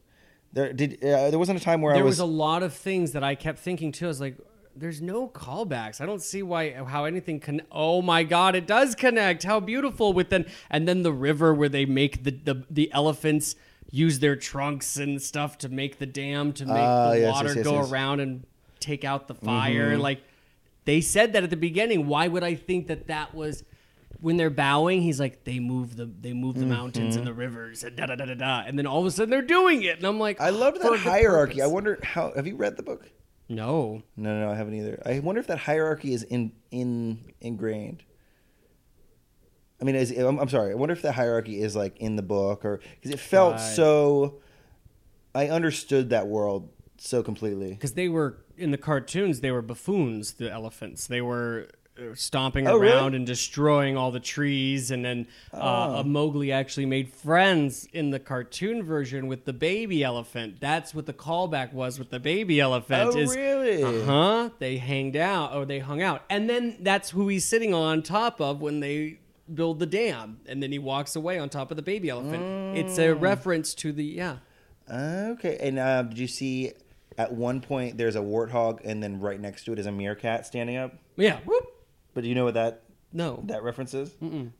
There 0.52 0.72
did. 0.72 1.02
Uh, 1.04 1.30
there 1.30 1.38
wasn't 1.38 1.60
a 1.60 1.62
time 1.64 1.82
where 1.82 1.92
there 1.94 2.02
I 2.02 2.04
was, 2.04 2.14
was. 2.14 2.20
a 2.20 2.24
lot 2.24 2.62
of 2.62 2.72
things 2.74 3.12
that 3.12 3.22
I 3.22 3.34
kept 3.34 3.58
thinking 3.58 3.92
too. 3.92 4.06
I 4.06 4.08
was 4.08 4.20
like, 4.20 4.36
"There's 4.74 5.00
no 5.02 5.28
callbacks. 5.28 6.00
I 6.00 6.06
don't 6.06 6.22
see 6.22 6.42
why 6.42 6.72
how 6.72 7.04
anything 7.04 7.38
can." 7.40 7.62
Oh 7.70 8.00
my 8.02 8.22
god, 8.24 8.54
it 8.54 8.66
does 8.66 8.94
connect. 8.94 9.42
How 9.44 9.60
beautiful 9.60 10.12
with 10.12 10.30
then 10.30 10.46
and 10.70 10.88
then 10.88 11.02
the 11.02 11.12
river 11.12 11.52
where 11.54 11.68
they 11.68 11.84
make 11.84 12.24
the 12.24 12.30
the, 12.30 12.64
the 12.70 12.90
elephants 12.92 13.56
use 13.90 14.18
their 14.18 14.36
trunks 14.36 14.96
and 14.96 15.20
stuff 15.20 15.56
to 15.58 15.68
make 15.68 15.98
the 15.98 16.06
dam 16.06 16.52
to 16.54 16.66
make 16.66 16.76
Ah, 16.76 17.10
the 17.10 17.20
yes, 17.20 17.32
water 17.32 17.48
yes, 17.48 17.56
yes, 17.56 17.64
go. 17.64 17.72
Mm-hmm. 17.74 17.92
around 17.92 18.20
and 18.20 18.44
take 18.80 19.04
out 19.04 19.28
the 19.28 19.34
fire. 19.34 19.96
Like 19.98 20.22
they 20.86 21.00
said 21.02 21.34
that 21.34 21.42
at 21.44 21.50
the 21.50 21.56
beginning. 21.56 22.06
Why 22.06 22.26
would 22.28 22.42
I 22.42 22.54
think 22.54 22.86
that 22.88 23.06
that 23.08 23.34
was? 23.34 23.64
When 24.20 24.36
they're 24.36 24.50
bowing, 24.50 25.00
he's 25.02 25.20
like, 25.20 25.44
they 25.44 25.60
move 25.60 25.96
the 25.96 26.06
they 26.06 26.32
move 26.32 26.56
the 26.58 26.66
mountains 26.66 27.14
and 27.16 27.24
the 27.26 27.32
rivers 27.32 27.84
and 27.84 27.94
da 27.96 28.06
da 28.06 28.16
da 28.16 28.24
da 28.24 28.34
da, 28.34 28.62
and 28.66 28.76
then 28.76 28.86
all 28.86 29.00
of 29.00 29.06
a 29.06 29.10
sudden 29.12 29.30
they're 29.30 29.42
doing 29.42 29.82
it, 29.82 29.96
and 29.98 30.04
I'm 30.06 30.18
like, 30.18 30.38
Mm-hmm. 30.38 30.46
I 30.46 30.50
love 30.50 30.78
that 30.80 30.98
hierarchy. 30.98 31.62
I 31.62 31.66
wonder 31.66 31.98
how. 32.02 32.32
Have 32.34 32.46
you 32.46 32.56
read 32.56 32.76
the 32.76 32.82
book? 32.82 33.08
No. 33.48 34.02
No, 34.16 34.40
no, 34.40 34.50
I 34.50 34.56
haven't 34.56 34.74
either. 34.74 35.00
I 35.06 35.20
wonder 35.20 35.40
if 35.40 35.46
that 35.46 35.58
hierarchy 35.58 36.12
is 36.12 36.22
in 36.24 36.52
in 36.70 37.32
ingrained. 37.40 38.02
I 39.80 39.84
mean, 39.84 39.94
is, 39.94 40.10
I'm, 40.10 40.38
I'm 40.40 40.48
sorry. 40.48 40.72
I 40.72 40.74
wonder 40.74 40.92
if 40.92 41.02
the 41.02 41.12
hierarchy 41.12 41.60
is 41.60 41.76
like 41.76 41.96
in 41.98 42.16
the 42.16 42.22
book 42.22 42.64
or 42.64 42.80
because 42.96 43.12
it 43.12 43.20
felt 43.20 43.52
Right. 43.54 43.60
so. 43.60 44.40
I 45.34 45.48
understood 45.48 46.10
that 46.10 46.26
world 46.26 46.70
so 46.96 47.22
completely. 47.22 47.70
Because 47.70 47.92
they 47.92 48.08
were 48.08 48.38
in 48.56 48.72
the 48.72 48.78
cartoons, 48.78 49.40
they 49.40 49.52
were 49.52 49.62
buffoons, 49.62 50.32
the 50.32 50.50
elephants. 50.50 51.06
They 51.06 51.20
were 51.20 51.68
stomping 52.14 52.66
Oh, 52.68 52.76
around 52.76 53.04
really? 53.12 53.16
and 53.16 53.26
destroying 53.26 53.96
all 53.96 54.10
the 54.10 54.20
trees. 54.20 54.90
And 54.90 55.04
then 55.04 55.26
uh, 55.52 55.98
Oh. 55.98 56.02
Mowgli 56.04 56.52
actually 56.52 56.86
made 56.86 57.12
friends 57.12 57.86
in 57.92 58.10
the 58.10 58.18
cartoon 58.18 58.82
version 58.82 59.26
with 59.26 59.44
the 59.44 59.52
baby 59.52 60.02
elephant. 60.02 60.56
That's 60.60 60.94
what 60.94 61.06
the 61.06 61.12
callback 61.12 61.72
was 61.72 61.98
with 61.98 62.10
the 62.10 62.20
baby 62.20 62.60
elephant. 62.60 63.10
Oh, 63.14 63.18
is, 63.18 63.34
really? 63.34 63.82
Uh 63.82 64.04
huh. 64.04 64.50
They 64.58 64.76
hanged 64.78 65.16
out, 65.16 65.54
or 65.54 65.64
they 65.66 65.78
hung 65.80 66.02
out, 66.02 66.22
and 66.30 66.48
then 66.48 66.76
that's 66.80 67.10
who 67.10 67.28
he's 67.28 67.44
sitting 67.44 67.74
on 67.74 68.02
top 68.02 68.40
of 68.40 68.60
when 68.60 68.80
they 68.80 69.18
build 69.52 69.78
the 69.78 69.86
dam, 69.86 70.40
and 70.46 70.62
then 70.62 70.70
he 70.72 70.78
walks 70.78 71.16
away 71.16 71.38
on 71.38 71.48
top 71.48 71.70
of 71.70 71.76
the 71.76 71.82
baby 71.82 72.10
elephant. 72.10 72.76
It's 72.76 72.98
a 72.98 73.08
Mm. 73.08 73.20
reference 73.20 73.72
to 73.74 73.92
the 73.92 74.04
yeah. 74.04 74.36
Okay, 74.90 75.56
and 75.60 75.78
uh, 75.78 76.02
did 76.02 76.18
you 76.18 76.26
see 76.28 76.72
at 77.16 77.32
one 77.32 77.60
point 77.60 77.98
there's 77.98 78.16
a 78.16 78.20
warthog, 78.20 78.80
and 78.84 79.02
then 79.02 79.20
right 79.20 79.40
next 79.40 79.64
to 79.64 79.72
it 79.72 79.78
is 79.78 79.86
a 79.86 79.92
meerkat 79.92 80.46
standing 80.46 80.76
up? 80.76 80.94
Yeah. 81.16 81.38
Whoop. 81.44 81.67
But 82.18 82.22
do 82.22 82.28
you 82.28 82.34
know 82.34 82.42
what 82.46 82.54
that 82.54 82.82
No. 83.12 83.44
that 83.46 83.62
reference 83.62 83.94
is? 83.94 84.10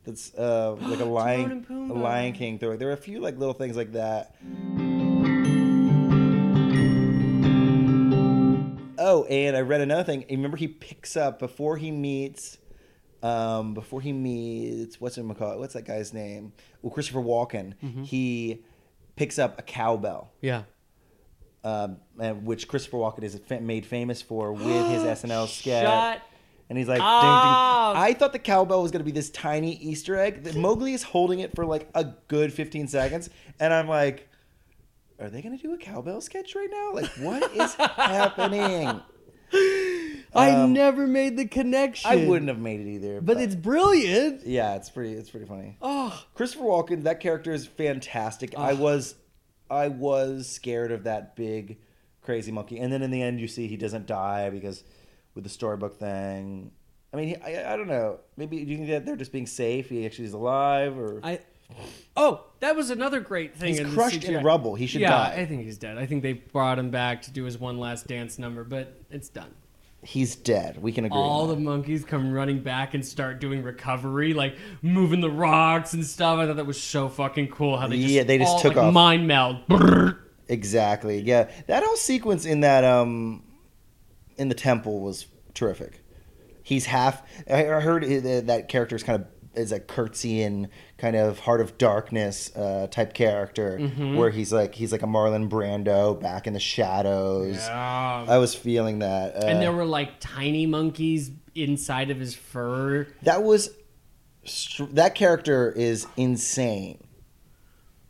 That's 0.05 0.33
uh, 0.33 0.75
like 0.79 1.01
a 1.01 1.03
lion, 1.03 1.65
a 1.69 1.93
Lion 1.93 2.31
King. 2.31 2.57
There, 2.57 2.77
there 2.77 2.87
are 2.87 2.93
a 2.93 2.95
few 2.95 3.19
like 3.19 3.37
little 3.37 3.53
things 3.53 3.75
like 3.75 3.91
that. 3.91 4.33
Oh, 9.01 9.25
and 9.29 9.57
I 9.57 9.59
read 9.61 9.81
another 9.81 10.03
thing. 10.05 10.23
Remember, 10.29 10.55
he 10.55 10.69
picks 10.69 11.17
up 11.17 11.37
before 11.39 11.75
he 11.75 11.91
meets, 11.91 12.57
um, 13.23 13.73
before 13.73 13.99
he 13.99 14.13
meets 14.13 15.01
what's 15.01 15.17
it 15.17 15.25
call? 15.37 15.59
What's 15.59 15.73
that 15.73 15.83
guy's 15.85 16.13
name? 16.13 16.53
Well, 16.81 16.93
Christopher 16.93 17.19
Walken. 17.19 17.73
He 18.05 18.63
picks 19.17 19.37
up 19.37 19.59
a 19.59 19.63
cowbell. 19.63 20.31
Yeah. 20.39 20.63
um, 21.65 21.97
and 22.21 22.45
which 22.45 22.69
Christopher 22.69 22.97
Walken 22.99 23.23
is 23.23 23.37
made 23.59 23.85
famous 23.85 24.21
for 24.21 24.53
with 24.53 24.63
his 24.91 25.03
SNL 25.23 25.47
sketch. 25.49 25.85
Shut 25.85 26.21
and 26.69 26.77
he's 26.77 26.87
like, 26.87 26.99
ding, 26.99 27.05
ding. 27.07 27.07
I 27.07 28.15
thought 28.17 28.31
the 28.31 28.39
cowbell 28.39 28.81
was 28.83 28.91
going 28.91 28.99
to 29.01 29.05
be 29.05 29.11
this 29.11 29.29
tiny 29.29 29.75
Easter 29.77 30.15
egg. 30.17 30.55
Mowgli 30.55 30.93
is 30.93 31.03
holding 31.03 31.39
it 31.39 31.55
for 31.55 31.65
like 31.65 31.89
a 31.95 32.05
good 32.27 32.53
15 32.53 32.87
seconds. 32.87 33.29
And 33.59 33.73
I'm 33.73 33.87
like, 33.87 34.29
are 35.19 35.29
they 35.29 35.41
going 35.41 35.57
to 35.57 35.61
do 35.61 35.73
a 35.73 35.77
cowbell 35.77 36.21
sketch 36.21 36.55
right 36.55 36.69
now? 36.71 36.93
Like, 36.93 37.07
what 37.17 37.51
is 37.55 37.73
happening? 37.75 39.01
I 40.33 40.51
Um, 40.51 40.73
never 40.73 41.07
made 41.07 41.37
the 41.37 41.45
connection. 41.47 42.09
I 42.09 42.27
wouldn't 42.27 42.49
have 42.49 42.59
made 42.59 42.81
it 42.81 42.87
either. 42.87 43.19
But 43.19 43.41
it's 43.41 43.55
brilliant. 43.55 44.45
yeah, 44.45 44.75
it's 44.75 44.89
pretty. 44.89 45.13
It's 45.13 45.29
pretty 45.29 45.47
funny. 45.47 45.77
Oh, 45.81 46.23
Christopher 46.35 46.65
Walken, 46.65 47.03
that 47.03 47.19
character 47.19 47.51
is 47.51 47.65
fantastic. 47.65 48.55
I 48.57 48.73
was, 48.73 49.15
I 49.71 49.87
was 49.87 50.47
scared 50.47 50.91
of 50.91 51.05
that 51.05 51.35
big, 51.35 51.79
crazy 52.21 52.51
monkey, 52.51 52.77
and 52.79 52.93
then 52.93 53.01
in 53.01 53.09
the 53.09 53.21
end, 53.23 53.39
you 53.39 53.47
see 53.47 53.67
he 53.67 53.75
doesn't 53.77 54.05
die 54.05 54.51
because 54.51 54.83
with 55.39 55.45
the 55.45 55.49
storybook 55.49 55.97
thing. 55.97 56.71
I 57.13 57.17
mean, 57.17 57.41
I, 57.43 57.73
I 57.73 57.77
don't 57.77 57.87
know. 57.87 58.19
Maybe 58.37 58.63
do 58.65 58.71
you 58.71 58.77
think 58.77 58.89
that 58.89 59.05
they're 59.05 59.15
just 59.15 59.31
being 59.31 59.47
safe? 59.47 59.89
He 59.89 60.05
actually 60.05 60.25
is 60.25 60.33
alive, 60.33 60.97
or 60.97 61.21
I. 61.23 61.39
Oh, 62.17 62.45
that 62.59 62.75
was 62.75 62.89
another 62.89 63.19
great 63.19 63.55
thing. 63.55 63.69
he's 63.69 63.79
in 63.79 63.93
crushed 63.93 64.23
in 64.25 64.43
rubble. 64.43 64.75
He 64.75 64.85
should 64.85 65.01
yeah, 65.01 65.09
die. 65.11 65.35
I 65.37 65.45
think 65.45 65.63
he's 65.63 65.77
dead. 65.77 65.97
I 65.97 66.05
think 66.05 66.23
they 66.23 66.33
brought 66.33 66.77
him 66.77 66.89
back 66.91 67.21
to 67.23 67.31
do 67.31 67.45
his 67.45 67.57
one 67.57 67.77
last 67.79 68.07
dance 68.07 68.37
number, 68.37 68.63
but 68.63 68.93
it's 69.09 69.29
done. 69.29 69.51
he's 70.03 70.35
dead. 70.35 70.81
We 70.81 70.91
can 70.91 71.05
agree. 71.05 71.17
All 71.17 71.47
the 71.47 71.55
monkeys 71.55 72.03
come 72.03 72.31
running 72.33 72.59
back 72.61 72.93
and 72.95 73.05
start 73.05 73.39
doing 73.39 73.63
recovery, 73.63 74.33
like 74.33 74.55
moving 74.81 75.21
the 75.21 75.29
rocks 75.31 75.93
and 75.93 76.05
stuff. 76.05 76.39
I 76.39 76.47
thought 76.47 76.55
that 76.57 76.65
was 76.65 76.81
so 76.81 77.07
fucking 77.09 77.49
cool. 77.49 77.77
How 77.77 77.87
they 77.87 77.97
just 77.97 78.09
Yeah, 78.09 78.23
they 78.23 78.37
just 78.39 78.49
all, 78.51 78.59
took 78.59 78.75
like, 78.75 78.85
off. 78.85 78.93
mind 78.93 79.27
meld. 79.27 79.57
Exactly. 80.47 81.19
Yeah, 81.21 81.49
that 81.67 81.83
whole 81.83 81.95
sequence 81.95 82.45
in 82.45 82.61
that 82.61 82.83
um, 82.83 83.43
in 84.39 84.49
the 84.49 84.55
temple 84.55 85.01
was 85.01 85.27
terrific. 85.53 86.03
He's 86.63 86.85
half. 86.85 87.21
I 87.49 87.63
heard 87.63 88.03
that 88.03 88.67
character 88.69 88.95
is 88.95 89.03
kind 89.03 89.21
of 89.21 89.27
is 89.55 89.71
a 89.71 89.79
Kurtzy 89.79 90.69
kind 90.99 91.15
of 91.15 91.39
heart 91.39 91.59
of 91.59 91.77
darkness 91.79 92.55
uh, 92.55 92.87
type 92.91 93.13
character, 93.15 93.77
Mm-hmm. 93.81 94.15
where 94.15 94.29
he's 94.29 94.53
like 94.53 94.75
he's 94.75 94.91
like 94.91 95.01
a 95.01 95.07
Marlon 95.07 95.49
Brando 95.49 96.19
back 96.21 96.45
in 96.47 96.53
the 96.53 96.59
shadows. 96.59 97.57
Yeah. 97.57 98.25
I 98.27 98.37
was 98.37 98.53
feeling 98.55 98.99
that, 98.99 99.35
uh, 99.35 99.47
and 99.47 99.61
there 99.61 99.71
were 99.71 99.85
like 99.85 100.19
tiny 100.19 100.65
monkeys 100.67 101.31
inside 101.55 102.11
of 102.11 102.19
his 102.19 102.35
fur. 102.35 103.07
that 103.23 103.43
was 103.43 103.71
that 104.91 105.15
character 105.15 105.71
is 105.71 106.07
insane. 106.15 107.03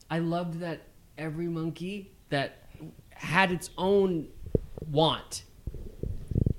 I 0.09 0.19
loved 0.19 0.59
that 0.59 0.81
every 1.17 1.47
monkey 1.47 2.11
that 2.29 2.67
had 3.11 3.51
its 3.51 3.69
own 3.77 4.27
want. 4.91 5.43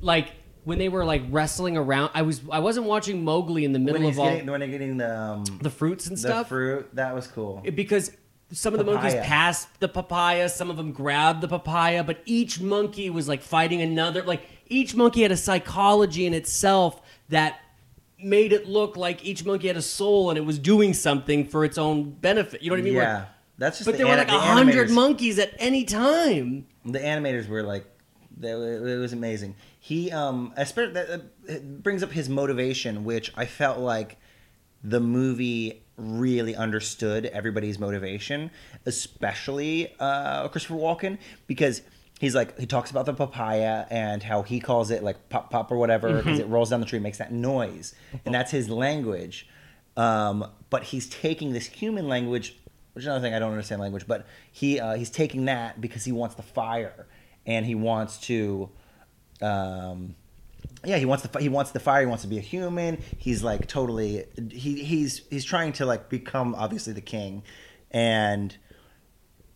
Like 0.00 0.32
when 0.64 0.78
they 0.78 0.88
were 0.88 1.04
like 1.04 1.22
wrestling 1.30 1.76
around, 1.76 2.10
I 2.14 2.22
was 2.22 2.42
I 2.50 2.58
wasn't 2.60 2.86
watching 2.86 3.24
Mowgli 3.24 3.64
in 3.64 3.72
the 3.72 3.78
middle 3.78 4.06
of 4.06 4.18
all 4.18 4.30
getting 4.30 4.50
when 4.50 4.60
they're 4.60 4.68
getting 4.68 4.96
the 4.96 5.20
um, 5.20 5.44
the 5.62 5.70
fruits 5.70 6.06
and 6.06 6.16
the 6.16 6.20
stuff 6.20 6.48
fruit, 6.48 6.88
that 6.94 7.14
was 7.14 7.26
cool. 7.26 7.62
because 7.74 8.12
some 8.52 8.74
of 8.74 8.78
the 8.78 8.84
monkeys 8.84 9.14
passed 9.14 9.68
the 9.80 9.88
papaya, 9.88 10.48
some 10.48 10.70
of 10.70 10.76
them 10.76 10.92
grabbed 10.92 11.40
the 11.40 11.48
papaya, 11.48 12.02
but 12.02 12.20
each 12.24 12.60
monkey 12.60 13.08
was 13.08 13.28
like 13.28 13.42
fighting 13.42 13.80
another. 13.80 14.22
Like 14.22 14.46
each 14.66 14.94
monkey 14.94 15.22
had 15.22 15.32
a 15.32 15.36
psychology 15.36 16.26
in 16.26 16.34
itself 16.34 17.00
that 17.28 17.60
made 18.22 18.52
it 18.52 18.68
look 18.68 18.96
like 18.96 19.24
each 19.24 19.44
monkey 19.44 19.68
had 19.68 19.76
a 19.76 19.82
soul 19.82 20.30
and 20.30 20.38
it 20.38 20.42
was 20.42 20.58
doing 20.58 20.94
something 20.94 21.46
for 21.46 21.64
its 21.64 21.78
own 21.78 22.10
benefit. 22.10 22.62
You 22.62 22.70
know 22.70 22.74
what 22.74 22.80
I 22.80 22.84
mean? 22.84 22.94
Yeah, 22.94 23.26
that's 23.56 23.78
just. 23.78 23.86
But 23.86 23.92
the 23.92 23.98
there 23.98 24.06
were 24.08 24.16
like 24.16 24.28
a 24.28 24.38
hundred 24.38 24.90
monkeys 24.90 25.38
at 25.38 25.54
any 25.58 25.84
time. 25.84 26.66
the 26.84 26.98
animators 26.98 27.48
were 27.48 27.62
like 27.62 27.86
it 28.42 28.98
was 29.00 29.12
amazing. 29.12 29.56
He 29.80 30.10
um 30.10 30.52
especially 30.56 30.94
that 30.94 31.82
brings 31.82 32.02
up 32.02 32.12
his 32.12 32.28
motivation 32.28 33.04
which 33.04 33.32
i 33.36 33.44
felt 33.46 33.78
like 33.78 34.18
the 34.84 35.00
movie 35.00 35.82
really 35.96 36.54
understood 36.54 37.26
everybody's 37.26 37.78
motivation 37.78 38.50
especially 38.86 39.94
uh 39.98 40.48
christopher 40.48 40.74
walken 40.74 41.18
because 41.46 41.82
he's 42.20 42.34
like 42.34 42.56
he 42.58 42.66
talks 42.66 42.90
about 42.90 43.06
the 43.06 43.14
papaya 43.14 43.86
and 43.90 44.22
how 44.22 44.42
he 44.42 44.60
calls 44.60 44.90
it 44.90 45.02
like 45.02 45.28
pop 45.30 45.50
pop 45.50 45.72
or 45.72 45.76
whatever 45.76 46.18
because 46.18 46.38
it 46.38 46.46
rolls 46.46 46.70
down 46.70 46.78
the 46.80 46.86
tree 46.86 46.98
makes 46.98 47.18
that 47.18 47.32
noise 47.32 47.94
and 48.24 48.34
that's 48.34 48.50
his 48.50 48.68
language. 48.68 49.48
Um, 49.96 50.46
but 50.68 50.84
he's 50.84 51.08
taking 51.08 51.52
this 51.52 51.66
human 51.66 52.08
language 52.08 52.56
which 52.92 53.04
is 53.04 53.06
another 53.06 53.22
thing 53.22 53.34
I 53.34 53.38
don't 53.38 53.52
understand 53.52 53.80
language, 53.80 54.06
but 54.06 54.26
he 54.50 54.78
uh, 54.78 54.94
he's 54.94 55.10
taking 55.10 55.46
that 55.46 55.80
because 55.80 56.04
he 56.04 56.12
wants 56.12 56.34
the 56.34 56.42
fire 56.42 57.06
and 57.46 57.66
he 57.66 57.74
wants 57.74 58.18
to, 58.22 58.68
um, 59.42 60.14
yeah, 60.84 60.96
he 60.98 61.04
wants 61.04 61.26
the 61.26 61.38
he 61.40 61.48
wants 61.48 61.72
the 61.72 61.80
fire. 61.80 62.00
He 62.00 62.06
wants 62.06 62.22
to 62.22 62.28
be 62.28 62.38
a 62.38 62.42
human. 62.42 63.02
He's 63.18 63.42
like 63.42 63.66
totally 63.66 64.24
he 64.50 64.84
he's 64.84 65.22
he's 65.30 65.44
trying 65.44 65.72
to 65.74 65.86
like 65.86 66.08
become 66.08 66.54
obviously 66.54 66.92
the 66.92 67.00
king, 67.00 67.42
and. 67.90 68.56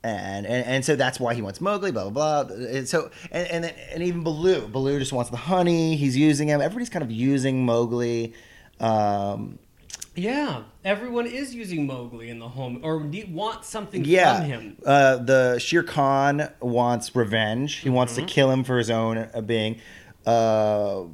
And, 0.06 0.44
and 0.44 0.66
and 0.66 0.84
so 0.84 0.96
that's 0.96 1.18
why 1.18 1.32
he 1.32 1.40
wants 1.40 1.62
Mowgli, 1.62 1.90
blah 1.90 2.10
blah 2.10 2.44
blah. 2.44 2.54
And 2.54 2.86
so 2.86 3.10
and 3.30 3.48
and, 3.48 3.64
and 3.64 4.02
even 4.02 4.22
Baloo, 4.22 4.68
Baloo 4.68 4.98
just 4.98 5.14
wants 5.14 5.30
the 5.30 5.38
honey. 5.38 5.96
He's 5.96 6.14
using 6.14 6.48
him. 6.48 6.60
Everybody's 6.60 6.90
kind 6.90 7.02
of 7.02 7.10
using 7.10 7.64
Mowgli. 7.64 8.34
Um, 8.80 9.58
Yeah, 10.16 10.62
everyone 10.84 11.26
is 11.26 11.54
using 11.54 11.86
Mowgli 11.86 12.28
in 12.30 12.38
the 12.38 12.48
home 12.48 12.80
or 12.84 13.02
need, 13.02 13.34
want 13.34 13.64
something 13.64 14.04
yeah. 14.04 14.36
from 14.36 14.44
him. 14.46 14.76
Uh, 14.86 15.16
the 15.16 15.58
Shere 15.58 15.82
Khan 15.82 16.48
wants 16.60 17.14
revenge. 17.16 17.76
He 17.78 17.90
wants 17.90 18.12
Mm-hmm. 18.14 18.26
to 18.26 18.32
kill 18.32 18.50
him 18.50 18.62
for 18.62 18.78
his 18.78 18.90
own 18.90 19.18
uh, 19.18 19.40
being. 19.40 19.80
Uh, 20.24 21.04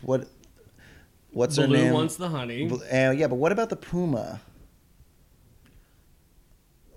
what? 0.00 0.28
What's 1.32 1.56
her 1.56 1.66
Baloo 1.66 1.84
name? 1.84 1.92
wants 1.92 2.16
the 2.16 2.28
honey. 2.30 2.70
Uh, 2.70 3.10
yeah, 3.10 3.26
but 3.26 3.34
what 3.36 3.52
about 3.52 3.68
the 3.68 3.76
puma? 3.76 4.40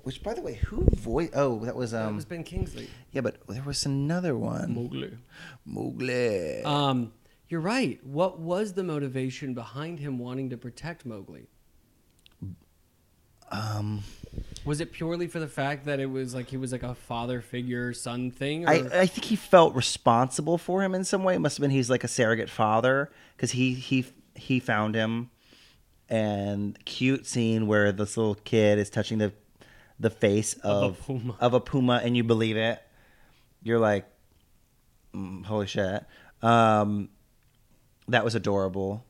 Which, 0.04 0.24
by 0.24 0.34
the 0.34 0.42
way, 0.42 0.56
who 0.56 0.86
voice? 0.96 1.30
Oh, 1.36 1.60
that 1.66 1.76
was 1.76 1.94
um. 1.94 2.06
that 2.08 2.16
was 2.16 2.26
Ben 2.26 2.44
Kingsley. 2.44 2.90
yeah, 3.12 3.20
but 3.22 3.36
there 3.50 3.62
was 3.64 3.86
another 3.86 4.36
one. 4.38 4.74
Mowgli. 4.74 5.18
Mowgli. 5.66 6.64
Um, 6.64 7.12
you're 7.50 7.60
right. 7.62 8.00
What 8.06 8.40
was 8.40 8.74
the 8.74 8.84
motivation 8.84 9.54
behind 9.54 10.00
him 10.00 10.18
wanting 10.20 10.50
to 10.52 10.58
protect 10.58 11.06
Mowgli? 11.06 11.48
um, 13.52 14.04
Was 14.64 14.80
it 14.80 14.92
purely 14.92 15.26
for 15.28 15.40
the 15.40 15.48
fact 15.48 15.86
that 15.86 16.00
it 16.00 16.06
was 16.06 16.36
like 16.36 16.50
he 16.50 16.58
was 16.58 16.72
like 16.72 16.84
a 16.84 16.94
father 16.94 17.42
figure 17.42 17.94
son 17.94 18.30
thing? 18.32 18.66
Or? 18.66 18.70
I 18.70 18.76
I 19.02 19.06
think 19.08 19.26
he 19.26 19.36
felt 19.36 19.74
responsible 19.76 20.58
for 20.60 20.84
him 20.84 20.94
in 20.94 21.04
some 21.04 21.24
way. 21.24 21.36
It 21.36 21.40
must 21.40 21.58
have 21.58 21.62
been 21.64 21.72
he's 21.72 21.90
like 21.90 22.04
a 22.04 22.08
surrogate 22.08 22.50
father 22.50 23.12
because 23.36 23.52
he 23.52 23.74
he 23.74 24.06
he 24.36 24.60
found 24.60 24.94
him, 24.94 25.32
and 26.08 26.78
cute 26.86 27.26
scene 27.26 27.66
where 27.66 27.92
this 27.92 28.16
little 28.18 28.36
kid 28.36 28.78
is 28.78 28.90
touching 28.92 29.18
the 29.18 29.34
the 30.00 30.12
face 30.12 30.54
Of 30.56 30.84
of 30.84 31.00
a 31.00 31.04
puma. 31.04 31.36
of 31.40 31.54
a 31.56 31.60
puma, 31.60 32.02
and 32.04 32.16
you 32.16 32.24
believe 32.24 32.56
it. 32.56 32.80
You're 33.64 33.80
like, 33.80 34.06
mm, 35.14 35.44
holy 35.44 35.66
shit. 35.68 36.06
Um, 36.44 37.10
that 38.10 38.24
was 38.24 38.36
adorable. 38.36 39.06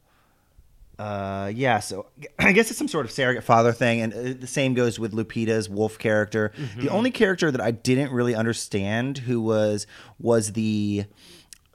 Uh, 0.97 1.50
yeah, 1.56 1.80
so 1.80 2.08
I 2.39 2.52
guess 2.52 2.70
it's 2.70 2.78
some 2.78 2.88
sort 2.89 3.06
of 3.06 3.12
surrogate 3.12 3.43
father 3.43 3.72
thing, 3.72 4.02
and 4.02 4.14
uh, 4.14 4.34
the 4.39 4.47
same 4.47 4.74
goes 4.74 5.00
with 5.00 5.14
Lupita's 5.14 5.70
wolf 5.70 5.97
character. 5.97 6.52
The 6.78 6.89
only 6.89 7.12
character 7.12 7.52
that 7.52 7.62
I 7.62 7.72
didn't 7.72 8.12
really 8.12 8.36
understand 8.36 9.20
who 9.20 9.41
was 9.41 9.88
was 10.20 10.54
the 10.54 11.06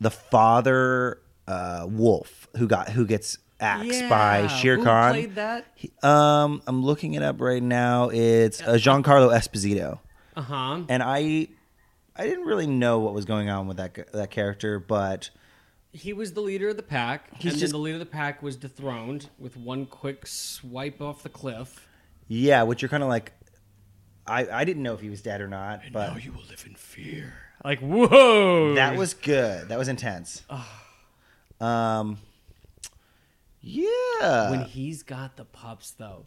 the 0.00 0.10
father 0.10 1.20
uh, 1.48 1.86
wolf 1.88 2.48
who 2.56 2.66
got 2.66 2.90
who 2.90 3.06
gets 3.06 3.38
axed 3.60 4.08
by 4.10 4.46
Shere 4.48 4.76
Who 4.76 4.82
played 4.82 5.34
that? 5.36 5.64
He- 5.74 5.90
Um, 6.02 6.60
I'm 6.66 6.84
looking 6.84 7.14
it 7.14 7.22
up 7.22 7.40
right 7.40 7.62
now. 7.62 8.10
It's 8.10 8.60
uh, 8.60 8.74
Giancarlo 8.74 9.32
Esposito, 9.34 10.00
Uh 10.36 10.42
huh. 10.42 10.80
and 10.90 11.02
I 11.02 11.48
I 12.14 12.24
didn't 12.26 12.44
really 12.44 12.66
know 12.66 12.98
what 12.98 13.14
was 13.14 13.24
going 13.24 13.48
on 13.48 13.68
with 13.68 13.78
that 13.78 14.12
that 14.12 14.30
character, 14.30 14.78
but 14.78 15.30
He 15.94 16.12
was 16.12 16.32
the 16.32 16.40
leader 16.40 16.68
of 16.68 16.76
the 16.76 16.82
pack, 16.82 17.30
He's 17.38 17.52
and 17.52 17.60
just- 17.60 17.60
then 17.60 17.70
the 17.70 17.78
leader 17.78 17.94
of 17.94 18.00
the 18.00 18.06
pack 18.06 18.42
was 18.42 18.56
dethroned 18.56 19.30
with 19.38 19.56
one 19.56 19.86
quick 19.86 20.26
swipe 20.26 21.00
off 21.00 21.22
the 21.22 21.28
cliff. 21.28 21.88
yeah, 22.28 22.62
which 22.64 22.82
you're 22.82 22.88
kind 22.88 23.02
of 23.04 23.08
like, 23.08 23.32
I 24.26 24.46
I 24.48 24.64
didn't 24.64 24.82
know 24.82 24.94
if 24.94 25.00
he 25.00 25.08
was 25.08 25.22
dead 25.22 25.40
or 25.40 25.48
not, 25.48 25.80
but 25.92 26.10
now 26.12 26.16
you 26.18 26.32
will 26.32 26.42
live 26.50 26.64
in 26.66 26.74
fear. 26.74 27.34
Like 27.64 27.78
whoa! 27.80 28.74
that 28.74 28.96
was 28.98 29.14
good. 29.14 29.68
That 29.68 29.78
was 29.78 29.88
intense. 29.88 30.42
Um, 31.60 32.18
yeah, 33.60 34.50
when 34.50 34.62
he's 34.64 35.02
got 35.02 35.36
the 35.36 35.44
pups 35.44 35.92
though. 35.92 36.26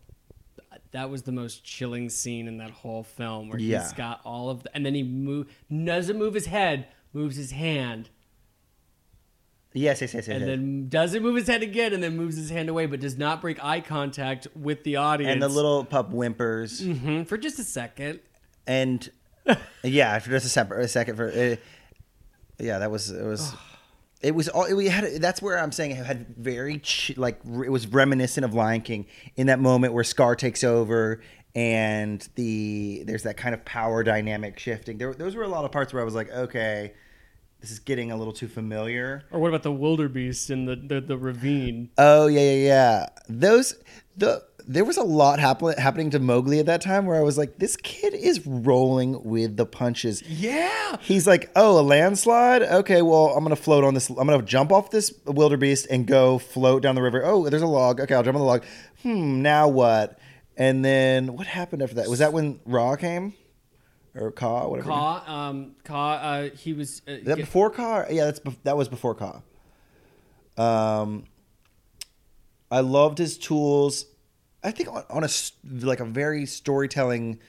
That 0.91 1.09
was 1.09 1.23
the 1.23 1.31
most 1.33 1.63
chilling 1.65 2.09
scene 2.09 2.47
in 2.47 2.57
that 2.57 2.71
whole 2.71 3.03
film, 3.03 3.49
where 3.49 3.59
Yeah. 3.59 3.81
he's 3.83 3.93
got 3.93 4.21
all 4.23 4.49
of 4.49 4.63
the, 4.63 4.73
and 4.75 4.85
then 4.85 4.95
he 4.95 5.03
move 5.03 5.47
doesn't 5.69 6.17
move 6.17 6.33
his 6.33 6.45
head, 6.45 6.87
moves 7.13 7.35
his 7.35 7.51
hand, 7.51 8.09
yes, 9.77 10.01
yes, 10.01 10.13
yes, 10.13 10.27
yes, 10.27 10.35
and 10.35 10.39
yes. 10.41 10.47
then 10.47 10.89
doesn't 10.89 11.21
move 11.23 11.35
his 11.35 11.47
head 11.47 11.63
again, 11.63 11.93
and 11.93 12.01
then 12.03 12.15
moves 12.17 12.35
his 12.37 12.49
hand 12.49 12.69
away, 12.69 12.85
but 12.85 12.99
does 12.99 13.17
not 13.17 13.41
break 13.41 13.63
eye 13.63 13.81
contact 13.81 14.47
with 14.55 14.83
the 14.83 14.95
audience. 14.97 15.31
and 15.33 15.41
the 15.41 15.49
little 15.49 15.83
pup 15.85 16.11
whimpers, 16.11 16.81
Mhm, 16.81 17.27
for 17.27 17.37
just 17.37 17.59
a 17.59 17.63
second. 17.63 18.19
and 18.65 19.09
yeah, 19.83 20.19
for 20.19 20.29
just 20.29 20.45
a, 20.45 20.49
separate, 20.49 20.83
a 20.83 20.87
second 20.87 21.15
for, 21.15 21.29
uh, 21.29 21.55
yeah, 22.59 22.79
that 22.79 22.91
was 22.91 23.09
it 23.11 23.23
was. 23.23 23.53
It 24.19 24.33
was 24.33 24.49
all 24.49 24.65
we 24.75 24.87
had. 24.87 25.21
That's 25.21 25.43
where 25.43 25.59
I'm 25.59 25.71
saying 25.71 25.91
it 25.91 26.03
had 26.03 26.35
very 26.35 26.81
like 27.17 27.39
it 27.45 27.69
was 27.69 27.85
reminiscent 27.85 28.43
of 28.45 28.55
Lion 28.55 28.81
King 28.81 29.05
in 29.35 29.45
that 29.47 29.59
moment 29.59 29.93
where 29.93 30.03
Scar 30.03 30.35
takes 30.35 30.63
over 30.63 31.21
and 31.53 32.27
the 32.33 33.03
there's 33.05 33.23
that 33.23 33.37
kind 33.37 33.53
of 33.53 33.63
power 33.63 34.03
dynamic 34.03 34.57
shifting. 34.57 34.97
There, 34.97 35.13
those 35.13 35.35
were 35.35 35.43
a 35.43 35.47
lot 35.47 35.65
of 35.65 35.71
parts 35.71 35.93
where 35.93 36.01
I 36.01 36.05
was 36.05 36.15
like, 36.15 36.31
okay, 36.31 36.93
this 37.61 37.71
is 37.71 37.79
getting 37.79 38.11
a 38.11 38.17
little 38.17 38.33
too 38.33 38.47
familiar. 38.47 39.23
Or 39.31 39.39
what 39.39 39.49
about 39.49 39.63
the 39.63 39.71
wildebeest 39.71 40.49
in 40.49 40.65
the 40.65 40.75
the, 40.75 41.01
the 41.01 41.17
ravine? 41.17 41.89
Oh 41.97 42.27
yeah, 42.27 42.41
yeah, 42.41 42.65
yeah. 42.67 43.05
Those 43.27 43.75
the 44.15 44.43
there 44.67 44.83
was 44.83 44.97
a 44.97 45.03
lot 45.03 45.39
happen, 45.39 45.73
happening 45.77 46.09
to 46.09 46.19
Mowgli 46.19 46.59
at 46.59 46.65
that 46.65 46.81
time 46.81 47.05
where 47.05 47.15
I 47.15 47.21
was 47.21 47.37
like, 47.37 47.57
this 47.57 47.77
kid 47.77 48.13
is 48.13 48.45
rolling 48.45 49.23
with 49.23 49.55
the 49.55 49.65
punches. 49.65 50.21
Yeah, 50.23 50.97
He's 50.99 51.25
like, 51.25 51.49
oh, 51.55 51.79
a 51.79 51.81
landslide. 51.81 52.63
Okay, 52.63 53.01
well, 53.01 53.27
I'm 53.27 53.43
gonna 53.43 53.55
float 53.55 53.83
on 53.83 53.93
this. 53.93 54.09
I'm 54.09 54.15
gonna 54.27 54.41
jump 54.41 54.71
off 54.71 54.91
this 54.91 55.13
wildebeest 55.25 55.87
and 55.89 56.05
go 56.05 56.37
float 56.37 56.83
down 56.83 56.95
the 56.95 57.01
river. 57.01 57.23
Oh, 57.25 57.49
there's 57.49 57.61
a 57.61 57.67
log. 57.67 58.01
Okay, 58.01 58.13
I'll 58.13 58.23
jump 58.23 58.35
on 58.35 58.41
the 58.41 58.47
log. 58.47 58.65
Hmm. 59.03 59.41
Now 59.41 59.67
what? 59.67 60.19
And 60.57 60.83
then 60.83 61.35
what 61.35 61.47
happened 61.47 61.81
after 61.81 61.95
that? 61.95 62.09
Was 62.09 62.19
that 62.19 62.33
when 62.33 62.59
Raw 62.65 62.95
came 62.95 63.35
or 64.17 64.31
Kaa? 64.31 64.67
Whatever. 64.67 64.89
Kaa, 64.89 65.23
um, 65.49 65.75
Kaa, 65.83 66.13
uh, 66.15 66.49
he 66.49 66.73
was. 66.73 67.01
Uh, 67.07 67.11
Is 67.11 67.25
that 67.25 67.37
ge- 67.37 67.41
before 67.41 67.69
Kaa? 67.69 68.05
Yeah, 68.09 68.25
that's 68.25 68.39
bef- 68.39 68.57
that 68.63 68.77
was 68.77 68.87
before 68.87 69.15
Kaa. 69.15 69.41
Um, 70.57 71.25
I 72.71 72.79
loved 72.81 73.17
his 73.17 73.37
tools. 73.37 74.05
I 74.63 74.71
think 74.71 74.89
on, 74.89 75.03
on 75.09 75.23
a 75.23 75.29
like 75.85 75.99
a 75.99 76.05
very 76.05 76.45
storytelling, 76.45 77.39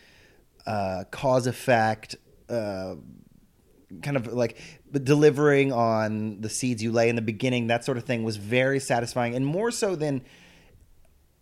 uh, 0.67 1.05
cause 1.11 1.47
effect, 1.47 2.17
uh, 2.49 2.97
kind 4.03 4.17
of 4.17 4.27
like 4.29 4.59
delivering 4.93 5.73
on 5.73 6.41
the 6.41 6.49
seeds 6.49 6.83
you 6.83 6.93
lay 6.93 7.09
in 7.09 7.17
the 7.17 7.23
beginning. 7.23 7.69
That 7.69 7.85
sort 7.85 7.99
of 7.99 8.05
thing 8.05 8.23
was 8.25 8.37
very 8.37 8.79
satisfying, 8.79 9.35
and 9.35 9.45
more 9.45 9.71
so 9.71 9.97
than 9.97 10.23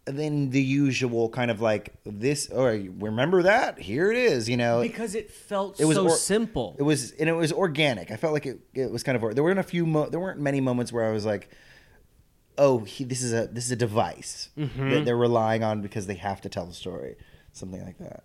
than 0.07 0.51
the 0.51 0.63
usual 0.63 1.29
kind 1.29 1.51
of 1.51 1.61
like 1.61 1.95
this. 2.05 2.49
Or 2.51 2.69
remember 2.99 3.43
that? 3.43 3.79
Here 3.79 4.11
it 4.11 4.17
is. 4.17 4.49
You 4.49 4.57
know, 4.57 4.81
because 4.81 5.15
it 5.15 5.31
felt 5.31 5.81
It 5.81 5.85
was 5.85 5.97
so 5.97 6.05
or- 6.05 6.11
simple. 6.11 6.77
it 6.79 6.83
was 6.85 7.11
and 7.13 7.29
it 7.29 7.33
was 7.35 7.53
organic. 7.53 8.11
I 8.11 8.17
felt 8.17 8.33
like 8.33 8.47
it, 8.47 8.61
it 8.75 8.91
was 8.91 9.03
kind 9.03 9.23
of 9.23 9.35
there 9.35 9.43
weren't 9.45 9.59
a 9.59 9.63
few 9.65 9.85
mo- 9.85 10.09
there 10.09 10.21
weren't 10.21 10.41
many 10.41 10.61
moments 10.61 10.93
where 10.93 11.05
I 11.05 11.11
was 11.13 11.27
like, 11.27 11.51
oh, 12.59 12.81
he, 12.81 13.05
this 13.05 13.21
is 13.23 13.33
a 13.33 13.47
this 13.49 13.65
is 13.67 13.73
a 13.73 13.77
device 13.77 14.49
that 14.57 15.03
they're 15.05 15.17
relying 15.17 15.63
on 15.65 15.83
because 15.83 16.07
they 16.07 16.15
have 16.15 16.41
to 16.43 16.49
tell 16.49 16.67
the 16.67 16.75
story, 16.75 17.17
something 17.53 17.85
like 17.85 17.99
that. 17.99 18.23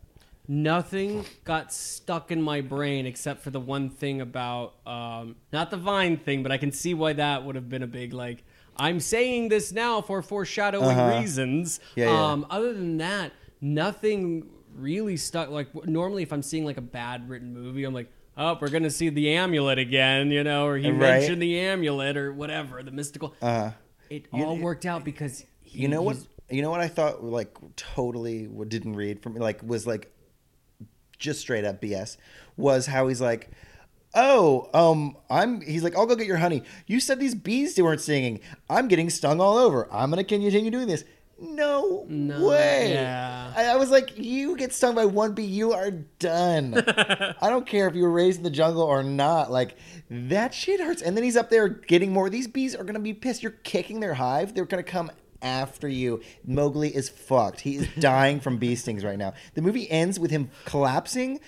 Nothing 0.47 1.23
got 1.45 1.71
stuck 1.71 2.31
in 2.31 2.41
my 2.41 2.61
brain 2.61 3.05
except 3.05 3.41
for 3.41 3.51
the 3.51 3.59
one 3.59 3.89
thing 3.89 4.19
about 4.21 4.73
um, 4.85 5.35
not 5.53 5.71
the 5.71 5.77
vine 5.77 6.17
thing, 6.17 6.43
but 6.43 6.51
I 6.51 6.57
can 6.57 6.71
see 6.71 6.93
why 6.93 7.13
that 7.13 7.45
would 7.45 7.55
have 7.55 7.69
been 7.69 7.83
a 7.83 7.87
big 7.87 8.11
like. 8.13 8.43
I'm 8.77 8.99
saying 8.99 9.49
this 9.49 9.71
now 9.71 10.01
for 10.01 10.21
foreshadowing 10.21 10.97
Uh-huh. 10.97 11.19
reasons. 11.19 11.79
Yeah, 11.95 12.05
yeah. 12.11 12.31
Um, 12.31 12.45
other 12.49 12.73
than 12.73 12.97
that, 12.97 13.31
nothing 13.59 14.47
really 14.75 15.17
stuck. 15.17 15.49
Like 15.49 15.67
normally, 15.85 16.23
if 16.23 16.31
I'm 16.33 16.41
seeing 16.41 16.65
like 16.65 16.77
a 16.77 16.81
bad 16.81 17.29
written 17.29 17.53
movie, 17.53 17.83
I'm 17.83 17.93
like, 17.93 18.09
oh, 18.37 18.57
we're 18.59 18.69
gonna 18.69 18.89
see 18.89 19.09
the 19.09 19.33
amulet 19.33 19.77
again, 19.77 20.31
you 20.31 20.43
know, 20.43 20.65
or 20.67 20.77
he 20.77 20.89
Right. 20.89 20.99
mentioned 20.99 21.41
the 21.41 21.59
amulet 21.59 22.17
or 22.17 22.33
whatever, 22.33 22.81
the 22.81 22.91
mystical. 22.91 23.33
Uh, 23.41 23.71
it 24.09 24.25
you- 24.33 24.43
all 24.43 24.57
worked 24.57 24.85
out 24.85 25.03
because 25.03 25.45
he, 25.61 25.81
you 25.83 25.87
know 25.87 26.01
what? 26.01 26.17
You 26.49 26.61
know 26.61 26.69
what 26.69 26.81
I 26.81 26.87
thought 26.87 27.23
like 27.23 27.55
totally 27.77 28.47
didn't 28.67 28.95
read 28.95 29.21
from 29.21 29.35
like 29.35 29.61
was 29.63 29.85
like 29.87 30.11
just 31.19 31.39
straight 31.39 31.63
up 31.65 31.81
BS 31.81 32.17
was 32.57 32.85
how 32.87 33.07
he's 33.07 33.21
like. 33.21 33.49
Oh, 34.13 34.69
um, 34.73 35.15
I'm. 35.29 35.61
He's 35.61 35.83
like, 35.83 35.95
I'll 35.95 36.05
go 36.05 36.15
get 36.15 36.27
your 36.27 36.37
honey. 36.37 36.63
You 36.85 36.99
said 36.99 37.19
these 37.19 37.35
bees 37.35 37.79
weren't 37.79 38.01
singing. 38.01 38.41
I'm 38.69 38.87
getting 38.87 39.09
stung 39.09 39.39
all 39.39 39.57
over. 39.57 39.87
I'm 39.91 40.09
gonna 40.09 40.23
continue 40.23 40.69
doing 40.71 40.87
this. 40.87 41.03
No, 41.43 42.05
No, 42.07 42.49
way. 42.49 42.91
yeah. 42.93 43.51
I, 43.55 43.65
I 43.69 43.75
was 43.77 43.89
like, 43.89 44.15
you 44.15 44.55
get 44.57 44.73
stung 44.73 44.93
by 44.93 45.05
one 45.05 45.33
bee, 45.33 45.41
you 45.41 45.73
are 45.73 45.89
done. 45.89 46.75
I 47.41 47.49
don't 47.49 47.65
care 47.65 47.87
if 47.87 47.95
you 47.95 48.03
were 48.03 48.11
raised 48.11 48.37
in 48.37 48.43
the 48.43 48.51
jungle 48.51 48.83
or 48.83 49.01
not. 49.01 49.49
Like 49.49 49.75
that 50.11 50.53
shit 50.53 50.79
hurts. 50.79 51.01
And 51.01 51.17
then 51.17 51.23
he's 51.23 51.35
up 51.37 51.49
there 51.49 51.67
getting 51.67 52.13
more. 52.13 52.29
These 52.29 52.47
bees 52.47 52.75
are 52.75 52.83
gonna 52.83 52.99
be 52.99 53.13
pissed. 53.15 53.41
You're 53.41 53.53
kicking 53.63 54.01
their 54.01 54.13
hive. 54.13 54.53
They're 54.53 54.65
gonna 54.65 54.83
come 54.83 55.09
after 55.41 55.87
you. 55.87 56.21
Mowgli 56.45 56.95
is 56.95 57.09
fucked. 57.09 57.61
He 57.61 57.77
is 57.77 57.87
dying 57.99 58.39
from 58.39 58.57
bee 58.57 58.75
stings 58.75 59.03
right 59.03 59.17
now. 59.17 59.33
The 59.55 59.63
movie 59.63 59.89
ends 59.89 60.19
with 60.19 60.29
him 60.29 60.51
collapsing. 60.65 61.39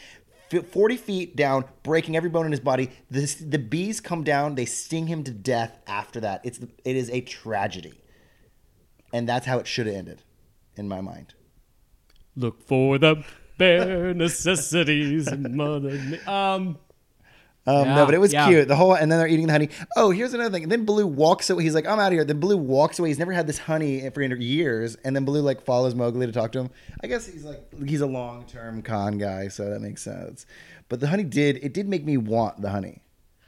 F- 0.54 0.66
40 0.68 0.98
feet 0.98 1.36
down, 1.36 1.66
breaking 1.84 2.16
every 2.16 2.30
bone 2.30 2.46
in 2.46 2.52
his 2.52 2.60
body. 2.60 2.90
This, 3.10 3.36
the 3.36 3.60
bees 3.60 4.00
come 4.02 4.24
down, 4.24 4.56
they 4.56 4.66
sting 4.66 5.08
him 5.08 5.24
to 5.24 5.32
death 5.32 5.80
after 5.88 6.20
that. 6.22 6.42
It's 6.44 6.60
it 6.60 6.96
is 6.96 7.10
a 7.10 7.22
tragedy. 7.22 8.02
And 9.12 9.30
that's 9.30 9.46
how 9.46 9.60
it 9.60 9.68
should 9.68 9.86
have 9.86 9.96
ended, 9.96 10.24
in 10.76 10.88
my 10.88 11.02
mind. 11.02 11.36
Look 12.36 12.66
for 12.66 12.98
the 12.98 13.24
bare 13.58 14.14
necessities 14.16 15.32
mother. 15.32 16.00
Um, 16.28 16.80
Um, 17.66 17.86
Yeah, 17.86 17.96
no, 17.96 18.06
but 18.06 18.14
it 18.14 18.20
was 18.20 18.34
yeah. 18.34 18.48
cute. 18.48 18.68
The 18.68 18.76
whole, 18.76 18.94
and 18.94 19.12
then 19.12 19.20
they're 19.20 19.28
eating 19.28 19.48
the 19.48 19.54
honey. 19.54 19.70
Oh, 19.96 20.12
here's 20.12 20.34
another 20.34 20.50
thing. 20.52 20.64
And 20.64 20.72
then 20.72 20.86
Baloo 20.86 21.08
walks 21.08 21.50
away. 21.50 21.64
He's 21.64 21.74
like, 21.76 21.88
I'm 21.88 22.00
out 22.00 22.08
of 22.08 22.14
here. 22.14 22.26
Then 22.26 22.40
Baloo 22.40 22.58
walks 22.58 23.00
away. 23.00 23.10
He's 23.10 23.20
never 23.20 23.32
had 23.32 23.48
this 23.48 23.58
honey 23.58 24.10
for 24.10 24.22
years. 24.22 24.96
And 25.04 25.16
then 25.16 25.24
Baloo 25.26 25.42
like 25.42 25.64
follows 25.64 25.96
Mowgli 25.96 26.26
to 26.26 26.32
talk 26.34 26.52
to 26.54 26.60
him. 26.60 26.70
I 27.02 27.08
guess 27.08 27.26
he's 27.26 27.46
like, 27.46 27.62
he's 27.88 28.02
a 28.02 28.06
long 28.08 28.46
term 28.46 28.82
con 28.82 29.18
guy, 29.18 29.48
so 29.48 29.70
that 29.70 29.80
makes 29.80 30.02
sense. 30.02 30.46
But 30.90 31.00
the 31.00 31.08
honey 31.08 31.24
did, 31.24 31.58
it 31.64 31.74
did 31.74 31.88
make 31.88 32.04
me 32.04 32.18
want 32.18 32.62
the 32.62 32.70
honey. 32.70 33.02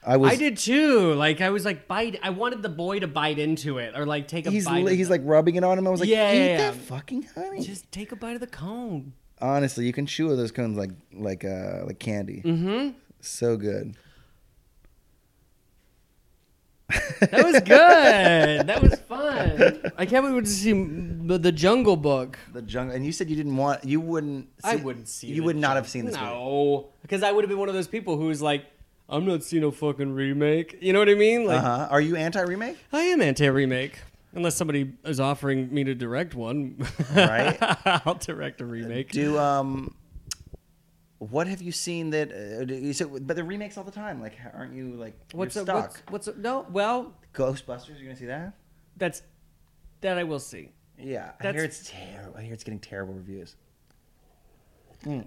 I 0.07 0.17
was, 0.17 0.31
I 0.31 0.35
did 0.35 0.57
too. 0.57 1.13
Like 1.15 1.41
I 1.41 1.49
was 1.49 1.65
like 1.65 1.87
bite. 1.87 2.19
I 2.21 2.29
wanted 2.29 2.61
the 2.61 2.69
boy 2.69 2.99
to 2.99 3.07
bite 3.07 3.39
into 3.39 3.79
it 3.79 3.97
or 3.97 4.05
like 4.05 4.27
take 4.27 4.45
a 4.45 4.51
he's, 4.51 4.65
bite. 4.65 4.87
he's 4.89 5.09
like 5.09 5.21
rubbing 5.23 5.55
it 5.55 5.63
on 5.63 5.77
him. 5.77 5.87
I 5.87 5.89
was 5.89 5.99
like, 5.99 6.09
Yeah, 6.09 6.31
eat 6.31 6.37
yeah, 6.37 6.57
that 6.57 6.75
yeah. 6.75 6.81
fucking 6.81 7.23
honey. 7.35 7.61
just 7.61 7.91
take 7.91 8.11
a 8.11 8.15
bite 8.15 8.35
of 8.35 8.39
the 8.39 8.47
cone. 8.47 9.13
Honestly, 9.41 9.85
you 9.85 9.93
can 9.93 10.05
chew 10.05 10.33
those 10.35 10.51
cones 10.51 10.77
like, 10.77 10.91
like, 11.11 11.43
uh, 11.43 11.85
like 11.85 11.99
candy. 11.99 12.41
Mm-hmm. 12.45 12.89
So 13.19 13.57
good. 13.57 13.97
That 16.89 17.45
was 17.45 17.59
good. 17.61 18.67
that 18.67 18.81
was 18.81 18.99
fun. 19.09 19.81
I 19.97 20.05
can't 20.05 20.23
wait 20.25 20.43
to 20.45 20.49
see 20.49 20.71
the, 20.73 21.37
the 21.37 21.51
Jungle 21.51 21.95
Book. 21.97 22.37
The 22.53 22.61
jungle, 22.61 22.95
and 22.95 23.05
you 23.05 23.11
said 23.11 23.29
you 23.29 23.35
didn't 23.35 23.57
want, 23.57 23.83
you 23.83 23.99
wouldn't. 23.99 24.49
I 24.63 24.75
wouldn't 24.75 25.07
see. 25.07 25.27
You 25.27 25.43
would 25.43 25.55
not 25.55 25.75
have 25.77 25.87
seen 25.89 26.05
this. 26.05 26.15
No, 26.15 26.89
because 27.01 27.23
I 27.23 27.31
would 27.31 27.43
have 27.43 27.49
been 27.49 27.57
one 27.59 27.69
of 27.69 27.75
those 27.75 27.87
people 27.87 28.17
who's 28.17 28.41
like, 28.41 28.65
I'm 29.09 29.25
not 29.25 29.43
seeing 29.43 29.63
a 29.63 29.71
fucking 29.71 30.13
remake. 30.13 30.77
You 30.81 30.93
know 30.93 30.99
what 30.99 31.09
I 31.09 31.15
mean? 31.15 31.45
Like, 31.45 31.57
Uh 31.59 31.61
huh. 31.77 31.87
Are 31.91 32.01
you 32.01 32.15
anti 32.15 32.41
remake? 32.41 32.77
I 32.93 33.01
am 33.03 33.21
anti-remake. 33.21 33.99
Unless 34.33 34.55
somebody 34.55 34.91
is 35.05 35.19
offering 35.19 35.73
me 35.73 35.85
to 35.85 35.95
direct 35.95 36.35
one, 36.35 36.85
Right. 37.15 37.57
I'll 38.05 38.15
direct 38.15 38.59
a 38.61 38.65
remake. 38.65 39.11
Do 39.11 39.37
um 39.39 39.95
what 41.19 41.47
have 41.47 41.61
you 41.61 41.71
seen 41.71 42.09
that? 42.11 42.31
Uh, 42.31 42.73
you 42.73 42.93
said, 42.93 43.25
but 43.25 43.35
the 43.35 43.43
remakes 43.43 43.77
all 43.77 43.83
the 43.83 43.91
time. 43.91 44.21
Like, 44.21 44.33
aren't 44.53 44.73
you 44.73 44.95
like 44.95 45.13
What's 45.31 45.55
you're 45.55 45.63
a, 45.63 45.65
stuck? 45.65 45.83
what's 46.09 46.27
what's 46.27 46.27
a, 46.27 46.39
no? 46.39 46.65
Well, 46.69 47.13
Ghostbusters? 47.33 47.97
You're 47.97 48.05
gonna 48.07 48.15
see 48.15 48.25
that? 48.25 48.53
that's 48.97 49.21
that 50.01 50.17
I 50.17 50.23
will 50.23 50.39
see. 50.39 50.71
Yeah, 50.97 51.31
I 51.41 51.51
hear 51.51 51.63
it's 51.63 51.89
terrible. 51.89 52.37
I 52.37 52.43
hear 52.43 52.53
it's 52.53 52.63
getting 52.63 52.79
terrible 52.79 53.13
reviews. 53.13 53.55
Mm. 55.05 55.25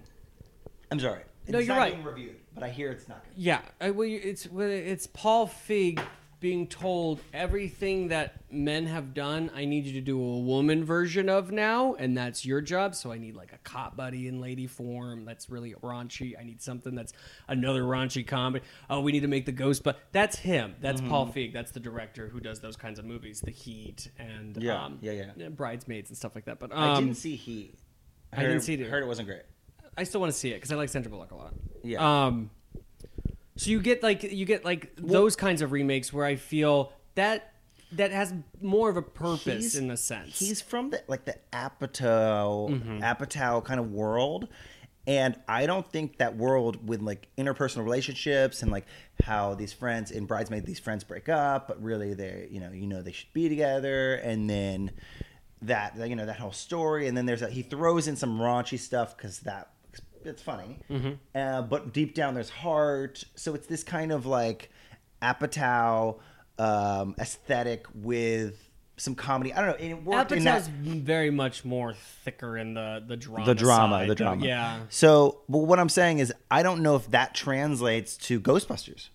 I'm 0.91 0.99
sorry. 0.99 1.21
No, 1.47 1.59
It's 1.59 1.67
you're 1.67 1.75
not 1.75 1.81
right. 1.81 2.05
Reviewed, 2.05 2.35
but 2.53 2.63
I 2.63 2.69
hear 2.69 2.91
it's 2.91 3.07
not 3.07 3.23
good. 3.23 3.33
Yeah, 3.35 3.61
I, 3.79 3.91
well, 3.91 4.07
it's 4.09 4.47
well, 4.49 4.67
it's 4.69 5.07
Paul 5.07 5.47
Feig 5.47 6.01
being 6.39 6.67
told 6.67 7.19
everything 7.33 8.07
that 8.09 8.35
men 8.51 8.85
have 8.85 9.13
done. 9.13 9.51
I 9.53 9.65
need 9.65 9.85
you 9.85 9.93
to 9.93 10.01
do 10.01 10.17
a 10.17 10.39
woman 10.39 10.85
version 10.85 11.27
of 11.29 11.51
now, 11.51 11.95
and 11.95 12.17
that's 12.17 12.45
your 12.45 12.61
job. 12.61 12.95
So 12.95 13.11
I 13.11 13.17
need 13.17 13.35
like 13.35 13.51
a 13.51 13.57
cop 13.59 13.97
buddy 13.97 14.27
in 14.27 14.39
lady 14.39 14.65
form. 14.67 15.25
That's 15.25 15.49
really 15.49 15.73
raunchy. 15.83 16.39
I 16.39 16.43
need 16.43 16.61
something 16.61 16.95
that's 16.95 17.13
another 17.47 17.83
raunchy 17.83 18.25
comedy. 18.25 18.63
Oh, 18.89 19.01
we 19.01 19.11
need 19.11 19.21
to 19.21 19.27
make 19.27 19.45
the 19.45 19.51
ghost, 19.51 19.83
but 19.83 19.99
that's 20.11 20.37
him. 20.37 20.75
That's 20.81 21.01
Paul 21.01 21.27
Mm-hmm. 21.27 21.37
Feig. 21.37 21.53
That's 21.53 21.71
the 21.71 21.79
director 21.81 22.29
who 22.29 22.39
does 22.39 22.61
those 22.61 22.77
kinds 22.77 22.97
of 22.99 23.05
movies, 23.05 23.41
The 23.41 23.51
Heat 23.51 24.09
and 24.17 24.55
Yeah, 24.61 24.85
um, 24.85 24.99
yeah, 25.01 25.25
yeah. 25.35 25.49
Bridesmaids 25.49 26.09
and 26.09 26.17
stuff 26.17 26.33
like 26.35 26.45
that. 26.45 26.59
But 26.59 26.73
I 26.73 26.93
um, 26.93 27.03
didn't 27.03 27.17
see 27.17 27.35
Heat. 27.35 27.75
I 28.31 28.43
didn't 28.43 28.61
see 28.61 28.75
it 28.75 28.79
either. 28.79 28.89
Heard 28.89 29.03
it 29.03 29.07
wasn't 29.07 29.27
great. 29.27 29.41
I 29.97 30.03
still 30.03 30.21
want 30.21 30.31
to 30.31 30.37
see 30.39 30.51
it 30.51 30.55
because 30.55 30.71
I 30.71 30.75
like 30.75 30.87
Sandra 30.87 31.11
Bullock 31.11 31.31
a 31.31 31.35
lot. 31.35 31.53
Yeah. 31.83 32.25
Um. 32.25 32.49
So 33.59 33.71
you 33.71 33.81
get 33.81 34.01
like 34.01 34.23
you 34.23 34.45
get 34.45 34.63
like 34.63 34.93
those 34.95 35.35
kinds 35.35 35.61
of 35.61 35.71
remakes 35.73 36.13
where 36.13 36.25
I 36.25 36.35
feel 36.37 36.93
that 37.15 37.53
that 37.91 38.11
has 38.11 38.33
more 38.61 38.89
of 38.89 38.95
a 38.97 39.01
purpose 39.01 39.43
He's- 39.73 39.75
in 39.75 39.91
a 39.91 39.97
sense. 39.97 40.39
He's 40.39 40.61
from 40.61 40.91
the 40.91 41.03
like 41.07 41.25
the 41.25 41.35
Apatow 41.51 42.69
Mm-hmm. 42.69 42.99
Apatow 42.99 43.63
kind 43.63 43.79
of 43.79 43.91
world. 43.91 44.47
And 45.07 45.35
I 45.47 45.65
don't 45.65 45.89
think 45.91 46.19
that 46.19 46.37
world 46.37 46.87
with 46.87 47.01
like 47.01 47.27
interpersonal 47.37 47.83
relationships 47.83 48.61
and 48.61 48.71
like 48.71 48.85
how 49.23 49.55
these 49.55 49.73
friends 49.73 50.11
in 50.11 50.25
Bridesmaid 50.25 50.65
these 50.65 50.79
friends 50.79 51.03
break 51.03 51.27
up, 51.27 51.67
but 51.67 51.81
really 51.81 52.13
they 52.13 52.47
you 52.51 52.59
know 52.59 52.71
you 52.71 52.85
know 52.87 53.01
they 53.01 53.11
should 53.11 53.33
be 53.33 53.49
together, 53.49 54.15
and 54.15 54.49
then 54.49 54.91
that 55.63 55.97
you 56.07 56.15
know 56.15 56.27
that 56.27 56.37
whole 56.37 56.51
story, 56.51 57.07
and 57.07 57.17
then 57.17 57.25
there's 57.25 57.41
a, 57.41 57.49
he 57.49 57.63
throws 57.63 58.07
in 58.07 58.15
some 58.15 58.37
raunchy 58.39 58.77
stuff 58.77 59.17
because 59.17 59.39
that 59.39 59.69
it's 60.25 60.41
funny, 60.41 60.79
Mm-hmm. 60.89 61.11
uh, 61.35 61.61
but 61.63 61.93
deep 61.93 62.13
down 62.15 62.33
there's 62.33 62.49
heart. 62.49 63.23
So 63.35 63.53
it's 63.55 63.67
this 63.67 63.83
kind 63.83 64.11
of 64.11 64.25
like 64.25 64.69
Apatow 65.21 66.19
um, 66.57 67.15
aesthetic 67.19 67.85
with 67.93 68.69
some 68.97 69.15
comedy. 69.15 69.53
I 69.53 69.61
don't 69.61 69.69
know. 69.69 69.75
and 69.85 69.91
It 69.91 70.03
worked 70.03 70.31
in 70.31 70.39
Apatow's 70.39 70.65
that 70.67 70.71
very 70.73 71.29
much 71.31 71.63
more 71.63 71.93
thicker 71.93 72.57
in 72.57 72.73
the 72.73 73.03
the 73.05 73.15
drama. 73.17 73.45
the 73.45 73.55
drama, 73.55 73.95
side, 73.99 74.03
the 74.03 74.07
though. 74.09 74.15
drama. 74.15 74.45
Yeah. 74.45 74.79
So, 74.89 75.41
but 75.47 75.59
what 75.59 75.79
I'm 75.79 75.89
saying 75.89 76.19
is, 76.19 76.33
I 76.51 76.63
don't 76.63 76.81
know 76.81 76.95
if 76.95 77.09
that 77.11 77.33
translates 77.33 78.17
to 78.17 78.39
Ghostbusters. 78.41 79.09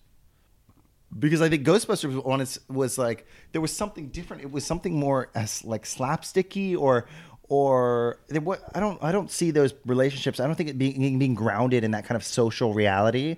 Because 1.17 1.41
I 1.41 1.47
think 1.49 1.65
Ghostbusters 1.65 2.21
was, 2.21 2.59
was 2.67 2.97
like 2.97 3.25
there 3.53 3.61
was 3.61 3.71
something 3.71 4.09
different. 4.09 4.41
It 4.43 4.51
was 4.51 4.65
something 4.65 4.99
more 4.99 5.29
as 5.33 5.63
like 5.63 5.83
slapsticky 5.85 6.77
or 6.77 7.07
or 7.49 8.17
wa- 8.31 8.57
I 8.73 8.79
don't 8.79 9.01
I 9.03 9.11
don't 9.11 9.29
see 9.31 9.51
those 9.51 9.73
relationships. 9.85 10.39
I 10.39 10.47
don't 10.47 10.55
think 10.55 10.69
it 10.69 10.77
being 10.77 11.19
being 11.19 11.35
grounded 11.35 11.83
in 11.83 11.91
that 11.91 12.05
kind 12.05 12.15
of 12.15 12.23
social 12.23 12.73
reality 12.73 13.37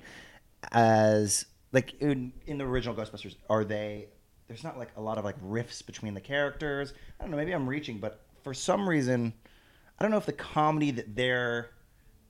as 0.71 1.45
like 1.71 1.93
in, 2.01 2.31
in 2.45 2.57
the 2.57 2.63
original 2.65 2.95
Ghostbusters. 2.95 3.35
Are 3.49 3.63
they? 3.63 4.07
There's 4.47 4.63
not 4.63 4.77
like 4.77 4.89
a 4.95 5.01
lot 5.01 5.17
of 5.17 5.25
like 5.25 5.39
riffs 5.41 5.85
between 5.85 6.13
the 6.13 6.21
characters. 6.21 6.93
I 7.19 7.23
don't 7.23 7.31
know. 7.31 7.37
Maybe 7.37 7.51
I'm 7.53 7.67
reaching, 7.67 7.97
but 7.97 8.21
for 8.43 8.53
some 8.53 8.87
reason, 8.87 9.33
I 9.99 10.03
don't 10.03 10.11
know 10.11 10.17
if 10.17 10.25
the 10.25 10.31
comedy 10.33 10.91
that 10.91 11.15
they're 11.15 11.71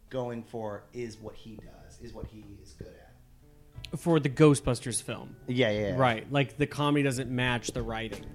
going 0.10 0.42
for 0.44 0.84
is 0.94 1.18
what 1.20 1.36
he 1.36 1.58
does, 1.58 2.00
is 2.02 2.14
what 2.14 2.26
he 2.28 2.44
is 2.64 2.74
good 2.74 2.88
at. 2.88 4.00
For 4.00 4.20
the 4.20 4.30
Ghostbusters 4.30 5.02
film, 5.02 5.36
Yeah, 5.48 5.70
yeah, 5.70 5.80
yeah. 5.90 5.96
right? 5.98 6.32
Like 6.32 6.58
the 6.58 6.66
comedy 6.66 7.04
doesn't 7.04 7.30
match 7.30 7.72
the 7.72 7.82
writing, 7.84 8.26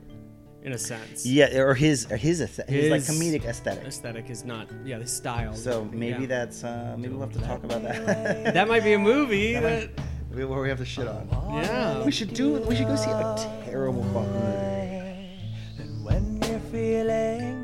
in 0.64 0.72
a 0.72 0.78
sense. 0.78 1.26
Yeah, 1.26 1.58
or 1.58 1.74
his 1.74 2.10
or 2.10 2.16
his 2.16 2.40
aesthe- 2.40 2.68
his, 2.68 2.90
like 2.90 3.02
comedic 3.02 3.44
aesthetic. 3.44 3.84
Aesthetic 3.84 4.30
is 4.30 4.44
not. 4.44 4.68
Yeah, 4.84 4.98
the 4.98 5.06
style. 5.06 5.54
So 5.54 5.84
maybe 5.92 6.22
Yeah. 6.22 6.26
that's 6.28 6.62
uh, 6.64 6.94
maybe 6.98 7.12
we'll 7.14 7.26
have 7.28 7.32
to 7.32 7.40
talk 7.46 7.64
about 7.64 7.82
that. 7.82 8.54
that 8.54 8.68
might 8.68 8.84
be 8.84 8.92
a 8.94 8.98
movie. 8.98 9.54
that, 9.54 9.90
Maybe 10.30 10.44
where 10.44 10.62
we 10.62 10.68
have 10.70 10.78
to 10.78 10.84
shit 10.86 11.06
on. 11.08 11.28
yeah. 11.62 12.02
We 12.04 12.10
should 12.12 12.32
do. 12.32 12.54
We 12.62 12.74
should 12.76 12.86
go 12.86 12.96
see 12.96 13.10
a 13.10 13.36
terrible 13.66 14.02
fucking 14.14 14.32
movie. 14.32 15.36
And 15.78 16.04
when 16.04 16.40
you're 16.48 16.58
feeling 16.70 17.40
down. 17.40 17.61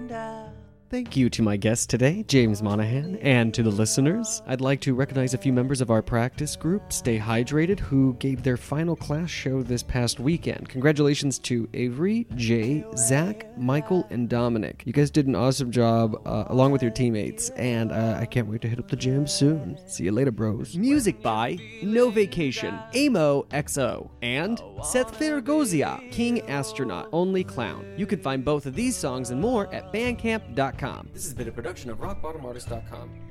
Thank 0.90 1.18
you 1.18 1.28
to 1.28 1.42
my 1.42 1.58
guest 1.58 1.90
today, 1.90 2.24
James 2.28 2.62
Monaghan, 2.62 3.16
and 3.16 3.52
to 3.52 3.62
the 3.62 3.68
listeners. 3.70 4.40
I'd 4.46 4.62
like 4.62 4.80
to 4.80 4.94
recognize 4.94 5.34
a 5.34 5.38
few 5.38 5.52
members 5.52 5.82
of 5.82 5.90
our 5.90 6.00
practice 6.00 6.56
group, 6.56 6.94
Stay 6.94 7.18
Hydrated, 7.18 7.78
who 7.78 8.14
gave 8.14 8.42
their 8.42 8.56
final 8.56 8.96
class 8.96 9.28
show 9.28 9.62
this 9.62 9.82
past 9.82 10.18
weekend. 10.18 10.70
Congratulations 10.70 11.38
to 11.40 11.68
Avery, 11.74 12.26
Jay, 12.36 12.86
Zach, 12.96 13.46
Michael, 13.58 14.06
and 14.08 14.30
Dominic. 14.30 14.82
You 14.86 14.94
guys 14.94 15.10
did 15.10 15.26
an 15.26 15.34
awesome 15.34 15.70
job 15.70 16.22
uh, 16.26 16.44
along 16.46 16.72
with 16.72 16.80
your 16.80 16.90
teammates, 16.90 17.50
and 17.50 17.92
uh, 17.92 18.16
I 18.18 18.24
can't 18.24 18.48
wait 18.48 18.62
to 18.62 18.68
hit 18.68 18.78
up 18.78 18.88
the 18.88 18.96
gym 18.96 19.26
soon. 19.26 19.78
See 19.86 20.04
you 20.04 20.12
later, 20.12 20.30
bros. 20.30 20.74
Music 20.74 21.22
by 21.22 21.58
No 21.82 22.08
Vacation, 22.08 22.78
Amo 22.96 23.42
XO, 23.50 24.08
and 24.22 24.58
Seth 24.82 25.18
Faergolzia, 25.18 26.10
King 26.10 26.40
Astronaut, 26.48 27.10
Onlee 27.12 27.46
Cloun. 27.46 27.84
You 27.98 28.06
can 28.06 28.20
find 28.22 28.42
both 28.42 28.64
of 28.64 28.74
these 28.74 28.96
songs 28.96 29.28
and 29.28 29.38
more 29.38 29.70
at 29.74 29.92
bandcamp.com. 29.92 30.77
This 31.12 31.24
has 31.24 31.34
been 31.34 31.48
a 31.48 31.52
production 31.52 31.90
of 31.90 31.98
rockbottomartist.com. 31.98 33.27